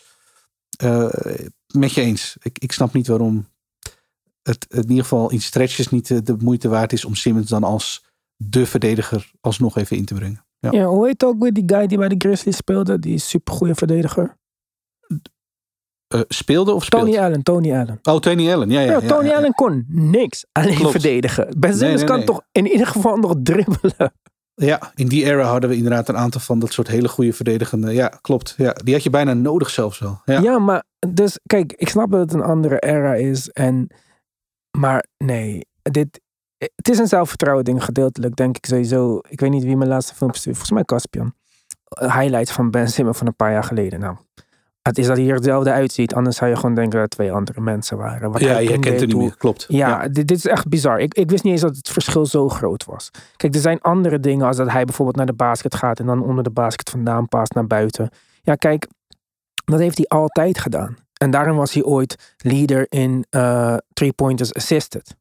met 1.72 1.92
je 1.92 2.00
eens. 2.00 2.36
Ik, 2.42 2.58
ik 2.58 2.72
snap 2.72 2.92
niet 2.92 3.06
waarom 3.06 3.46
het 4.48 4.66
in 4.68 4.88
ieder 4.88 5.02
geval 5.02 5.30
in 5.30 5.40
stretches 5.40 5.88
niet 5.88 6.26
de 6.26 6.36
moeite 6.38 6.68
waard 6.68 6.92
is 6.92 7.04
om 7.04 7.14
Simmons 7.14 7.48
dan 7.48 7.64
als 7.64 8.04
de 8.36 8.66
verdediger 8.66 9.32
alsnog 9.40 9.76
even 9.76 9.96
in 9.96 10.04
te 10.04 10.14
brengen. 10.14 10.44
Ja. 10.58 10.70
Ja, 10.70 10.84
hoe 10.84 11.06
heet 11.06 11.24
ook 11.24 11.42
weer 11.42 11.52
die 11.52 11.62
guy 11.66 11.86
die 11.86 11.98
bij 11.98 12.08
de 12.08 12.14
Grizzlies 12.18 12.56
speelde? 12.56 12.98
Die 12.98 13.18
supergoeie 13.18 13.74
verdediger. 13.74 14.36
Eh, 16.08 16.20
speelde 16.28 16.72
of 16.72 16.84
speelt? 16.84 17.04
Tony 17.04 17.18
Allen, 17.18 17.42
Tony 17.42 17.72
Allen. 17.72 17.98
Oh, 18.02 18.16
Tony 18.18 18.52
Allen. 18.52 18.70
Ja, 18.70 18.80
ja, 18.80 18.90
Ja, 18.90 19.00
ja, 19.00 19.08
Tony 19.08 19.28
ja. 19.28 19.36
Allen 19.36 19.52
kon 19.52 19.84
niks. 19.88 20.46
Alleen 20.52 20.74
Klopt. 20.74 20.90
verdedigen. 20.90 21.54
Ben 21.58 21.74
Simmons 21.74 22.00
nee, 22.00 22.08
kan 22.08 22.16
nee. 22.16 22.26
toch 22.26 22.42
in 22.52 22.66
ieder 22.66 22.86
geval 22.86 23.16
nog 23.16 23.34
dribbelen. 23.42 24.12
Ja, 24.54 24.92
in 24.94 25.08
die 25.08 25.24
era 25.24 25.42
hadden 25.42 25.70
we 25.70 25.76
inderdaad 25.76 26.08
een 26.08 26.16
aantal 26.16 26.40
van 26.40 26.58
dat 26.58 26.72
soort 26.72 26.88
hele 26.88 27.08
goede 27.08 27.32
verdedigende. 27.32 27.92
Ja, 27.92 28.08
klopt. 28.20 28.54
Ja, 28.56 28.72
die 28.72 28.94
had 28.94 29.02
je 29.02 29.10
bijna 29.10 29.32
nodig 29.32 29.70
zelfs 29.70 29.98
wel. 29.98 30.20
Ja. 30.24 30.40
Ja. 30.40 30.58
maar 30.58 30.84
dus 31.08 31.38
kijk, 31.46 31.72
ik 31.72 31.88
snap 31.88 32.10
dat 32.10 32.20
het 32.20 32.32
een 32.32 32.42
andere 32.42 32.78
era 32.78 33.14
is. 33.14 33.50
En, 33.50 33.88
maar 34.78 35.06
nee, 35.18 35.66
dit, 35.82 36.20
het 36.58 36.88
is 36.88 36.98
een 36.98 37.06
zelfvertrouwen 37.06 37.64
ding 37.64 37.84
gedeeltelijk, 37.84 38.36
denk 38.36 38.56
ik 38.56 38.66
sowieso. 38.66 39.18
Ik 39.28 39.40
weet 39.40 39.50
niet 39.50 39.64
wie 39.64 39.76
mijn 39.76 39.90
laatste 39.90 40.14
film 40.14 40.34
stuurde. 40.34 40.58
Volgens 40.58 40.70
mij 40.70 40.84
Caspian. 40.84 41.34
Highlights 41.98 42.52
van 42.52 42.70
Ben 42.70 42.88
Simmons 42.88 43.18
van 43.18 43.26
een 43.26 43.36
paar 43.36 43.52
jaar 43.52 43.64
geleden. 43.64 44.00
Nou, 44.00 44.16
het 44.82 44.98
is 44.98 45.06
dat 45.06 45.16
hij 45.16 45.28
er 45.28 45.34
hetzelfde 45.34 45.72
uitziet. 45.72 46.14
Anders 46.14 46.36
zou 46.36 46.50
je 46.50 46.56
gewoon 46.56 46.74
denken 46.74 46.92
dat 46.92 47.02
het 47.02 47.10
twee 47.10 47.32
andere 47.32 47.60
mensen 47.60 47.96
waren. 47.96 48.30
Wat 48.30 48.40
ja, 48.40 48.58
je 48.58 48.78
deed, 48.78 49.00
het 49.00 49.06
niet 49.06 49.16
meer. 49.16 49.36
Klopt. 49.36 49.64
Ja, 49.68 50.08
Dit, 50.08 50.28
dit 50.28 50.38
is 50.38 50.46
echt 50.46 50.68
bizar. 50.68 51.00
Ik, 51.00 51.14
ik 51.14 51.30
wist 51.30 51.44
niet 51.44 51.52
eens 51.52 51.62
dat 51.62 51.76
het 51.76 51.88
verschil 51.88 52.26
zo 52.26 52.48
groot 52.48 52.84
was. 52.84 53.10
Kijk, 53.36 53.54
er 53.54 53.60
zijn 53.60 53.80
andere 53.80 54.20
dingen 54.20 54.46
als 54.46 54.56
dat 54.56 54.70
hij 54.70 54.84
bijvoorbeeld 54.84 55.16
naar 55.16 55.26
de 55.26 55.32
basket 55.32 55.74
gaat 55.74 55.98
en 55.98 56.06
dan 56.06 56.22
onder 56.22 56.44
de 56.44 56.50
basket 56.50 56.90
vandaan 56.90 57.28
past 57.28 57.54
naar 57.54 57.66
buiten. 57.66 58.10
Ja, 58.42 58.54
kijk, 58.54 58.86
dat 59.64 59.78
heeft 59.78 59.96
hij 59.96 60.06
altijd 60.06 60.58
gedaan. 60.58 60.96
En 61.24 61.30
daarom 61.30 61.56
was 61.56 61.72
hij 61.72 61.82
ooit 61.82 62.34
leader 62.36 62.86
in 62.88 63.26
eh 63.30 63.76
three-pointers 63.92 64.54
assisted. 64.54 65.16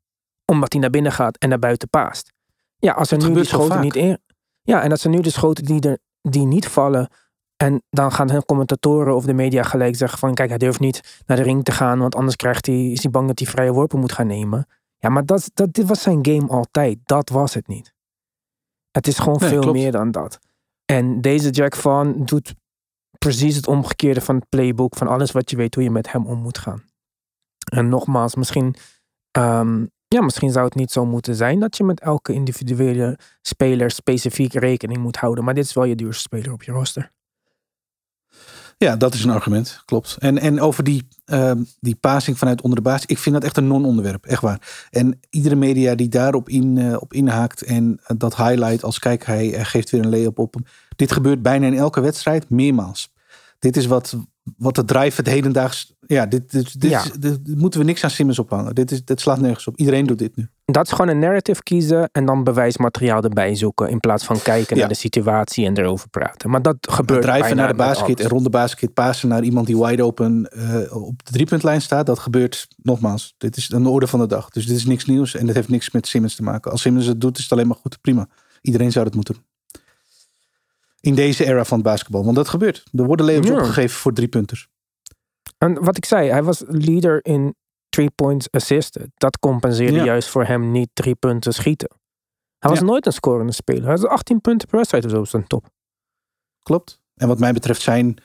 Omdat 0.46 0.72
hij 0.72 0.82
naar 0.82 0.90
binnen 0.90 1.12
gaat 1.12 1.38
en 1.38 1.50
naar 1.50 1.60
buiten 1.60 1.90
paast. 1.90 2.34
Ja, 2.78 2.94
als 2.94 3.12
er 3.12 3.20
Dat 3.20 3.28
nu 3.28 3.34
die 3.34 3.44
schoten 3.44 3.82
niet 3.82 3.96
in. 3.96 4.20
Ja, 4.62 4.82
en 4.82 4.92
als 4.92 5.04
er 5.04 5.10
nu 5.10 5.20
de 5.22 5.30
schoten 5.30 5.66
die, 5.66 5.82
er, 5.82 5.98
die 6.22 6.46
niet 6.46 6.68
vallen. 6.68 7.10
En 7.56 7.84
dan 7.90 8.12
gaan 8.12 8.28
de 8.28 8.46
commentatoren 8.46 9.16
of 9.16 9.26
de 9.26 9.34
media 9.34 9.64
gelijk 9.64 9.96
zeggen 9.96 10.20
van 10.20 10.34
kijk, 10.34 10.50
hij 10.50 10.58
durft 10.58 10.80
niet 10.80 11.22
naar 11.26 11.38
de 11.38 11.44
ring 11.44 11.64
te 11.64 11.72
gaan, 11.72 12.00
want 12.00 12.16
anders 12.16 12.36
krijgt 12.36 12.66
hij, 12.66 12.92
is 12.92 13.02
hij 13.04 13.12
bang 13.12 13.28
dat 13.28 13.40
hij 13.40 13.48
vrije 13.48 13.72
worpen 13.72 14.00
moet 14.00 14.12
gaan 14.12 14.28
nemen. 14.28 14.68
Ja, 14.98 15.10
maar 15.10 15.26
dat, 15.26 15.52
dat, 15.54 15.74
dit 15.74 15.88
was 15.88 16.02
zijn 16.02 16.26
game 16.26 16.48
altijd. 16.48 16.98
Dat 17.06 17.30
was 17.30 17.54
het 17.54 17.68
niet. 17.68 17.94
Het 18.92 19.08
is 19.08 19.20
gewoon 19.20 19.38
Nee, 19.40 19.50
veel 19.50 19.62
klopt. 19.62 19.78
meer 19.78 19.92
dan 19.92 20.12
dat. 20.12 20.40
En 20.86 21.22
deze 21.22 21.50
Jack 21.50 21.76
Van 21.76 22.26
doet 22.26 22.56
precies 23.24 23.56
het 23.56 23.68
omgekeerde 23.68 24.22
van 24.22 24.36
het 24.36 24.50
playbook. 24.50 24.96
Van 24.96 25.08
alles 25.08 25.32
wat 25.32 25.50
je 25.50 25.56
weet 25.56 25.76
hoe 25.76 25.84
je 25.84 25.92
met 25.92 26.12
hem 26.12 26.26
om 26.26 26.40
moet 26.40 26.58
gaan. 26.58 26.84
En 27.72 27.90
nogmaals, 27.90 28.36
misschien, 28.36 28.76
ehm, 29.32 29.86
ja, 30.08 30.22
misschien 30.22 30.52
zou 30.52 30.66
het 30.66 30.76
niet 30.76 30.92
zo 30.92 31.06
moeten 31.06 31.36
zijn 31.36 31.60
dat 31.60 31.78
je 31.78 31.84
met 31.84 32.00
elke 32.00 32.34
individuele 32.34 33.18
speler 33.42 33.92
specifiek 33.92 34.54
rekening 34.54 35.00
moet 35.00 35.16
houden. 35.16 35.44
Maar 35.44 35.54
dit 35.54 35.66
is 35.66 35.74
wel 35.74 35.84
je 35.84 35.96
duurste 35.96 36.22
speler 36.22 36.52
op 36.52 36.64
je 36.64 36.72
roster. 36.72 37.12
Ja, 38.78 38.96
dat 38.96 39.14
is 39.14 39.24
een 39.24 39.30
argument. 39.30 39.82
Klopt. 39.86 40.16
En, 40.20 40.38
en 40.38 40.62
over 40.62 40.84
die, 40.84 41.08
ehm, 41.26 41.64
die 41.80 41.96
passing 41.96 42.38
vanuit 42.38 42.62
onder 42.62 42.78
de 42.78 42.90
baas. 42.90 43.06
Ik 43.06 43.18
vind 43.18 43.36
dat 43.36 43.44
echt 43.44 43.58
een 43.58 43.68
non-onderwerp. 43.68 44.26
Echt 44.26 44.42
waar. 44.42 44.88
En 44.90 45.20
iedere 45.30 45.56
media 45.56 45.96
die 45.96 46.10
daarop 46.10 46.50
in, 46.50 46.78
eh, 46.78 46.96
op 47.00 47.14
inhaakt 47.14 47.62
en 47.62 48.00
dat 48.18 48.36
highlight 48.36 48.84
als 48.84 49.00
kijk, 49.00 49.26
hij 49.26 49.66
geeft 49.66 49.90
weer 49.90 50.02
een 50.02 50.10
lay-up 50.10 50.40
op 50.40 50.54
hem. 50.54 50.66
Dit 50.96 51.12
gebeurt 51.12 51.42
bijna 51.42 51.68
in 51.68 51.78
elke 51.78 52.02
wedstrijd, 52.02 52.50
meermaals. 52.50 53.13
Dit 53.64 53.78
is 53.78 53.86
wat, 53.86 54.16
wat 54.58 54.76
de 54.76 54.86
drive 54.86 55.16
het 55.16 55.28
hedendaags... 55.30 55.94
Ja, 56.08 56.26
dit, 56.26 56.52
dit, 56.52 56.82
dit, 56.82 56.92
Ja. 56.92 57.04
is- 57.04 57.12
dit- 57.12 57.40
moeten 57.58 57.80
we 57.80 57.86
niks 57.86 58.04
aan 58.04 58.10
Simmons 58.10 58.40
ophangen. 58.40 58.76
Dit, 58.76 58.92
is, 58.92 59.06
dit 59.06 59.22
slaat 59.22 59.40
nergens 59.40 59.68
op. 59.68 59.78
Iedereen 59.78 60.06
doet 60.06 60.20
dit 60.20 60.36
nu. 60.36 60.48
Dat 60.66 60.86
is 60.86 60.92
gewoon 60.92 61.08
een 61.08 61.20
narrative 61.20 61.64
kiezen 61.64 62.10
en 62.12 62.26
dan 62.26 62.44
bewijsmateriaal 62.44 63.22
erbij 63.24 63.56
zoeken. 63.56 63.90
In 63.90 64.00
plaats 64.00 64.26
van 64.26 64.42
kijken 64.42 64.76
Ja. 64.76 64.82
naar 64.82 64.92
de 64.92 64.98
situatie 65.00 65.66
en 65.66 65.78
erover 65.78 66.10
praten. 66.10 66.50
Maar 66.50 66.62
dat 66.62 66.76
gebeurt 66.82 67.22
Drijven 67.22 67.56
naar 67.56 67.68
de 67.68 67.74
basket 67.74 68.20
en 68.20 68.28
rond 68.30 68.44
de 68.44 68.50
basket 68.50 68.94
passen 68.94 69.30
naar 69.30 69.44
iemand 69.44 69.68
die 69.68 69.78
wide 69.78 70.04
open 70.04 70.46
eh, 70.52 70.96
op 70.96 71.26
de 71.26 71.32
driepuntlijn 71.32 71.82
staat. 71.82 72.06
Dat 72.06 72.20
gebeurt 72.20 72.68
nogmaals. 72.82 73.34
Dit 73.38 73.58
is 73.58 73.70
een 73.72 73.86
orde 73.86 74.08
van 74.08 74.20
de 74.20 74.28
dag. 74.28 74.50
Dus 74.50 74.66
dit 74.66 74.78
is 74.78 74.86
niks 74.86 75.06
nieuws 75.06 75.36
en 75.36 75.46
dit 75.46 75.56
heeft 75.56 75.70
niks 75.70 75.92
met 75.92 76.08
Simmons 76.08 76.36
te 76.36 76.44
maken. 76.44 76.72
Als 76.72 76.82
Simmons 76.82 77.06
het 77.06 77.22
doet, 77.22 77.38
is 77.38 77.44
het 77.44 77.52
alleen 77.52 77.68
maar 77.68 77.78
goed. 77.82 78.02
Prima. 78.02 78.28
Iedereen 78.62 78.92
zou 78.92 79.06
dat 79.06 79.16
moeten 79.16 79.34
doen. 79.34 79.44
In 81.04 81.16
deze 81.16 81.46
era 81.46 81.66
van 81.66 81.78
het 81.78 81.88
basketbal. 81.88 82.24
Want 82.24 82.36
dat 82.36 82.48
gebeurt. 82.50 82.84
Er 82.94 83.06
worden 83.06 83.44
Ja. 83.44 83.54
opgegeven 83.54 83.98
voor 84.00 84.14
driepunters. 84.14 84.68
En 85.58 85.84
wat 85.84 85.98
ik 85.98 86.06
zei, 86.06 86.30
hij 86.30 86.44
was 86.44 86.64
leader 86.68 87.20
in 87.26 87.56
three 87.90 88.10
points 88.10 88.52
assisted. 88.52 89.08
Dat 89.16 89.40
compenseerde 89.40 89.98
Ja. 89.98 90.04
juist 90.04 90.30
voor 90.30 90.46
hem 90.46 90.72
niet 90.72 90.90
drie 90.94 91.16
punten 91.16 91.54
schieten. 91.54 91.90
Hij 92.60 92.70
was 92.70 92.80
Ja. 92.80 92.86
nooit 92.86 93.06
een 93.06 93.12
scorende 93.14 93.52
speler. 93.52 93.84
Hij 93.84 93.92
was 93.98 94.06
18 94.06 94.42
punten 94.42 94.68
per 94.68 94.78
wedstrijd 94.78 95.06
of 95.06 95.12
zo 95.12 95.24
zijn 95.24 95.48
top. 95.48 95.70
Klopt. 96.60 97.00
En 97.16 97.28
wat 97.28 97.40
mij 97.40 97.54
betreft 97.54 97.82
zijn 97.82 98.18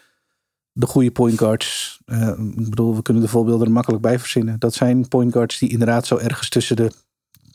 de 0.73 0.87
goede 0.87 1.11
point 1.11 1.39
guards. 1.39 2.01
eh, 2.05 2.29
ik 2.57 2.71
bedoel, 2.71 2.95
we 2.97 3.03
kunnen 3.03 3.23
de 3.23 3.29
voorbeelden 3.29 3.67
er 3.67 3.73
makkelijk 3.73 4.03
bij 4.03 4.19
verzinnen. 4.19 4.59
Dat 4.59 4.75
zijn 4.75 5.09
point 5.09 5.33
guards 5.33 5.59
die 5.59 5.71
inderdaad 5.71 6.07
zo 6.07 6.17
ergens 6.17 6.49
tussen 6.49 6.77
de 6.77 6.93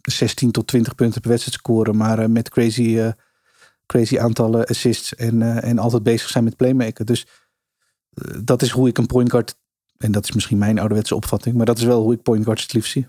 16 0.02 0.52
tot 0.52 0.68
20 0.68 0.96
punten 0.96 1.22
per 1.22 1.30
wedstrijd 1.30 1.58
scoren. 1.60 1.98
Maar 1.98 2.20
eh, 2.20 2.28
met 2.28 2.50
crazy, 2.50 2.98
eh, 3.00 3.12
crazy 3.94 4.20
aantallen 4.20 4.66
assists. 4.66 5.16
En, 5.16 5.42
eh, 5.42 5.70
en 5.70 5.80
altijd 5.80 6.04
bezig 6.04 6.30
zijn 6.30 6.44
met 6.44 6.56
playmaken. 6.56 7.06
Dus 7.06 7.28
eh, 8.14 8.38
dat 8.44 8.62
is 8.62 8.70
hoe 8.70 8.88
ik 8.88 8.98
een 8.98 9.06
point 9.06 9.30
guard. 9.30 9.56
En 9.98 10.12
dat 10.12 10.24
is 10.24 10.32
misschien 10.32 10.58
mijn 10.58 10.80
ouderwetse 10.80 11.16
opvatting. 11.16 11.56
Maar 11.56 11.66
dat 11.66 11.78
is 11.78 11.84
wel 11.84 12.02
hoe 12.02 12.14
ik 12.14 12.22
point 12.22 12.44
guards 12.44 12.62
het 12.62 12.74
liefst 12.74 12.92
zie. 12.92 13.08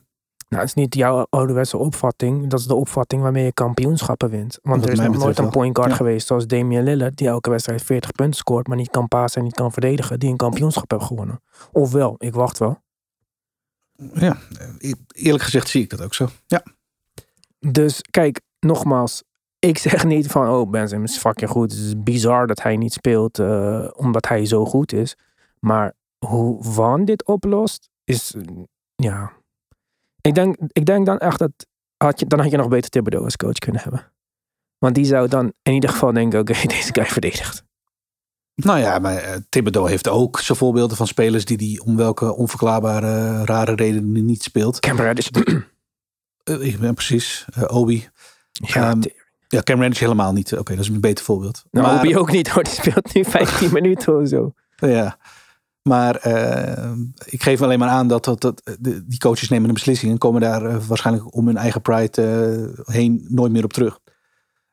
Nou, 0.48 0.62
het 0.66 0.76
is 0.76 0.82
niet 0.82 0.94
jouw 0.94 1.26
ouderwetse 1.30 1.76
opvatting. 1.76 2.50
Dat 2.50 2.60
is 2.60 2.66
de 2.66 2.74
opvatting 2.74 3.22
waarmee 3.22 3.44
je 3.44 3.52
kampioenschappen 3.52 4.30
wint. 4.30 4.58
Want 4.62 4.80
Wat 4.80 4.86
er 4.86 4.92
is 4.92 5.06
nog 5.06 5.16
nooit 5.16 5.38
een 5.38 5.50
point 5.50 5.76
guard 5.76 5.90
Ja. 5.90 5.96
geweest 5.96 6.26
zoals 6.26 6.46
Damian 6.46 6.84
Lillard... 6.84 7.16
die 7.16 7.28
elke 7.28 7.50
wedstrijd 7.50 7.82
40 7.82 8.12
punten 8.12 8.36
scoort, 8.38 8.66
maar 8.66 8.76
niet 8.76 8.90
kan 8.90 9.08
passen 9.08 9.40
en 9.40 9.46
niet 9.46 9.56
kan 9.56 9.72
verdedigen... 9.72 10.18
die 10.18 10.30
een 10.30 10.36
kampioenschap 10.36 10.90
heeft 10.90 11.04
gewonnen. 11.04 11.40
Ofwel, 11.72 12.14
ik 12.18 12.34
wacht 12.34 12.58
wel. 12.58 12.82
Ja, 14.14 14.38
eh, 14.78 14.92
eerlijk 15.12 15.44
gezegd 15.44 15.68
zie 15.68 15.82
ik 15.82 15.90
dat 15.90 16.02
ook 16.02 16.14
zo. 16.14 16.28
Ja, 16.46 16.62
Dus 17.58 18.00
kijk, 18.10 18.40
nogmaals. 18.60 19.22
Ik 19.64 19.78
zeg 19.78 20.04
niet 20.04 20.26
van, 20.26 20.48
oh, 20.48 20.70
Ben 20.70 20.88
Simmons 20.88 21.12
is 21.12 21.18
fucking 21.18 21.50
goed. 21.50 21.72
Het 21.72 21.80
is 21.80 22.02
bizar 22.02 22.46
dat 22.46 22.62
hij 22.62 22.76
niet 22.76 22.92
speelt 22.92 23.38
eh, 23.38 23.88
omdat 23.96 24.28
hij 24.28 24.46
zo 24.46 24.64
goed 24.64 24.92
is. 24.92 25.16
Maar 25.60 25.92
hoe 26.26 26.62
Van 26.64 27.04
dit 27.04 27.24
oplost, 27.26 27.88
is, 28.04 28.34
eh, 28.34 28.42
ja... 28.96 29.32
Ik 30.20 30.34
denk, 30.34 30.56
ik 30.68 30.84
denk 30.86 31.06
dan 31.06 31.18
echt 31.18 31.38
dat, 31.38 31.50
had 31.96 32.20
je, 32.20 32.26
dan 32.26 32.40
had 32.40 32.50
je 32.50 32.56
nog 32.56 32.68
beter 32.68 32.90
Thibodeau 32.90 33.24
als 33.24 33.36
coach 33.36 33.58
kunnen 33.58 33.80
hebben. 33.82 34.12
Want 34.78 34.94
die 34.94 35.04
zou 35.04 35.28
dan 35.28 35.52
in 35.62 35.72
ieder 35.72 35.90
geval 35.90 36.12
denken, 36.12 36.40
oké, 36.40 36.52
deze 36.66 36.92
guy 36.92 37.04
verdedigt. 37.06 37.64
Nou 38.54 38.78
ja, 38.78 38.98
maar 38.98 39.16
eh, 39.16 39.36
Thibodeau 39.48 39.88
heeft 39.88 40.08
ook 40.08 40.40
zijn 40.40 40.58
voorbeelden 40.58 40.96
van 40.96 41.06
spelers 41.06 41.44
die 41.44 41.56
die 41.56 41.84
om 41.84 41.96
welke 41.96 42.34
onverklaarbare 42.34 43.44
rare 43.44 43.74
redenen 43.74 44.24
niet 44.24 44.42
speelt. 44.42 44.80
Cam 44.80 44.96
Reddish. 44.96 45.28
Eh, 46.44 46.60
ik 46.66 46.78
ben 46.78 46.94
precies. 46.94 47.44
eh, 47.54 47.76
Obi. 47.76 48.08
ja, 48.52 48.90
Ehm, 48.90 49.00
Ja, 49.48 49.62
Cam 49.62 49.80
Reddish 49.80 50.00
helemaal 50.00 50.32
niet. 50.32 50.52
Oké, 50.58 50.74
dat 50.74 50.84
is 50.84 50.90
een 50.90 51.00
beter 51.00 51.24
voorbeeld. 51.24 51.64
nou, 51.70 51.86
maar, 51.86 51.98
Obi 51.98 52.16
ook 52.16 52.30
niet 52.32 52.48
hoor. 52.48 52.62
Die 52.62 52.72
speelt 52.72 53.14
nu 53.14 53.24
15 53.24 53.72
minuten 53.80 54.20
of 54.20 54.28
zo. 54.28 54.52
Ja. 54.76 55.18
Maar 55.82 56.16
eh, 56.16 56.92
ik 57.24 57.42
geef 57.42 57.62
alleen 57.62 57.78
maar 57.78 57.88
aan 57.88 58.08
dat, 58.08 58.24
dat, 58.24 58.40
dat 58.40 58.62
de- 58.78 59.06
die 59.06 59.18
coaches 59.18 59.48
nemen 59.48 59.68
een 59.68 59.74
beslissing 59.74 60.12
en 60.12 60.18
komen 60.18 60.40
daar 60.40 60.64
eh, 60.66 60.76
waarschijnlijk 60.86 61.34
om 61.36 61.46
hun 61.46 61.56
eigen 61.56 61.82
pride 61.82 62.22
eh, 62.86 62.94
heen 62.94 63.26
nooit 63.28 63.52
meer 63.52 63.64
op 63.64 63.72
terug. 63.72 63.98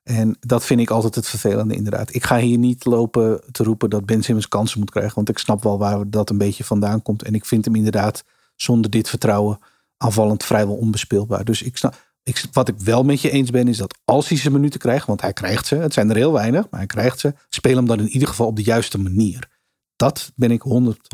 En 0.03 0.37
dat 0.39 0.65
vind 0.65 0.79
ik 0.79 0.89
altijd 0.89 1.15
het 1.15 1.27
vervelende 1.27 1.75
inderdaad. 1.75 2.13
Ik 2.15 2.23
ga 2.25 2.37
hier 2.37 2.57
niet 2.57 2.85
lopen 2.85 3.41
te 3.51 3.63
roepen 3.63 3.89
dat 3.89 4.05
Ben 4.05 4.23
Simmons 4.23 4.47
kansen 4.47 4.79
moet 4.79 4.89
krijgen. 4.91 5.15
Want 5.15 5.29
ik 5.29 5.37
snap 5.37 5.63
wel 5.63 5.77
waar 5.77 6.09
dat 6.09 6.29
een 6.29 6.37
beetje 6.37 6.63
vandaan 6.63 7.01
komt. 7.01 7.23
En 7.23 7.33
ik 7.33 7.45
vind 7.45 7.65
hem 7.65 7.75
inderdaad 7.75 8.23
zonder 8.55 8.91
dit 8.91 9.09
vertrouwen 9.09 9.59
aanvallend 9.97 10.43
vrijwel 10.43 10.75
onbespeelbaar. 10.75 11.43
Dus 11.45 11.61
ik 11.61 11.77
snap, 11.77 11.95
ik, 12.23 12.43
wat 12.51 12.67
ik 12.67 12.79
wel 12.79 13.03
met 13.03 13.21
je 13.21 13.29
eens 13.31 13.49
ben 13.49 13.67
is 13.67 13.77
dat 13.77 13.97
als 14.05 14.29
hij 14.29 14.37
zijn 14.37 14.53
minuten 14.53 14.79
krijgt. 14.79 15.07
Want 15.07 15.21
hij 15.21 15.33
krijgt 15.33 15.67
ze. 15.67 15.75
Het 15.75 15.93
zijn 15.93 16.09
er 16.09 16.15
heel 16.15 16.31
weinig. 16.31 16.67
Maar 16.69 16.79
hij 16.79 16.89
krijgt 16.89 17.19
ze. 17.19 17.33
Speel 17.49 17.75
hem 17.75 17.85
dan 17.85 17.99
in 17.99 18.07
ieder 18.09 18.27
geval 18.27 18.47
op 18.47 18.55
de 18.55 18.63
juiste 18.63 18.97
manier. 18.99 19.49
Dat 19.95 20.31
ben 20.35 20.51
ik 20.51 20.61
100, 20.61 21.07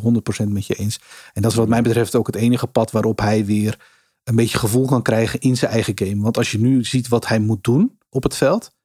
100% 0.44 0.48
met 0.48 0.66
je 0.66 0.76
eens. 0.76 1.00
En 1.34 1.42
dat 1.42 1.52
is 1.52 1.58
wat 1.58 1.68
mij 1.68 1.82
betreft 1.82 2.16
ook 2.16 2.28
het 2.28 2.36
enige 2.36 2.68
pad 2.68 2.92
waarop 2.92 3.20
hij 3.20 3.46
weer 3.46 3.80
een 4.24 4.36
beetje 4.36 4.58
gevoel 4.58 4.86
kan 4.86 5.02
krijgen 5.02 5.40
in 5.40 5.58
zijn 5.58 5.72
eigen 5.72 5.98
game. 5.98 6.22
Want 6.22 6.38
als 6.38 6.52
je 6.52 6.60
nu 6.60 6.84
ziet 6.86 7.08
wat 7.08 7.28
hij 7.28 7.40
moet 7.40 7.64
doen 7.64 7.98
op 8.10 8.24
het 8.24 8.36
veld. 8.36 8.76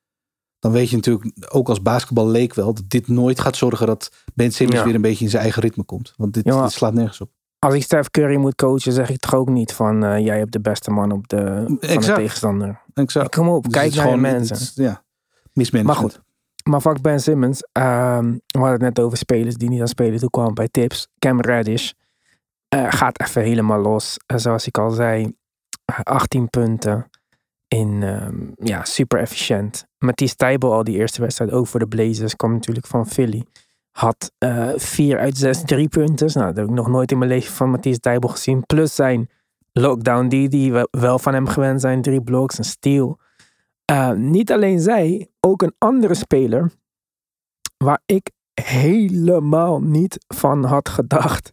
Dan 0.58 0.72
weet 0.72 0.90
je 0.90 0.96
natuurlijk 0.96 1.46
ook 1.54 1.68
als 1.68 1.82
basketbal 1.82 2.28
leek 2.28 2.54
wel 2.54 2.74
dat 2.74 2.84
dit 2.88 3.08
nooit 3.08 3.40
gaat 3.40 3.56
zorgen 3.56 3.86
dat 3.86 4.10
Ben 4.34 4.52
Simmons 4.52 4.78
Ja. 4.78 4.84
weer 4.84 4.94
een 4.94 5.00
beetje 5.00 5.24
in 5.24 5.30
zijn 5.30 5.42
eigen 5.42 5.62
ritme 5.62 5.82
komt. 5.84 6.14
Want 6.16 6.34
dit, 6.34 6.44
Ja, 6.44 6.54
maar- 6.54 6.62
dit 6.62 6.72
slaat 6.72 6.94
nergens 6.94 7.20
op. 7.20 7.30
Als 7.64 7.74
ik 7.74 7.82
Steph 7.82 8.10
Curry 8.10 8.36
moet 8.36 8.54
coachen, 8.54 8.92
zeg 8.92 9.10
ik 9.10 9.18
toch 9.18 9.34
ook 9.34 9.48
niet 9.48 9.72
van 9.72 10.04
eh, 10.04 10.18
jij 10.24 10.38
hebt 10.38 10.52
de 10.52 10.60
beste 10.60 10.90
man 10.90 11.12
op 11.12 11.28
de, 11.28 11.64
van 11.80 12.00
de 12.00 12.12
tegenstander. 12.12 12.80
Exact. 12.94 13.34
Kom 13.34 13.48
op, 13.48 13.62
Dus 13.64 13.72
kijk 13.72 13.94
naar 13.94 14.04
gewoon- 14.04 14.20
mensen. 14.20 14.56
het 14.56 14.72
ja, 14.74 15.02
mismanagement. 15.52 16.00
Maar 16.02 16.10
goed. 16.10 16.20
Maar 16.64 16.80
fuck 16.80 17.00
Ben 17.00 17.20
Simmons. 17.20 17.62
ehm, 17.72 18.30
we 18.46 18.58
hadden 18.58 18.72
het 18.72 18.80
net 18.80 19.00
over 19.00 19.18
spelers 19.18 19.54
die 19.56 19.68
niet 19.68 19.80
aan 19.80 19.88
spelen 19.88 20.18
toe 20.18 20.30
kwamen 20.30 20.54
bij 20.54 20.68
tips. 20.68 21.08
Cam 21.18 21.40
Reddish 21.40 21.90
eh, 22.68 22.86
gaat 22.88 23.20
even 23.20 23.42
helemaal 23.42 23.80
los. 23.80 24.16
Eh, 24.26 24.36
zoals 24.36 24.66
ik 24.66 24.78
al 24.78 24.90
zei, 24.90 25.32
eh, 25.84 25.98
18 26.02 26.50
punten. 26.50 27.10
In, 27.68 28.02
ehm, 28.02 28.36
ja, 28.68 28.84
super 28.84 29.18
efficiënt. 29.18 29.86
Mathies 29.98 30.34
Tijbel 30.34 30.72
al 30.72 30.84
die 30.84 30.96
eerste 30.96 31.20
wedstrijd, 31.20 31.50
ook 31.52 31.66
voor 31.66 31.80
de 31.80 31.86
Blazers, 31.88 32.36
kwam 32.36 32.52
natuurlijk 32.52 32.86
van 32.86 33.06
Philly. 33.06 33.44
Had 33.92 34.32
eh 34.38 34.68
4 34.76 35.18
uit 35.18 35.36
6 35.36 35.62
drie 35.64 35.88
punten. 35.88 36.30
Nou, 36.34 36.46
dat 36.46 36.56
heb 36.56 36.66
ik 36.66 36.72
nog 36.72 36.88
nooit 36.88 37.12
in 37.12 37.18
mijn 37.18 37.30
leven 37.30 37.52
van 37.52 37.70
Mathies 37.70 37.98
Tijbel 37.98 38.28
gezien. 38.28 38.66
Plus 38.66 38.94
zijn 38.94 39.30
lockdown 39.72 40.28
die, 40.28 40.48
die 40.48 40.72
we 40.72 40.88
wel 40.90 41.18
van 41.18 41.34
hem 41.34 41.46
gewend 41.46 41.80
zijn. 41.80 42.02
Drie 42.02 42.22
blocks, 42.22 42.58
een 42.58 42.64
steal. 42.64 43.18
Eh, 43.84 44.12
niet 44.12 44.52
alleen 44.52 44.80
zij, 44.80 45.28
ook 45.40 45.62
een 45.62 45.74
andere 45.78 46.14
speler 46.14 46.70
waar 47.76 48.00
ik 48.06 48.30
helemaal 48.54 49.80
niet 49.80 50.24
van 50.28 50.64
had 50.64 50.88
gedacht 50.88 51.50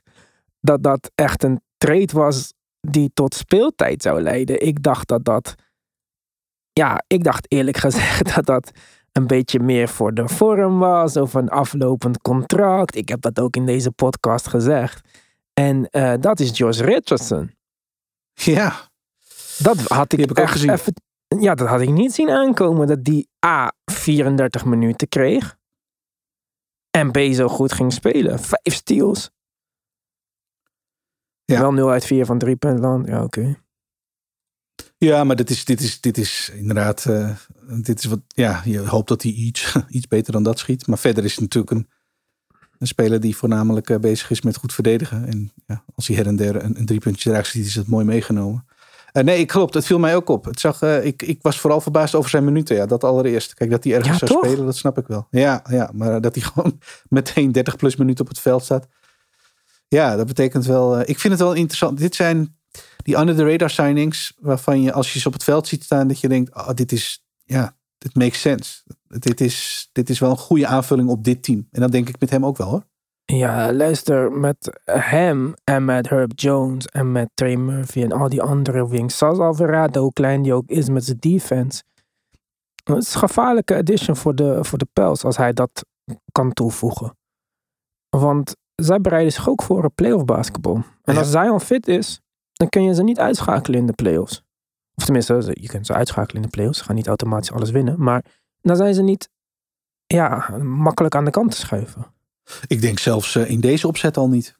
dat 0.61 0.83
dat 0.83 1.11
echt 1.15 1.43
een 1.43 1.61
trade 1.77 2.13
was 2.13 2.53
die 2.81 3.11
tot 3.13 3.33
speeltijd 3.33 4.01
zou 4.01 4.21
leiden. 4.21 4.65
Ik 4.65 4.83
dacht 4.83 5.07
dat 5.07 5.25
dat, 5.25 5.55
ja, 6.73 7.03
ik 7.07 7.23
dacht 7.23 7.51
eerlijk 7.51 7.77
gezegd 7.77 8.25
dat 8.35 8.45
dat 8.45 8.71
een 9.19 9.27
beetje 9.27 9.59
meer 9.59 9.87
voor 9.89 10.13
de 10.13 10.27
vorm 10.27 10.79
was 10.79 11.17
of 11.17 11.33
een 11.33 11.49
aflopend 11.49 12.21
contract. 12.21 12.95
Ik 12.95 13.09
heb 13.09 13.21
dat 13.21 13.39
ook 13.39 13.55
in 13.55 13.65
deze 13.65 13.91
podcast 13.91 14.47
gezegd. 14.47 15.07
En 15.53 15.89
eh, 15.89 16.13
dat 16.19 16.39
is 16.39 16.57
Josh 16.57 16.79
Richardson. 16.79 17.55
Ja, 18.33 18.89
Dat 19.57 19.77
had 19.77 20.13
ik, 20.13 20.19
heb 20.19 20.29
ik 20.31 20.39
ook 20.39 20.49
gezien. 20.49 20.69
even. 20.69 20.93
Ja, 21.39 21.55
dat 21.55 21.67
had 21.67 21.81
ik 21.81 21.89
niet 21.89 22.13
zien 22.13 22.29
aankomen. 22.29 22.87
Dat 22.87 23.03
die 23.03 23.29
A 23.45 23.71
34 23.85 24.65
minuten 24.65 25.07
kreeg. 25.07 25.57
En 26.91 27.11
B 27.11 27.17
zo 27.33 27.47
goed 27.47 27.71
ging 27.73 27.93
spelen. 27.93 28.39
Vijf 28.39 28.73
steals. 28.75 29.29
Ja. 31.45 31.59
Wel 31.59 31.71
0 31.73 31.89
uit 31.89 32.05
4 32.05 32.25
van 32.25 32.37
drie 32.37 32.55
puntland. 32.55 33.07
Ja, 33.07 33.23
oké. 33.23 33.61
Ja 34.99 35.23
maar 35.23 35.35
dit 35.35 35.49
is, 35.49 35.65
dit 35.65 35.81
is, 35.81 36.01
dit 36.01 36.17
is 36.17 36.51
inderdaad. 36.55 37.05
eh, 37.05 37.29
dit 37.81 37.99
is 37.99 38.05
wat, 38.05 38.19
ja, 38.27 38.61
je 38.65 38.79
hoopt 38.79 39.07
dat 39.07 39.21
hij 39.23 39.31
iets, 39.31 39.75
iets 39.89 40.07
beter 40.07 40.33
dan 40.33 40.43
dat 40.43 40.59
schiet. 40.59 40.87
Maar 40.87 40.97
verder 40.97 41.23
is 41.23 41.31
het 41.31 41.41
natuurlijk 41.41 41.71
een, 41.73 41.87
een 42.79 42.87
speler 42.87 43.19
die 43.19 43.35
voornamelijk 43.35 43.89
eh, 43.89 43.97
bezig 43.99 44.29
is 44.31 44.41
met 44.41 44.57
goed 44.57 44.73
verdedigen. 44.73 45.25
En 45.27 45.51
ja, 45.67 45.83
als 45.95 46.07
hij 46.07 46.15
her 46.15 46.27
en 46.27 46.35
der 46.35 46.63
een, 46.63 46.79
een 46.79 46.85
driepuntje 46.85 47.29
eruit 47.29 47.45
schiet, 47.45 47.65
is 47.65 47.75
het 47.75 47.87
mooi 47.87 48.05
meegenomen. 48.05 48.65
Eh, 49.11 49.23
nee, 49.23 49.39
ik 49.39 49.47
klopt. 49.47 49.73
Het 49.73 49.85
viel 49.85 49.99
mij 49.99 50.15
ook 50.15 50.29
op. 50.29 50.45
Het 50.45 50.59
zag, 50.59 50.81
ik, 50.81 51.21
ik 51.21 51.41
was 51.41 51.59
vooral 51.59 51.81
verbaasd 51.81 52.15
over 52.15 52.29
zijn 52.29 52.43
minuten. 52.43 52.75
Ja, 52.75 52.85
dat 52.85 53.03
allereerst. 53.03 53.53
Kijk, 53.53 53.69
dat 53.69 53.83
hij 53.83 53.93
ergens 53.93 54.19
Ja, 54.19 54.27
zou 54.27 54.31
toch? 54.39 54.45
spelen, 54.49 54.65
dat 54.65 54.77
snap 54.77 54.97
ik 54.97 55.07
wel. 55.07 55.27
Ja, 55.31 55.63
ja, 55.69 55.89
maar 55.93 56.21
dat 56.21 56.35
hij 56.35 56.43
gewoon 56.53 56.79
meteen 57.07 57.51
30 57.51 57.75
plus 57.75 57.95
minuten 57.95 58.23
op 58.25 58.29
het 58.29 58.39
veld 58.39 58.63
staat. 58.63 58.87
Ja, 59.87 60.15
dat 60.15 60.27
betekent 60.27 60.65
wel. 60.65 60.99
ik 60.99 61.19
vind 61.19 61.33
het 61.33 61.41
wel 61.41 61.53
interessant. 61.53 61.97
Dit 61.97 62.15
zijn 62.15 62.57
die 63.03 63.17
under 63.17 63.35
the 63.35 63.45
radar 63.45 63.69
signings. 63.69 64.33
Waarvan 64.39 64.81
je 64.81 64.93
als 64.93 65.13
je 65.13 65.19
ze 65.19 65.27
op 65.27 65.33
het 65.33 65.43
veld 65.43 65.67
ziet 65.67 65.83
staan. 65.83 66.07
Dat 66.07 66.19
je 66.19 66.27
denkt, 66.27 66.55
oh, 66.55 66.69
dit 66.73 66.91
is, 66.91 67.23
ja, 67.43 67.75
dit 67.97 68.15
makes 68.15 68.41
sense. 68.41 68.83
Dit 69.07 69.41
is, 69.41 69.89
dit 69.91 70.09
is 70.09 70.19
wel 70.19 70.29
een 70.29 70.37
goede 70.37 70.67
aanvulling 70.67 71.09
op 71.09 71.23
dit 71.23 71.43
team. 71.43 71.67
En 71.71 71.81
dat 71.81 71.91
denk 71.91 72.09
ik 72.09 72.19
met 72.19 72.29
hem 72.29 72.45
ook 72.45 72.57
wel 72.57 72.67
hoor. 72.67 72.87
Ja, 73.25 73.73
luister, 73.73 74.31
met 74.31 74.79
hem 74.85 75.53
en 75.63 75.85
met 75.85 76.09
Herb 76.09 76.31
Jones 76.35 76.85
en 76.87 77.11
met 77.11 77.29
Trey 77.33 77.55
Murphy 77.55 78.03
en 78.03 78.11
al 78.11 78.29
die 78.29 78.41
andere 78.41 78.87
wings. 78.87 79.17
Zoals 79.17 79.37
Alvarado, 79.39 80.01
hoe 80.01 80.13
klein 80.13 80.41
die 80.41 80.53
ook 80.53 80.67
is 80.69 80.89
met 80.89 81.05
zijn 81.05 81.17
defense. 81.19 81.83
Het 82.83 82.97
is 82.97 83.13
een 83.13 83.19
gevaarlijke 83.19 83.75
addition 83.75 84.15
voor 84.15 84.35
de, 84.35 84.57
voor 84.63 84.77
de 84.77 84.87
Pels 84.93 85.23
als 85.23 85.37
hij 85.37 85.53
dat 85.53 85.85
kan 86.31 86.53
toevoegen. 86.53 87.17
Want 88.09 88.55
zij 88.75 89.01
bereiden 89.01 89.33
zich 89.33 89.49
ook 89.49 89.61
voor 89.61 89.83
een 89.83 89.93
playoff 89.95 90.25
basketbal. 90.25 90.75
En 91.03 91.13
Ja. 91.13 91.19
als 91.19 91.29
Zion 91.31 91.61
fit 91.61 91.87
is, 91.87 92.21
dan 92.59 92.69
kun 92.69 92.83
je 92.83 92.93
ze 92.93 93.03
niet 93.03 93.19
uitschakelen 93.19 93.79
in 93.79 93.85
de 93.85 93.93
playoffs. 93.93 94.43
Of 94.95 95.03
tenminste, 95.03 95.57
je 95.61 95.67
kunt 95.67 95.85
ze 95.85 95.93
uitschakelen 95.93 96.35
in 96.35 96.49
de 96.49 96.55
playoffs. 96.55 96.77
Ze 96.77 96.83
gaan 96.83 96.95
niet 96.95 97.07
automatisch 97.07 97.51
alles 97.51 97.71
winnen. 97.71 98.03
Maar 98.03 98.25
dan 98.61 98.75
zijn 98.75 98.93
ze 98.93 99.01
niet 99.01 99.29
ja, 100.07 100.57
makkelijk 100.61 101.15
aan 101.15 101.25
de 101.25 101.31
kant 101.31 101.51
te 101.51 101.57
schuiven. 101.57 102.05
Ik 102.67 102.81
denk 102.81 102.99
zelfs 102.99 103.35
eh, 103.35 103.49
in 103.49 103.59
deze 103.59 103.87
opzet 103.87 104.17
al 104.17 104.29
niet. 104.29 104.57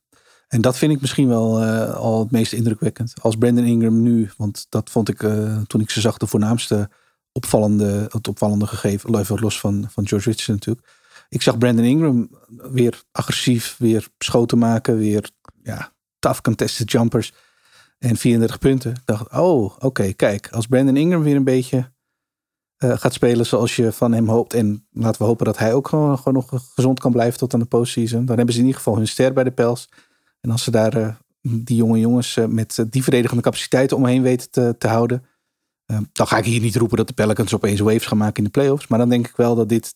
En 0.47 0.61
dat 0.61 0.77
vind 0.77 0.91
ik 0.91 1.01
misschien 1.01 1.27
wel 1.27 1.61
eh, 1.61 1.95
al 1.95 2.19
het 2.19 2.31
meest 2.31 2.53
indrukwekkend. 2.53 3.13
Als 3.21 3.35
Brandon 3.35 3.65
Ingram 3.65 4.01
nu, 4.01 4.29
want 4.37 4.65
dat 4.69 4.89
vond 4.89 5.09
ik 5.09 5.23
eh, 5.23 5.61
toen 5.61 5.81
ik 5.81 5.89
ze 5.89 6.01
zag 6.01 6.17
de 6.17 6.27
voornaamste 6.27 6.89
opvallende, 7.31 8.07
het 8.09 8.27
opvallende 8.27 8.67
gegeven. 8.67 9.19
Even 9.19 9.39
los 9.39 9.59
van, 9.59 9.85
van 9.89 10.07
George 10.07 10.29
Richardson 10.29 10.55
natuurlijk. 10.55 10.87
Ik 11.29 11.41
zag 11.41 11.57
Brandon 11.57 11.85
Ingram 11.85 12.29
weer 12.47 13.03
agressief, 13.11 13.75
weer 13.77 14.07
schoten 14.17 14.57
maken, 14.57 14.97
weer 14.97 15.29
ja, 15.63 15.91
tough 16.19 16.41
contested 16.41 16.91
jumpers. 16.91 17.33
En 17.99 18.17
34 18.17 18.59
punten. 18.59 18.91
Ik 18.91 19.01
dacht, 19.05 19.31
oh, 19.31 19.75
oké, 19.79 20.13
kijk. 20.13 20.49
Als 20.51 20.67
Brandon 20.67 20.97
Ingram 20.97 21.23
weer 21.23 21.35
een 21.35 21.43
beetje 21.43 21.91
eh, 22.77 22.97
gaat 22.97 23.13
spelen 23.13 23.45
zoals 23.45 23.75
je 23.75 23.91
van 23.91 24.11
hem 24.11 24.29
hoopt. 24.29 24.53
En 24.53 24.87
laten 24.91 25.21
we 25.21 25.27
hopen 25.27 25.45
dat 25.45 25.57
hij 25.57 25.73
ook 25.73 25.87
gewoon, 25.87 26.17
gewoon 26.17 26.33
nog 26.33 26.63
gezond 26.73 26.99
kan 26.99 27.11
blijven 27.11 27.39
tot 27.39 27.53
aan 27.53 27.59
de 27.59 27.65
postseason. 27.65 28.25
Dan 28.25 28.35
hebben 28.35 28.53
ze 28.53 28.59
in 28.59 28.65
ieder 28.65 28.81
geval 28.81 28.97
hun 28.97 29.07
ster 29.07 29.33
bij 29.33 29.43
de 29.43 29.51
Pels. 29.51 29.89
En 30.41 30.51
als 30.51 30.63
ze 30.63 30.71
daar 30.71 30.93
eh, 30.93 31.15
die 31.41 31.75
jonge 31.75 31.99
jongens 31.99 32.37
eh, 32.37 32.45
met 32.45 32.85
die 32.89 33.03
verdedigende 33.03 33.43
capaciteiten 33.43 33.97
omheen 33.97 34.21
weten 34.21 34.51
te, 34.51 34.75
te 34.77 34.87
houden. 34.87 35.25
dan 36.11 36.27
ga 36.27 36.37
ik 36.37 36.45
hier 36.45 36.61
niet 36.61 36.75
roepen 36.75 36.97
dat 36.97 37.07
de 37.07 37.13
Pelicans 37.13 37.53
opeens 37.53 37.79
waves 37.79 38.05
gaan 38.05 38.17
maken 38.17 38.37
in 38.37 38.43
de 38.43 38.49
playoffs. 38.49 38.87
Maar 38.87 38.99
dan 38.99 39.09
denk 39.09 39.27
ik 39.27 39.35
wel 39.35 39.55
dat 39.55 39.69
dit 39.69 39.95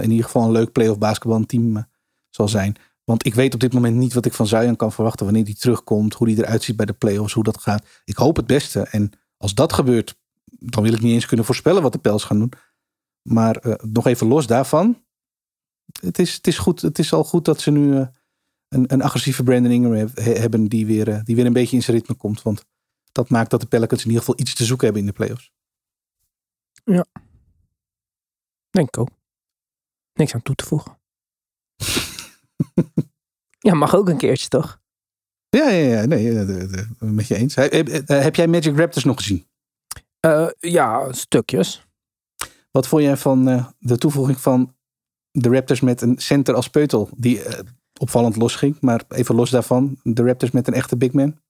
in 0.00 0.10
ieder 0.10 0.24
geval 0.24 0.44
een 0.44 0.52
leuk 0.52 0.72
playoff 0.72 0.98
basketbalteam 0.98 1.86
zal 2.30 2.48
zijn. 2.48 2.76
Want 3.04 3.26
ik 3.26 3.34
weet 3.34 3.54
op 3.54 3.60
dit 3.60 3.72
moment 3.72 3.96
niet 3.96 4.12
wat 4.12 4.24
ik 4.26 4.32
van 4.32 4.46
Zion 4.46 4.76
kan 4.76 4.92
verwachten 4.92 5.24
wanneer 5.24 5.44
die 5.44 5.56
terugkomt. 5.56 6.14
Hoe 6.14 6.26
die 6.26 6.36
eruit 6.36 6.62
ziet 6.62 6.76
bij 6.76 6.86
de 6.86 6.92
playoffs, 6.92 7.32
hoe 7.32 7.44
dat 7.44 7.58
gaat. 7.60 7.86
Ik 8.04 8.16
hoop 8.16 8.36
het 8.36 8.46
beste. 8.46 8.80
En 8.80 9.12
als 9.36 9.54
dat 9.54 9.72
gebeurt, 9.72 10.16
dan 10.44 10.82
wil 10.82 10.92
ik 10.92 11.00
niet 11.00 11.12
eens 11.12 11.26
kunnen 11.26 11.46
voorspellen 11.46 11.82
wat 11.82 11.92
de 11.92 11.98
Pels 11.98 12.24
gaan 12.24 12.38
doen. 12.38 12.52
Maar 13.22 13.56
eh, 13.56 13.74
nog 13.90 14.06
even 14.06 14.26
los 14.26 14.46
daarvan. 14.46 15.04
Het 16.00 16.18
is, 16.18 16.34
het, 16.34 16.46
is 16.46 16.58
goed, 16.58 16.80
het 16.80 16.98
is 16.98 17.12
al 17.12 17.24
goed 17.24 17.44
dat 17.44 17.60
ze 17.60 17.70
nu 17.70 17.96
eh, 17.96 18.06
een, 18.68 18.92
een 18.92 19.02
agressieve 19.02 19.42
he- 20.14 20.38
hebben 20.38 20.68
die 20.68 20.86
weer, 20.86 21.08
eh, 21.08 21.20
die 21.24 21.36
weer 21.36 21.46
een 21.46 21.52
beetje 21.52 21.76
in 21.76 21.82
zijn 21.82 21.96
ritme 21.96 22.14
komt. 22.14 22.42
Want 22.42 22.64
dat 23.12 23.28
maakt 23.28 23.50
dat 23.50 23.60
de 23.60 23.66
Pelicans 23.66 24.00
in 24.00 24.06
ieder 24.06 24.24
geval 24.24 24.40
iets 24.40 24.54
te 24.54 24.64
zoeken 24.64 24.84
hebben 24.84 25.02
in 25.04 25.08
de 25.08 25.16
playoffs. 25.16 25.52
Denk 28.70 28.86
ik 28.86 28.98
ook. 28.98 29.08
Niks 30.12 30.34
aan 30.34 30.42
toe 30.42 30.54
te 30.54 30.64
voegen. 30.64 30.98
ja, 33.68 33.74
mag 33.74 33.94
ook 33.94 34.08
een 34.08 34.16
keertje 34.16 34.48
toch? 34.48 34.80
Ja, 35.48 35.68
ja, 35.70 35.98
ja 36.00 36.04
nee, 36.06 36.38
eh, 36.38 36.84
met 36.98 37.26
je 37.26 37.36
eens. 37.36 37.54
Heb, 37.54 37.72
heb- 38.06 38.34
jij 38.34 38.46
Magic 38.48 38.76
Raptors 38.76 39.04
nog 39.04 39.16
gezien? 39.16 39.46
Eh, 40.20 40.48
ja, 40.58 41.12
stukjes. 41.12 41.86
Wat 42.70 42.86
vond 42.88 43.02
jij 43.02 43.16
van 43.16 43.48
eh, 43.48 43.66
de 43.78 43.98
toevoeging 43.98 44.40
van 44.40 44.76
de 45.30 45.48
Raptors 45.48 45.80
met 45.80 46.00
een 46.00 46.18
center 46.18 46.54
als 46.54 46.68
peutel? 46.68 47.08
Die 47.16 47.42
eh, 47.42 47.58
opvallend 48.00 48.36
losging, 48.36 48.80
maar 48.80 49.02
even 49.08 49.34
los 49.34 49.50
daarvan. 49.50 49.98
De 50.02 50.22
Raptors 50.24 50.50
met 50.50 50.66
een 50.66 50.74
echte 50.74 50.96
big 50.96 51.12
man. 51.12 51.40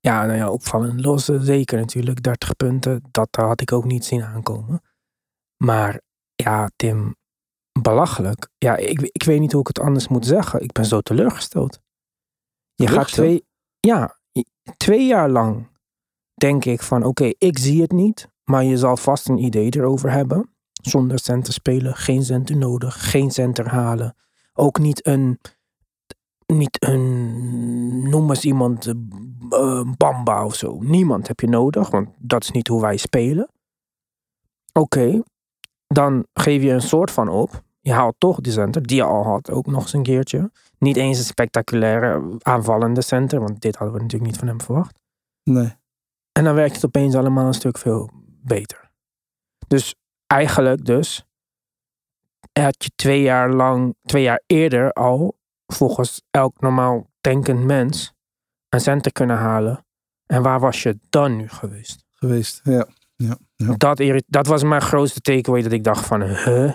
Ja, 0.00 0.26
nou 0.26 0.38
ja, 0.38 0.50
opvallend 0.50 1.00
los. 1.04 1.28
eh, 1.28 1.40
Zeker 1.40 1.78
natuurlijk. 1.78 2.22
30 2.22 2.56
punten. 2.56 3.02
Dat 3.10 3.28
had 3.30 3.60
ik 3.60 3.72
ook 3.72 3.84
niet 3.84 4.04
zien 4.04 4.22
aankomen. 4.22 4.82
Maar 5.64 6.00
ja, 6.34 6.70
Tim. 6.76 7.16
Belachelijk. 7.82 8.48
Ja, 8.58 8.76
ik, 8.76 9.00
ik 9.00 9.22
weet 9.22 9.40
niet 9.40 9.52
hoe 9.52 9.60
ik 9.60 9.66
het 9.66 9.80
anders 9.80 10.08
moet 10.08 10.26
zeggen. 10.26 10.60
Ik 10.62 10.72
ben 10.72 10.84
zo 10.84 11.00
teleurgesteld. 11.00 11.80
Je 12.74 12.86
gaat 12.86 13.12
twee, 13.12 13.46
ja, 13.80 14.18
twee 14.76 15.06
jaar 15.06 15.30
lang 15.30 15.68
denk 16.34 16.64
ik 16.64 16.82
van 16.82 17.04
oké, 17.04 17.32
ik 17.38 17.58
zie 17.58 17.82
het 17.82 17.92
niet, 17.92 18.28
maar 18.44 18.64
je 18.64 18.76
zal 18.76 18.96
vast 18.96 19.28
een 19.28 19.38
idee 19.38 19.76
erover 19.76 20.10
hebben. 20.10 20.50
Zonder 20.72 21.18
center 21.18 21.52
spelen, 21.52 21.96
geen 21.96 22.24
center 22.24 22.56
nodig, 22.56 23.10
geen 23.10 23.30
center 23.30 23.68
halen. 23.68 24.16
Ook 24.52 24.78
niet 24.78 25.06
een, 25.06 25.38
niet 26.46 26.86
een, 26.86 28.08
noem 28.08 28.30
eens 28.30 28.44
iemand, 28.44 28.86
eh, 29.50 29.82
Bamba 29.96 30.44
of 30.44 30.54
zo. 30.54 30.78
Niemand 30.80 31.28
heb 31.28 31.40
je 31.40 31.48
nodig, 31.48 31.90
want 31.90 32.08
dat 32.18 32.42
is 32.42 32.50
niet 32.50 32.68
hoe 32.68 32.80
wij 32.80 32.96
spelen. 32.96 33.50
Oké, 34.72 35.22
dan 35.86 36.26
geef 36.32 36.62
je 36.62 36.70
een 36.70 36.80
soort 36.80 37.10
van 37.10 37.28
op. 37.28 37.62
Je 37.88 37.94
haalt 37.94 38.14
toch 38.18 38.40
die 38.40 38.52
center, 38.52 38.82
die 38.82 38.96
je 38.96 39.02
al 39.02 39.24
had, 39.24 39.50
ook 39.50 39.66
nog 39.66 39.82
eens 39.82 39.92
een 39.92 40.02
keertje. 40.02 40.50
Niet 40.78 40.96
eens 40.96 41.18
een 41.18 41.24
spectaculaire 41.24 42.36
aanvallende 42.38 43.02
center, 43.02 43.40
want 43.40 43.60
dit 43.60 43.76
hadden 43.76 43.96
we 43.96 44.02
natuurlijk 44.02 44.30
niet 44.30 44.38
van 44.38 44.48
hem 44.48 44.60
verwacht. 44.60 45.00
Nee. 45.42 45.76
En 46.32 46.44
dan 46.44 46.54
werkt 46.54 46.74
het 46.74 46.84
opeens 46.84 47.14
allemaal 47.14 47.46
een 47.46 47.54
stuk 47.54 47.78
veel 47.78 48.10
beter. 48.42 48.90
Dus 49.68 49.94
eigenlijk 50.26 50.84
dus 50.84 51.26
had 52.52 52.84
je 52.84 52.90
twee 52.94 53.22
jaar 53.22 53.52
lang, 53.52 53.96
twee 54.02 54.22
jaar 54.22 54.42
eerder 54.46 54.92
al, 54.92 55.38
volgens 55.66 56.22
elk 56.30 56.60
normaal 56.60 57.10
denkend 57.20 57.64
mens, 57.64 58.12
een 58.68 58.80
center 58.80 59.12
kunnen 59.12 59.36
halen. 59.36 59.86
En 60.26 60.42
waar 60.42 60.60
was 60.60 60.82
je 60.82 60.98
dan 61.08 61.36
nu 61.36 61.48
geweest? 61.48 62.04
Geweest. 62.12 62.60
Ja. 62.64 62.86
ja. 63.16 63.38
ja. 63.56 63.74
Dat, 63.76 64.22
dat 64.26 64.46
was 64.46 64.62
mijn 64.62 64.82
grootste 64.82 65.20
takeaway 65.20 65.62
dat 65.62 65.72
ik 65.72 65.84
dacht 65.84 66.06
van, 66.06 66.22
huh? 66.22 66.72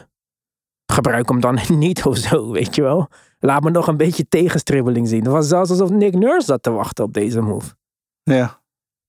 Gebruik 0.86 1.30
hem 1.30 1.40
dan 1.40 1.60
niet 1.78 2.04
of 2.06 2.18
zo, 2.18 2.52
weet 2.52 2.76
je 2.76 2.82
wel? 2.82 3.08
Laat 3.40 3.64
me 3.64 3.70
nog 3.70 3.88
een 3.88 3.98
beetje 3.98 4.28
tegenstribbeling 4.28 5.08
zien. 5.08 5.24
Het 5.24 5.32
was 5.32 5.48
zelfs 5.48 5.70
alsof 5.70 5.90
Nick 5.90 6.14
Nurse 6.14 6.46
zat 6.46 6.64
te 6.64 6.70
wachten 6.72 7.04
op 7.04 7.14
deze 7.14 7.42
move. 7.42 7.76
ja. 8.24 8.62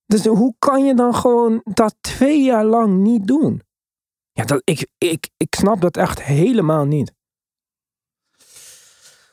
Dus 0.06 0.24
hoe 0.26 0.54
kan 0.58 0.84
je 0.84 0.94
dan 0.94 1.14
gewoon 1.14 1.60
dat 1.64 1.94
twee 2.00 2.42
jaar 2.42 2.64
lang 2.64 2.96
niet 3.02 3.26
doen? 3.26 3.62
Ja, 4.32 4.44
dat, 4.44 4.60
ik, 4.64 4.86
ik, 4.98 5.30
ik 5.36 5.54
snap 5.54 5.80
dat 5.80 5.96
echt 5.96 6.22
helemaal 6.22 6.84
niet. 6.84 7.12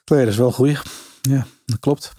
Nee, 0.05 0.19
dat 0.19 0.27
is 0.27 0.37
wel 0.37 0.51
goed. 0.51 0.81
Ja, 1.21 1.45
dat 1.65 1.79
klopt. 1.79 2.13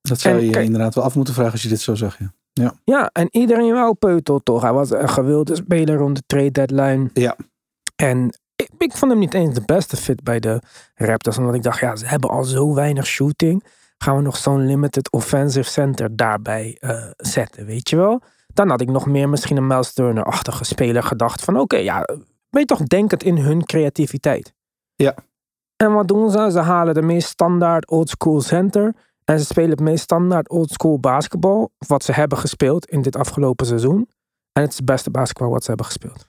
Dat 0.00 0.20
zou 0.20 0.38
En 0.38 0.44
je 0.44 0.50
kijk- 0.50 0.64
inderdaad 0.64 0.94
wel 0.94 1.04
af 1.04 1.14
moeten 1.14 1.34
vragen 1.34 1.52
als 1.52 1.62
je 1.62 1.68
dit 1.68 1.80
zo 1.80 1.94
zegt. 1.94 2.18
Ja. 2.52 2.74
Ja, 2.84 3.10
en 3.12 3.28
iedereen 3.30 3.72
wou 3.72 3.94
Peutel 3.94 4.38
toch. 4.38 4.62
Hij 4.62 4.72
was 4.72 4.90
een 4.90 5.08
gewilde 5.08 5.54
speler 5.56 5.96
rond 5.96 6.16
de 6.16 6.22
trade 6.26 6.50
deadline. 6.50 7.10
Ja. 7.14 7.36
En 7.96 8.38
ik, 8.62 8.70
ik 8.78 8.92
vond 8.92 9.10
hem 9.10 9.20
niet 9.20 9.34
eens 9.34 9.54
de 9.54 9.62
beste 9.64 9.96
fit 9.96 10.22
bij 10.22 10.40
de 10.40 10.60
Raptors. 10.94 11.38
Omdat 11.38 11.54
ik 11.54 11.62
dacht, 11.62 11.80
ja, 11.80 11.96
ze 11.96 12.06
hebben 12.06 12.30
al 12.30 12.44
zo 12.44 12.74
weinig 12.74 13.06
shooting. 13.06 13.64
Gaan 13.98 14.16
we 14.16 14.22
nog 14.22 14.36
zo'n 14.36 14.66
limited 14.66 15.12
offensive 15.12 15.70
center 15.70 16.16
daarbij 16.16 16.76
eh, 16.80 17.10
zetten, 17.16 17.66
weet 17.66 17.90
je 17.90 17.96
wel? 17.96 18.22
Dan 18.46 18.70
had 18.70 18.80
ik 18.80 18.88
nog 18.88 19.06
meer 19.06 19.28
misschien 19.28 19.56
een 19.56 19.66
Miles 19.66 19.92
Turner-achtige 19.92 20.64
speler 20.64 21.02
gedacht. 21.02 21.44
Van 21.44 21.58
oké, 21.58 21.76
ja, 21.76 22.08
weet 22.50 22.66
toch 22.66 22.82
denkend 22.82 23.22
in 23.22 23.36
hun 23.36 23.64
creativiteit. 23.64 24.54
Ja. 24.94 25.14
En 25.76 25.92
wat 25.92 26.08
doen 26.08 26.30
ze? 26.30 26.50
Ze 26.50 26.60
halen 26.60 26.94
de 26.94 27.02
meest 27.02 27.28
standaard 27.28 27.88
old 27.88 28.08
school 28.08 28.40
center. 28.40 28.94
En 29.24 29.38
ze 29.38 29.44
spelen 29.44 29.70
het 29.70 29.80
meest 29.80 30.02
standaard 30.02 30.48
old 30.48 30.70
school 30.70 30.98
basketbal. 31.00 31.70
Wat 31.86 32.04
ze 32.04 32.12
hebben 32.12 32.38
gespeeld 32.38 32.86
in 32.86 33.02
dit 33.02 33.16
afgelopen 33.16 33.66
seizoen. 33.66 34.08
En 34.52 34.62
het 34.62 34.70
is 34.70 34.76
het 34.76 34.86
beste 34.86 35.10
basketbal 35.10 35.50
wat 35.50 35.62
ze 35.62 35.68
hebben 35.68 35.86
gespeeld. 35.86 36.28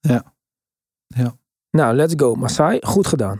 Ja. 0.00 0.34
Ja. 1.06 1.36
Nou, 1.74 1.94
let's 1.94 2.14
go. 2.16 2.34
Masai, 2.34 2.78
goed 2.82 3.06
gedaan. 3.06 3.38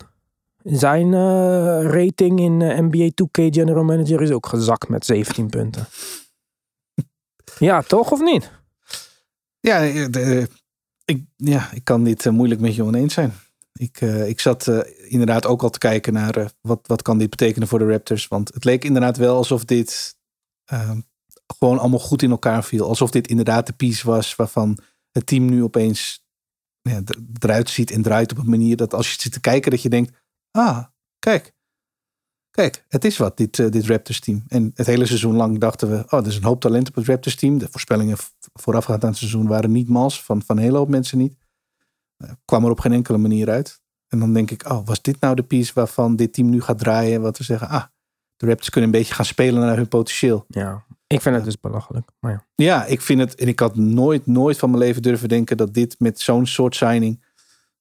Zijn 0.63 1.15
eh, 1.15 1.83
rating 1.83 2.41
in 2.41 2.63
eh, 2.63 2.79
NBA 2.79 3.11
2K 3.11 3.53
General 3.55 3.85
Manager 3.85 4.23
is 4.23 4.31
ook 4.31 4.47
gezakt 4.47 4.89
met 4.89 5.05
17 5.07 5.51
punten. 5.51 5.87
ja, 7.59 7.83
toch 7.83 8.11
of 8.11 8.21
niet? 8.21 8.51
Ja, 9.61 9.87
eh, 9.87 10.07
de- 10.11 10.49
ik, 11.05 11.25
ja, 11.37 11.73
ik 11.73 11.85
kan 11.85 12.05
dit 12.05 12.31
moeilijk 12.31 12.61
met 12.61 12.75
je 12.75 12.85
oneens 12.85 13.15
zijn. 13.15 13.33
Ik, 13.73 14.01
ik 14.01 14.41
zat 14.41 14.67
inderdaad 15.09 15.47
ook 15.47 15.63
al 15.63 15.71
te 15.71 15.79
kijken 15.79 16.13
naar 16.13 16.51
wat, 16.61 16.81
wat 16.87 17.03
kan 17.03 17.19
dit 17.19 17.31
betekenen 17.31 17.69
voor 17.69 17.79
de 17.79 17.91
Raptors. 17.91 18.29
Want 18.29 18.55
het 18.55 18.65
leek 18.65 18.85
inderdaad 18.85 19.17
wel 19.17 19.37
alsof 19.37 19.65
dit 19.65 20.17
gewoon 21.59 21.79
allemaal 21.79 21.99
goed 21.99 22.23
in 22.23 22.31
elkaar 22.31 22.65
viel. 22.65 22.89
Alsof 22.89 23.11
dit 23.11 23.29
inderdaad 23.29 23.67
de 23.67 23.73
piece 23.73 24.07
was 24.07 24.35
waarvan 24.35 24.79
het 25.11 25.27
team 25.27 25.45
nu 25.45 25.63
opeens 25.63 26.24
ja, 26.91 27.03
eruit 27.39 27.71
ziet 27.71 27.91
en 27.91 28.03
draait 28.03 28.33
op 28.33 28.39
een 28.39 28.51
manier 28.51 28.77
dat 28.77 28.95
als 28.95 29.13
je 29.13 29.21
zit 29.21 29.33
te 29.33 29.41
kijken 29.41 29.71
dat 29.71 29.83
je 29.83 29.89
denkt, 29.89 30.13
ah, 30.51 30.85
kijk. 31.19 31.53
Kijk, 32.51 32.85
het 32.89 33.05
is 33.05 33.17
wat, 33.17 33.37
dit, 33.37 33.59
eh, 33.59 33.71
dit 33.71 33.87
Raptors 33.87 34.21
team. 34.21 34.45
En 34.49 34.71
het 34.75 34.87
hele 34.87 35.07
seizoen 35.07 35.35
lang 35.35 35.59
dachten 35.59 35.91
we, 35.91 36.05
oh, 36.09 36.21
er 36.21 36.27
is 36.27 36.37
een 36.37 36.45
hoop 36.45 36.61
talent 36.61 36.89
op 36.89 36.95
het 36.95 37.07
Raptors 37.07 37.35
team. 37.37 37.59
De 37.59 37.69
voorspellingen 37.71 38.17
voorafgaand 38.53 39.03
aan 39.03 39.09
het 39.09 39.19
seizoen 39.19 39.47
waren 39.47 39.73
niet 39.73 39.89
mals, 39.89 40.23
van, 40.23 40.43
van 40.43 40.57
een 40.57 40.63
hele 40.63 40.77
hoop 40.77 40.89
mensen 40.89 41.19
niet. 41.19 41.37
Eh, 42.17 42.31
kwam 42.45 42.65
er 42.65 42.71
op 42.71 42.81
geen 42.81 42.93
enkele 42.93 43.19
manier 43.19 43.51
uit. 43.51 43.83
En 44.09 44.19
dan 44.19 44.33
denk 44.33 44.51
ik, 44.51 44.71
oh, 44.71 44.87
was 44.87 45.03
dit 45.03 45.21
nou 45.21 45.35
de 45.35 45.43
piece 45.43 45.73
waarvan 45.75 46.17
dit 46.17 46.33
team 46.33 46.51
nu 46.51 46.61
gaat 46.61 46.79
draaien? 46.79 47.21
Wat 47.21 47.39
we 47.39 47.45
zeggen, 47.45 47.69
ah, 47.69 47.85
de 48.37 48.47
Raptors 48.47 48.71
kunnen 48.71 48.91
een 48.91 48.99
beetje 48.99 49.15
gaan 49.15 49.25
spelen 49.25 49.61
naar 49.61 49.77
hun 49.77 49.89
potentieel. 49.89 50.45
Ja, 50.49 50.85
ik 51.07 51.21
vind 51.21 51.35
het 51.35 51.45
dus 51.45 51.61
belachelijk. 51.61 52.09
Maar 52.21 52.33
ja. 52.33 52.45
Ja, 52.55 52.85
ik 52.85 53.01
vind 53.01 53.21
het, 53.21 53.35
en 53.35 53.49
ik 53.49 53.61
had 53.61 53.77
nooit, 53.77 54.27
nooit 54.27 54.59
van 54.59 54.71
mijn 54.71 54.83
leven 54.83 55.03
durven 55.03 55.29
denken 55.29 55.57
dat 55.57 55.75
dit 55.75 55.97
met 55.99 56.21
zo'n 56.21 56.47
soort 56.47 56.75
signing 56.77 57.25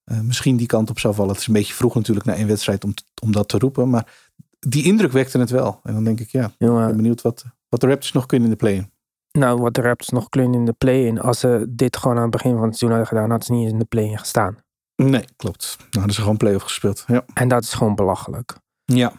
eh, 0.04 0.20
misschien 0.20 0.58
die 0.58 0.68
kant 0.68 0.90
op 0.90 1.00
zou 1.00 1.14
vallen. 1.14 1.32
Het 1.32 1.40
is 1.40 1.48
een 1.48 1.54
beetje 1.54 1.74
vroeg 1.74 1.96
natuurlijk 1.96 2.26
na 2.26 2.34
één 2.34 2.48
wedstrijd 2.48 2.84
om, 2.84 2.94
om 3.22 3.32
dat 3.32 3.50
te 3.50 3.58
roepen, 3.58 3.90
maar 3.90 4.32
die 4.60 4.84
indruk 4.84 5.12
wekte 5.12 5.40
het 5.40 5.50
wel. 5.50 5.80
En 5.84 5.94
dan 5.94 6.04
denk 6.04 6.20
ik, 6.20 6.30
ja, 6.30 6.46
ik 6.46 6.54
ben 6.58 6.96
benieuwd 6.96 7.22
wat, 7.22 7.44
wat 7.70 7.82
de 7.82 7.88
Raptors 7.88 8.12
nog 8.12 8.26
kunnen 8.26 8.46
in 8.50 8.54
de 8.54 8.60
play. 8.60 8.90
nou, 9.32 9.62
wat 9.62 9.74
de 9.74 9.82
Raptors 9.82 10.10
nog 10.10 10.30
kleunen 10.30 10.60
in 10.60 10.66
de 10.66 10.74
play-in. 10.74 11.22
Als 11.22 11.40
ze 11.40 11.66
dit 11.70 11.98
gewoon 11.98 12.16
aan 12.16 12.22
het 12.22 12.32
begin 12.32 12.52
van 12.54 12.68
het 12.68 12.78
seizoen 12.78 12.90
hadden 12.90 13.08
gedaan, 13.08 13.30
hadden 13.30 13.48
ze 13.48 13.54
niet 13.54 13.72
in 13.72 13.80
de 13.80 13.86
play-in 13.86 14.20
gestaan. 14.20 14.58
Nee, 14.96 15.26
klopt. 15.36 15.76
Nou, 15.78 15.90
hadden 15.92 16.14
ze 16.14 16.22
gewoon 16.22 16.38
play-off 16.38 16.64
gespeeld. 16.64 17.04
Ja. 17.08 17.26
En 17.34 17.48
dat 17.48 17.64
is 17.64 17.74
gewoon 17.74 17.96
belachelijk. 17.96 18.56
Ja. 18.86 19.12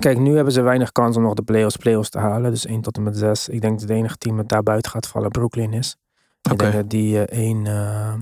Kijk, 0.00 0.18
nu 0.18 0.34
hebben 0.34 0.52
ze 0.52 0.60
weinig 0.62 0.92
kans 0.92 1.16
om 1.16 1.22
nog 1.22 1.34
de 1.34 1.42
play-offs, 1.42 1.76
play-offs 1.76 2.10
te 2.10 2.18
halen. 2.18 2.50
Dus 2.50 2.66
1 2.66 2.80
tot 2.80 2.96
en 2.96 3.02
met 3.02 3.16
6. 3.16 3.48
Ik 3.48 3.60
denk 3.60 3.72
dat 3.80 3.88
het 3.88 3.98
enige 3.98 4.16
team 4.16 4.36
dat 4.36 4.48
daar 4.48 4.62
buiten 4.62 4.90
gaat 4.90 5.06
vallen 5.06 5.30
Brooklyn 5.30 5.72
is. 5.72 5.96
Ik 6.50 6.58
denk 6.58 6.72
dat 6.72 6.90
die 6.90 7.24
eh, 7.24 7.38
één 7.38 7.66
eh, 7.66 8.14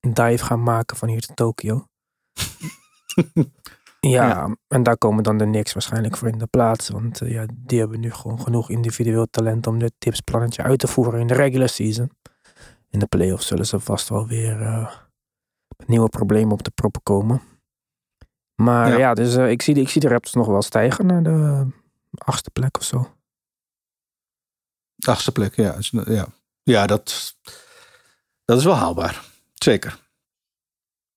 dive 0.00 0.44
gaan 0.44 0.62
maken 0.62 0.96
van 0.96 1.08
hier 1.08 1.20
tot 1.20 1.36
Tokio. 1.36 1.86
ja, 4.00 4.28
Ja. 4.28 4.56
en 4.68 4.82
daar 4.82 4.98
komen 4.98 5.22
dan 5.22 5.38
de 5.38 5.44
Knicks 5.44 5.72
waarschijnlijk 5.72 6.16
voor 6.16 6.28
in 6.28 6.38
de 6.38 6.46
plaats. 6.46 6.88
Want 6.88 7.20
eh, 7.20 7.30
ja, 7.30 7.46
die 7.54 7.78
hebben 7.78 8.00
nu 8.00 8.12
gewoon 8.12 8.40
genoeg 8.40 8.70
individueel 8.70 9.26
talent 9.30 9.66
om 9.66 9.78
dit 9.78 9.92
tipsplannetje 9.98 10.62
uit 10.62 10.78
te 10.78 10.86
voeren 10.86 11.20
in 11.20 11.26
de 11.26 11.34
regular 11.34 11.68
season. 11.68 12.10
In 12.90 12.98
de 12.98 13.06
play-offs 13.06 13.46
zullen 13.46 13.66
ze 13.66 13.80
vast 13.80 14.08
wel 14.08 14.26
weer 14.26 14.62
eh, 14.62 14.90
met 15.76 15.88
nieuwe 15.88 16.08
problemen 16.08 16.52
op 16.52 16.62
de 16.62 16.70
proppen 16.70 17.02
komen. 17.02 17.40
Maar 18.56 18.88
Ja. 18.90 18.96
ja, 18.98 19.14
dus 19.14 19.36
eh, 19.36 19.50
ik, 19.50 19.62
zie, 19.62 19.74
de- 19.74 19.80
ik 19.80 19.88
zie 19.88 20.00
de 20.00 20.08
Raptors 20.08 20.34
nog 20.34 20.46
wel 20.46 20.62
stijgen 20.62 21.06
naar 21.06 21.22
de 21.22 21.66
achtste 22.14 22.50
plek 22.50 22.76
of 22.78 22.84
zo. 22.84 23.14
Achtste 25.06 25.32
plek, 25.32 25.56
ja. 25.56 25.76
Ja, 26.04 26.26
ja 26.62 26.86
dat, 26.86 27.36
dat 28.44 28.58
is 28.58 28.64
wel 28.64 28.74
haalbaar. 28.74 29.24
Zeker. 29.54 30.04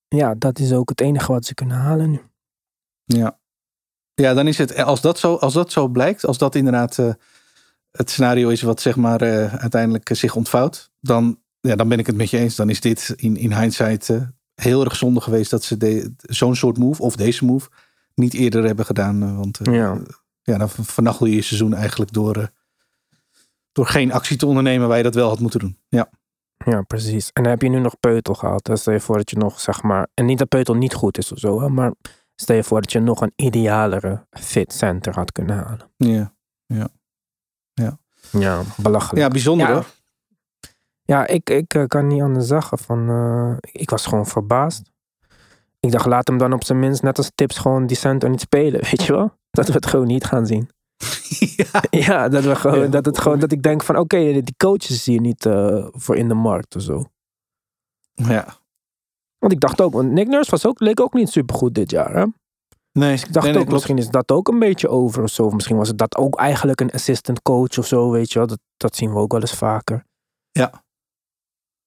Ja, 0.07 0.35
dat 0.35 0.59
is 0.59 0.73
ook 0.73 0.89
het 0.89 1.01
enige 1.01 1.31
wat 1.31 1.45
ze 1.45 1.53
kunnen 1.53 1.77
halen 1.77 2.11
nu. 2.11 2.21
Ja. 3.05 3.39
Ja, 4.13 4.33
dan 4.33 4.47
is 4.47 4.57
het, 4.57 4.75
als 4.77 5.01
dat 5.01 5.19
zo, 5.19 5.35
als 5.35 5.53
dat 5.53 5.71
zo 5.71 5.87
blijkt, 5.87 6.25
als 6.25 6.37
dat 6.37 6.55
inderdaad 6.55 6.97
eh, 6.97 7.13
het 7.91 8.09
scenario 8.09 8.49
is 8.49 8.61
wat 8.61 8.81
zeg 8.81 8.95
maar 8.95 9.21
eh, 9.21 9.53
uiteindelijk 9.55 10.09
eh, 10.09 10.17
zich 10.17 10.35
ontvouwt, 10.35 10.91
dan, 10.99 11.39
ja, 11.59 11.75
dan 11.75 11.87
ben 11.89 11.99
ik 11.99 12.07
het 12.07 12.15
met 12.15 12.29
je 12.29 12.37
eens. 12.37 12.55
Dan 12.55 12.69
is 12.69 12.81
dit 12.81 13.13
in, 13.15 13.37
in 13.37 13.53
hindsight 13.59 14.09
eh, 14.09 14.21
heel 14.61 14.83
erg 14.83 14.95
zonde 14.95 15.21
geweest 15.21 15.51
dat 15.51 15.63
ze 15.63 15.77
de- 15.77 16.13
zo'n 16.17 16.55
soort 16.55 16.77
move, 16.77 17.01
of 17.01 17.15
deze 17.15 17.45
move, 17.45 17.69
niet 18.15 18.33
eerder 18.33 18.63
hebben 18.63 18.85
gedaan. 18.85 19.23
eh, 19.23 19.35
want 19.37 19.59
eh, 19.59 19.73
Ja. 19.73 19.97
ja, 20.41 20.57
dan 20.57 20.69
vernachel 20.69 21.25
je 21.25 21.35
je 21.35 21.41
seizoen 21.41 21.73
eigenlijk 21.73 22.13
door, 22.13 22.35
eh, 22.37 22.47
door 23.71 23.85
geen 23.87 24.11
actie 24.11 24.37
te 24.37 24.45
ondernemen 24.45 24.87
waar 24.87 24.97
je 24.97 25.03
dat 25.03 25.15
wel 25.15 25.29
had 25.29 25.39
moeten 25.39 25.59
doen. 25.59 25.77
Ja, 25.89 26.09
Ja, 26.65 26.81
precies. 26.81 27.29
En 27.33 27.43
dan 27.43 27.51
heb 27.51 27.61
je 27.61 27.69
nu 27.69 27.79
nog 27.79 27.99
Peutel 27.99 28.33
gehad. 28.33 28.69
Stel 28.73 28.93
je 28.93 28.99
voor 28.99 29.17
dat 29.17 29.29
je 29.29 29.37
nog, 29.37 29.59
zeg 29.59 29.81
maar... 29.81 30.07
En 30.13 30.25
niet 30.25 30.37
dat 30.37 30.47
Peutel 30.47 30.75
niet 30.75 30.93
goed 30.93 31.17
is 31.17 31.31
of 31.31 31.39
zo, 31.39 31.69
maar 31.69 31.93
stel 32.35 32.55
je 32.55 32.63
voor 32.63 32.81
dat 32.81 32.91
je 32.91 32.99
nog 32.99 33.21
een 33.21 33.33
idealere 33.35 34.25
fit 34.31 34.73
center 34.73 35.13
had 35.13 35.31
kunnen 35.31 35.55
halen. 35.57 35.91
ja. 35.97 36.33
Ja, 38.31 38.61
belachelijk. 38.77 39.17
ja 39.23 39.27
bijzonder 39.27 39.67
Ja. 39.67 39.73
hoor. 39.73 39.85
Ja, 41.09 41.27
ik, 41.27 41.49
ik 41.49 41.73
eh, 41.73 41.85
kan 41.85 42.07
niet 42.07 42.21
anders 42.21 42.47
zeggen 42.47 42.77
van... 42.77 43.09
eh, 43.09 43.57
ik 43.81 43.89
was 43.89 44.05
gewoon 44.05 44.25
verbaasd. 44.27 44.91
Ik 45.79 45.91
dacht, 45.91 46.05
laat 46.05 46.27
hem 46.27 46.37
dan 46.37 46.53
op 46.53 46.63
zijn 46.63 46.79
minst 46.79 47.01
net 47.01 47.17
als 47.17 47.31
tips 47.35 47.57
gewoon 47.57 47.87
die 47.87 47.97
center 47.97 48.29
niet 48.29 48.41
spelen, 48.41 48.81
weet 48.91 49.03
je 49.03 49.13
wel? 49.13 49.31
Dat 49.51 49.67
we 49.67 49.73
het 49.73 49.85
gewoon 49.85 50.07
niet 50.07 50.25
gaan 50.25 50.45
zien. 50.45 50.69
ja. 51.55 51.83
Ja, 52.07 52.29
dat, 52.29 52.43
we 52.43 52.55
gewoon, 52.55 52.79
Ja. 52.79 52.87
dat, 52.87 53.05
het 53.05 53.17
gewoon, 53.17 53.39
dat 53.39 53.51
ik 53.51 53.63
denk 53.63 53.83
van, 53.83 53.97
oké, 53.97 54.17
die 54.41 54.53
coaches 54.57 55.05
hier 55.05 55.21
niet 55.21 55.45
eh, 55.45 55.87
voor 55.91 56.15
in 56.15 56.27
de 56.27 56.33
markt 56.33 56.75
of 56.75 56.81
zo. 56.81 57.05
Ja. 58.13 58.45
Want 59.37 59.53
ik 59.53 59.59
dacht 59.59 59.81
ook, 59.81 59.93
want 59.93 60.11
Nick 60.11 60.27
Nurse 60.27 60.51
was 60.51 60.65
ook, 60.65 60.79
leek 60.79 60.99
ook 60.99 61.13
niet 61.13 61.29
supergoed 61.29 61.75
dit 61.75 61.91
jaar. 61.91 62.15
Hè? 62.15 62.25
Nee, 62.91 63.13
Ik 63.13 63.33
dacht 63.33 63.57
ook, 63.57 63.71
misschien 63.71 63.97
is 63.97 64.09
dat 64.09 64.31
ook 64.31 64.47
een 64.47 64.59
beetje 64.59 64.89
over 64.89 65.23
of 65.23 65.29
zo. 65.29 65.43
Of 65.45 65.53
misschien 65.53 65.77
was 65.77 65.87
het 65.87 65.97
dat 65.97 66.17
ook 66.17 66.35
eigenlijk 66.37 66.81
een 66.81 66.91
assistant 66.91 67.41
coach 67.41 67.77
of 67.77 67.85
zo, 67.87 68.11
weet 68.11 68.31
je 68.31 68.39
wel. 68.39 68.47
Dat, 68.47 68.59
dat 68.77 68.95
zien 68.95 69.13
we 69.13 69.19
ook 69.19 69.31
wel 69.31 69.41
eens 69.41 69.53
vaker. 69.53 70.05
Ja. 70.51 70.83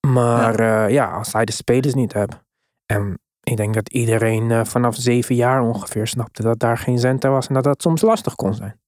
Maar 0.07 0.62
ja, 0.62 0.86
ja 0.86 1.12
als 1.12 1.32
hij 1.32 1.44
de 1.44 1.53
spelers 1.53 1.94
niet 1.94 2.12
hebt. 2.12 2.40
En 2.86 3.18
ik 3.42 3.57
denk 3.57 3.74
dat 3.74 3.88
iedereen 3.88 4.50
uh, 4.50 4.64
vanaf 4.64 4.96
zeven 4.96 5.34
jaar 5.34 5.62
ongeveer 5.62 6.07
snapte 6.07 6.42
dat 6.42 6.59
daar 6.59 6.78
geen 6.78 6.98
center 6.98 7.30
was. 7.30 7.48
En 7.48 7.55
dat 7.55 7.64
dat 7.64 7.82
soms 7.82 8.00
lastig 8.00 8.34
kon 8.34 8.55
zijn. 8.55 8.80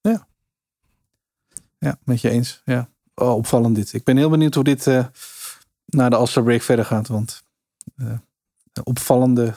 Ja. 0.00 0.28
Ja, 1.78 1.98
met 2.04 2.20
je 2.20 2.30
eens. 2.30 2.62
Ja. 2.64 2.90
Oh, 3.14 3.34
opvallend 3.34 3.74
dit. 3.74 3.92
Ik 3.92 4.04
ben 4.04 4.16
heel 4.16 4.30
benieuwd 4.30 4.54
hoe 4.54 4.64
dit 4.64 4.86
uh, 4.86 5.06
naar 5.86 6.10
de 6.10 6.16
All-Star 6.16 6.42
break 6.42 6.62
verder 6.62 6.84
gaat. 6.84 7.08
Want 7.08 7.42
opvallende, 8.84 9.54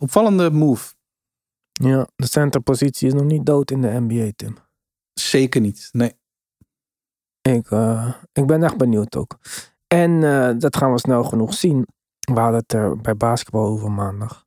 opvallende 0.00 0.50
move. 0.50 0.94
Ja, 1.72 2.08
de 2.16 2.26
centerpositie 2.26 3.06
is 3.06 3.14
nog 3.14 3.24
niet 3.24 3.46
dood 3.46 3.70
in 3.70 3.80
de 3.80 4.00
NBA, 4.00 4.30
Tim. 4.36 4.56
Zeker 5.14 5.60
niet, 5.60 5.88
nee. 5.92 6.12
Ik, 7.42 7.70
ik 8.32 8.46
ben 8.46 8.62
echt 8.62 8.76
benieuwd 8.76 9.16
ook. 9.16 9.38
En 9.92 10.10
uh, 10.10 10.50
dat 10.58 10.76
gaan 10.76 10.92
we 10.92 10.98
snel 10.98 11.24
genoeg 11.24 11.54
zien. 11.54 11.86
We 12.18 12.40
hadden 12.40 12.60
het 12.60 12.72
er 12.72 12.96
bij 12.96 13.16
basketbal 13.16 13.66
over 13.66 13.90
maandag. 13.90 14.46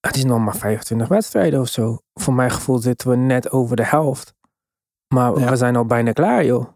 Het 0.00 0.16
is 0.16 0.24
nog 0.24 0.38
maar 0.38 0.56
25 0.56 1.08
wedstrijden 1.08 1.60
of 1.60 1.68
zo. 1.68 1.98
Voor 2.14 2.34
mijn 2.34 2.50
gevoel 2.50 2.78
zitten 2.78 3.10
we 3.10 3.16
net 3.16 3.50
over 3.50 3.76
de 3.76 3.86
helft. 3.86 4.34
Maar 5.14 5.38
ja. 5.38 5.50
we 5.50 5.56
zijn 5.56 5.76
al 5.76 5.84
bijna 5.84 6.12
klaar, 6.12 6.44
joh. 6.44 6.66